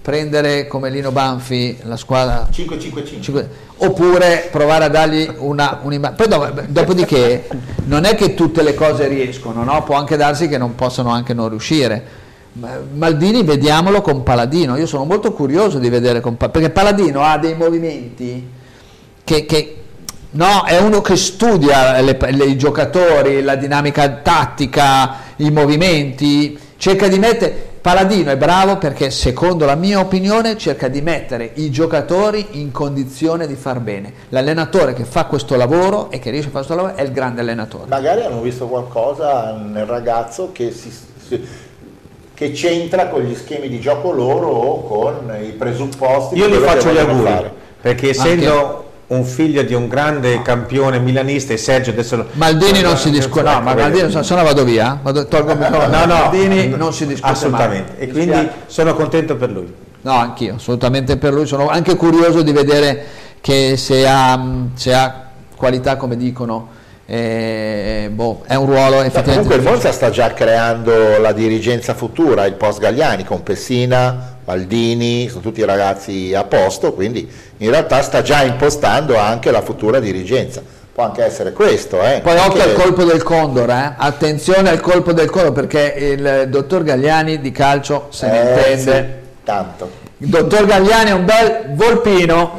Prendere 0.02 0.66
come 0.68 0.90
Lino 0.90 1.12
Banfi 1.12 1.78
la 1.84 1.98
squadra 1.98 2.48
5-5-5. 2.52 3.22
Cinque- 3.22 3.50
oppure 3.78 4.48
provare 4.52 4.86
a 4.86 4.88
dargli 4.88 5.30
una 5.38 5.80
un'immagine. 5.84 6.28
Poi 6.28 6.28
do- 6.28 6.64
dopodiché 6.68 7.48
non 7.86 8.06
è 8.06 8.16
che 8.16 8.34
tutte 8.34 8.64
le 8.64 8.74
cose 8.74 9.08
riescono, 9.08 9.64
no? 9.64 9.84
può 9.84 9.96
anche 9.96 10.16
darsi 10.16 10.48
che 10.48 10.58
non 10.58 10.74
possano 10.76 11.10
anche 11.10 11.34
non 11.34 11.50
riuscire. 11.50 12.04
Ma- 12.54 12.80
Maldini 12.94 13.44
vediamolo 13.44 14.02
con 14.02 14.24
Paladino, 14.24 14.78
io 14.78 14.88
sono 14.88 15.04
molto 15.04 15.34
curioso 15.34 15.80
di 15.80 15.90
vedere 15.90 16.22
con 16.22 16.38
Pa- 16.38 16.50
perché 16.50 16.70
Paladino 16.72 17.22
ha 17.22 17.38
dei 17.38 17.56
movimenti 17.56 18.48
che, 19.24 19.46
che- 19.46 19.79
no, 20.32 20.64
è 20.66 20.78
uno 20.80 21.02
che 21.02 21.16
studia 21.16 22.00
le- 22.02 22.18
le- 22.32 22.46
i 22.46 22.58
giocatori, 22.58 23.42
la 23.42 23.56
dinamica 23.56 24.08
tattica, 24.10 25.16
i 25.38 25.50
movimenti, 25.52 26.58
cerca 26.78 27.08
di 27.08 27.20
mettere 27.20 27.68
Paladino 27.82 28.30
è 28.30 28.36
bravo 28.36 28.78
perché 28.78 29.10
secondo 29.10 29.66
la 29.66 29.76
mia 29.76 30.00
opinione 30.00 30.58
cerca 30.58 30.90
di 30.90 31.02
mettere 31.02 31.52
i 31.56 31.72
giocatori 31.72 32.46
in 32.52 32.72
condizione 32.72 33.48
di 33.48 33.56
far 33.56 33.80
bene. 33.80 34.12
L'allenatore 34.30 34.94
che 34.94 35.06
fa 35.06 35.24
questo 35.26 35.56
lavoro 35.56 36.12
e 36.12 36.20
che 36.20 36.30
riesce 36.30 36.50
a 36.50 36.52
fare 36.52 36.66
questo 36.66 36.76
lavoro 36.84 37.02
è 37.02 37.06
il 37.06 37.14
grande 37.14 37.40
allenatore. 37.40 37.86
Magari 37.88 38.24
hanno 38.24 38.42
visto 38.42 38.68
qualcosa 38.68 39.54
nel 39.54 39.86
ragazzo 39.86 40.50
che, 40.52 40.72
si- 40.72 40.92
si- 41.26 41.48
che 42.34 42.52
c'entra 42.52 43.08
con 43.08 43.22
gli 43.22 43.34
schemi 43.34 43.70
di 43.70 43.80
gioco 43.80 44.12
loro 44.12 44.48
o 44.50 44.84
con 44.84 45.34
i 45.42 45.52
presupposti. 45.54 46.36
Io 46.38 46.50
gli 46.50 46.56
faccio 46.56 46.90
gli 46.90 46.96
vogliono 46.96 47.12
auguri, 47.12 47.32
fare. 47.32 47.54
perché 47.82 48.10
essendo 48.10 48.89
un 49.10 49.24
figlio 49.24 49.64
di 49.64 49.74
un 49.74 49.88
grande 49.88 50.42
campione 50.42 51.00
milanista 51.00 51.54
e 51.54 51.58
Sergio 51.58 51.90
adesso 51.92 52.28
Maldini 52.34 52.82
non 52.82 52.96
si 52.96 53.10
discute, 53.10 53.42
no, 53.42 53.62
ma. 53.62 53.74
Maldini 53.74 54.12
se 54.24 54.36
no 54.36 54.44
vado 54.44 54.64
via, 54.64 55.00
vado- 55.02 55.26
tolgo 55.26 55.52
il 55.52 55.58
microfono. 55.58 55.98
No, 55.98 56.06
no, 56.06 56.14
Maldini 56.14 56.68
non 56.70 56.94
si 56.94 57.08
discute 57.08 57.32
assolutamente. 57.32 57.94
mai. 57.98 58.08
E 58.08 58.12
quindi 58.12 58.50
sono 58.68 58.94
contento 58.94 59.36
per 59.36 59.50
lui. 59.50 59.74
No, 60.02 60.12
anch'io, 60.12 60.56
assolutamente 60.56 61.18
per 61.18 61.34
lui. 61.34 61.48
Sono 61.48 61.70
anche 61.70 61.96
curioso 61.96 62.42
di 62.44 62.52
vedere 62.52 63.06
che 63.42 63.78
se 63.78 64.08
ha, 64.08 64.40
se 64.76 64.94
ha 64.94 65.28
qualità, 65.56 65.98
come 65.98 66.16
dicono, 66.16 66.70
eh, 67.08 68.12
boh, 68.14 68.44
è 68.46 68.54
un 68.54 68.68
ruolo 68.68 69.02
effettivamente. 69.02 69.32
comunque 69.32 69.56
il 69.56 69.64
Monza 69.64 69.92
sta 69.92 70.12
già 70.12 70.32
creando 70.34 71.18
la 71.20 71.32
dirigenza 71.32 71.96
futura, 71.96 72.46
il 72.46 72.54
post 72.54 72.80
Gagliani 72.80 73.24
con 73.24 73.42
Pessina, 73.42 74.38
Maldini, 74.54 75.28
sono 75.30 75.42
tutti 75.42 75.64
ragazzi 75.64 76.34
a 76.34 76.44
posto, 76.44 76.94
quindi 76.94 77.30
in 77.58 77.70
realtà 77.70 78.02
sta 78.02 78.24
già 78.24 78.42
impostando 78.42 79.16
anche 79.16 79.52
la 79.52 79.62
futura 79.62 80.00
dirigenza. 80.00 80.64
Può 80.92 81.04
anche 81.04 81.24
essere 81.24 81.54
questo, 81.54 82.02
eh. 82.02 82.20
Poi 82.24 82.36
occhio 82.36 82.64
al 82.64 82.74
colpo 82.74 83.04
del 83.04 83.22
Condor, 83.22 83.70
eh? 83.70 83.94
attenzione 83.96 84.72
al 84.72 84.80
colpo 84.82 85.14
del 85.14 85.30
Condor 85.30 85.52
perché 85.52 85.94
il 85.96 86.48
dottor 86.50 86.82
Gagliani 86.82 87.40
di 87.40 87.52
calcio 87.52 88.08
se 88.10 88.26
ne 88.28 88.40
Eh, 88.42 88.72
intende. 88.72 88.82
sì, 88.92 89.44
tanto. 89.44 89.92
Il 90.18 90.28
dottor 90.30 90.66
Gagliani 90.66 91.10
è 91.12 91.14
un 91.14 91.26
bel 91.26 91.66
volpino. 91.76 92.54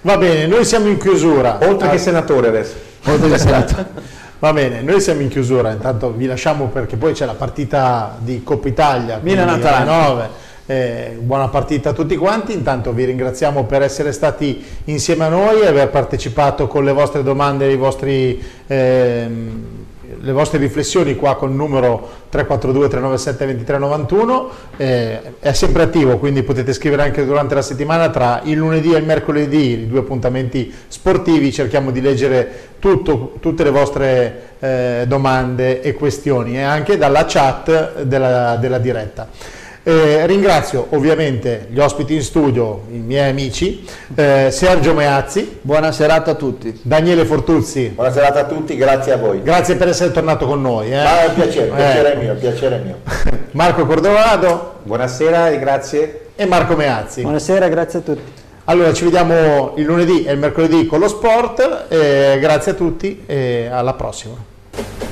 Va 0.00 0.16
bene, 0.18 0.46
noi 0.48 0.64
siamo 0.64 0.88
in 0.88 0.98
chiusura. 0.98 1.58
Oltre 1.62 1.90
che 1.90 1.98
senatore 1.98 2.48
adesso. 2.48 2.74
Oltre 3.04 3.30
che 3.30 3.38
senato. 3.38 3.86
Va 4.40 4.52
bene, 4.52 4.82
noi 4.82 5.00
siamo 5.00 5.20
in 5.22 5.28
chiusura, 5.28 5.72
intanto 5.72 6.12
vi 6.12 6.26
lasciamo 6.26 6.66
perché 6.66 6.96
poi 6.96 7.12
c'è 7.12 7.26
la 7.26 7.34
partita 7.34 8.16
di 8.20 8.44
Coppa 8.44 8.68
Italia. 8.68 9.18
Milan-Atalanta. 9.20 9.92
alle 9.92 10.08
9. 10.08 10.28
Eh, 10.66 11.18
buona 11.20 11.48
partita 11.48 11.90
a 11.90 11.92
tutti 11.92 12.14
quanti, 12.16 12.52
intanto 12.52 12.92
vi 12.92 13.04
ringraziamo 13.04 13.64
per 13.64 13.82
essere 13.82 14.12
stati 14.12 14.64
insieme 14.84 15.24
a 15.24 15.28
noi 15.28 15.62
e 15.62 15.66
aver 15.66 15.88
partecipato 15.88 16.68
con 16.68 16.84
le 16.84 16.92
vostre 16.92 17.24
domande 17.24 17.66
e 17.66 17.72
i 17.72 17.76
vostri... 17.76 18.40
Ehm, 18.68 19.77
le 20.20 20.32
vostre 20.32 20.58
riflessioni 20.58 21.16
qua 21.16 21.36
col 21.36 21.52
numero 21.52 22.26
342 22.30 22.88
397 22.88 23.44
2391 23.44 24.50
eh, 24.76 25.20
è 25.40 25.52
sempre 25.52 25.82
attivo 25.82 26.18
quindi 26.18 26.42
potete 26.42 26.72
scrivere 26.72 27.02
anche 27.02 27.24
durante 27.24 27.54
la 27.54 27.62
settimana 27.62 28.10
tra 28.10 28.40
il 28.44 28.56
lunedì 28.56 28.92
e 28.92 28.98
il 28.98 29.04
mercoledì 29.04 29.70
i 29.70 29.88
due 29.88 30.00
appuntamenti 30.00 30.72
sportivi. 30.88 31.52
Cerchiamo 31.52 31.90
di 31.90 32.00
leggere 32.00 32.68
tutto, 32.78 33.34
tutte 33.40 33.64
le 33.64 33.70
vostre 33.70 34.42
eh, 34.58 35.04
domande 35.06 35.80
e 35.82 35.94
questioni 35.94 36.56
e 36.56 36.62
anche 36.62 36.96
dalla 36.96 37.24
chat 37.26 38.02
della, 38.02 38.56
della 38.56 38.78
diretta 38.78 39.56
eh, 39.82 40.26
ringrazio 40.26 40.86
ovviamente 40.90 41.66
gli 41.70 41.78
ospiti 41.78 42.14
in 42.14 42.22
studio, 42.22 42.82
i 42.90 42.98
miei 42.98 43.30
amici, 43.30 43.86
eh, 44.14 44.48
Sergio 44.50 44.94
Meazzi. 44.94 45.58
Buona 45.62 45.92
serata 45.92 46.32
a 46.32 46.34
tutti. 46.34 46.80
Daniele 46.82 47.24
Fortuzzi. 47.24 47.88
Buona 47.94 48.12
serata 48.12 48.40
a 48.40 48.44
tutti, 48.44 48.76
grazie 48.76 49.12
a 49.12 49.16
voi. 49.16 49.42
Grazie 49.42 49.76
per 49.76 49.88
essere 49.88 50.12
tornato 50.12 50.46
con 50.46 50.60
noi. 50.60 50.92
Eh. 50.92 51.02
Ma 51.02 51.22
è 51.22 51.26
un 51.28 51.34
piacere, 51.34 51.68
piacere 51.68 52.16
mio, 52.16 52.34
piacere 52.34 52.78
mio. 52.84 52.96
Marco 53.52 53.86
Cordovado. 53.86 54.74
Buonasera 54.82 55.50
e 55.50 55.58
grazie. 55.58 56.20
E 56.36 56.44
Marco 56.46 56.76
Meazzi. 56.76 57.22
Buonasera, 57.22 57.68
grazie 57.68 57.98
a 58.00 58.02
tutti. 58.02 58.32
Allora 58.64 58.92
ci 58.92 59.04
vediamo 59.04 59.72
il 59.76 59.84
lunedì 59.84 60.24
e 60.24 60.32
il 60.32 60.38
mercoledì 60.38 60.84
con 60.84 60.98
lo 60.98 61.08
sport, 61.08 61.88
grazie 61.88 62.72
a 62.72 62.74
tutti 62.74 63.22
e 63.24 63.66
alla 63.72 63.94
prossima. 63.94 65.07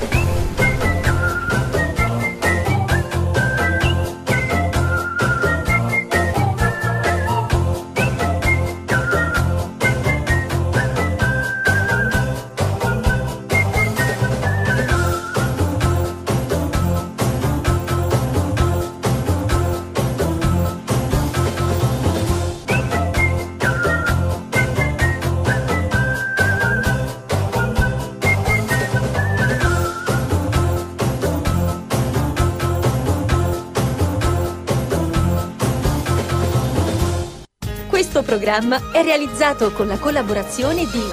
Programma 38.47 38.81
è 38.93 39.03
realizzato 39.03 39.73
con 39.73 39.87
la 39.87 39.97
collaborazione 39.97 40.85
di 40.85 41.03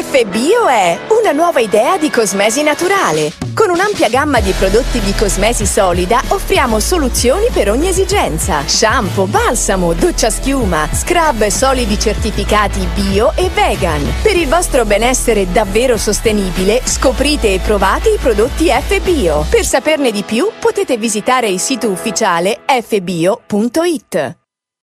FBio 0.00 0.68
è 0.68 0.96
una 1.20 1.32
nuova 1.32 1.58
idea 1.58 1.98
di 1.98 2.08
cosmesi 2.08 2.62
naturale. 2.62 3.32
Con 3.52 3.70
un'ampia 3.70 4.08
gamma 4.08 4.38
di 4.38 4.52
prodotti 4.52 5.00
di 5.00 5.12
cosmesi 5.12 5.66
solida 5.66 6.22
offriamo 6.28 6.78
soluzioni 6.78 7.48
per 7.52 7.68
ogni 7.68 7.88
esigenza. 7.88 8.62
Shampoo, 8.64 9.26
balsamo, 9.26 9.92
doccia 9.92 10.30
schiuma, 10.30 10.88
scrub 10.92 11.44
solidi 11.48 11.98
certificati 11.98 12.86
bio 12.94 13.32
e 13.34 13.50
vegan. 13.52 14.06
Per 14.22 14.36
il 14.36 14.46
vostro 14.46 14.84
benessere 14.84 15.50
davvero 15.50 15.96
sostenibile, 15.96 16.82
scoprite 16.84 17.54
e 17.54 17.58
provate 17.58 18.10
i 18.10 18.18
prodotti 18.18 18.68
FBio. 18.68 19.46
Per 19.50 19.64
saperne 19.64 20.12
di 20.12 20.22
più 20.22 20.48
potete 20.60 20.96
visitare 20.96 21.48
il 21.48 21.58
sito 21.58 21.90
ufficiale 21.90 22.60
fbio.it. 22.66 24.37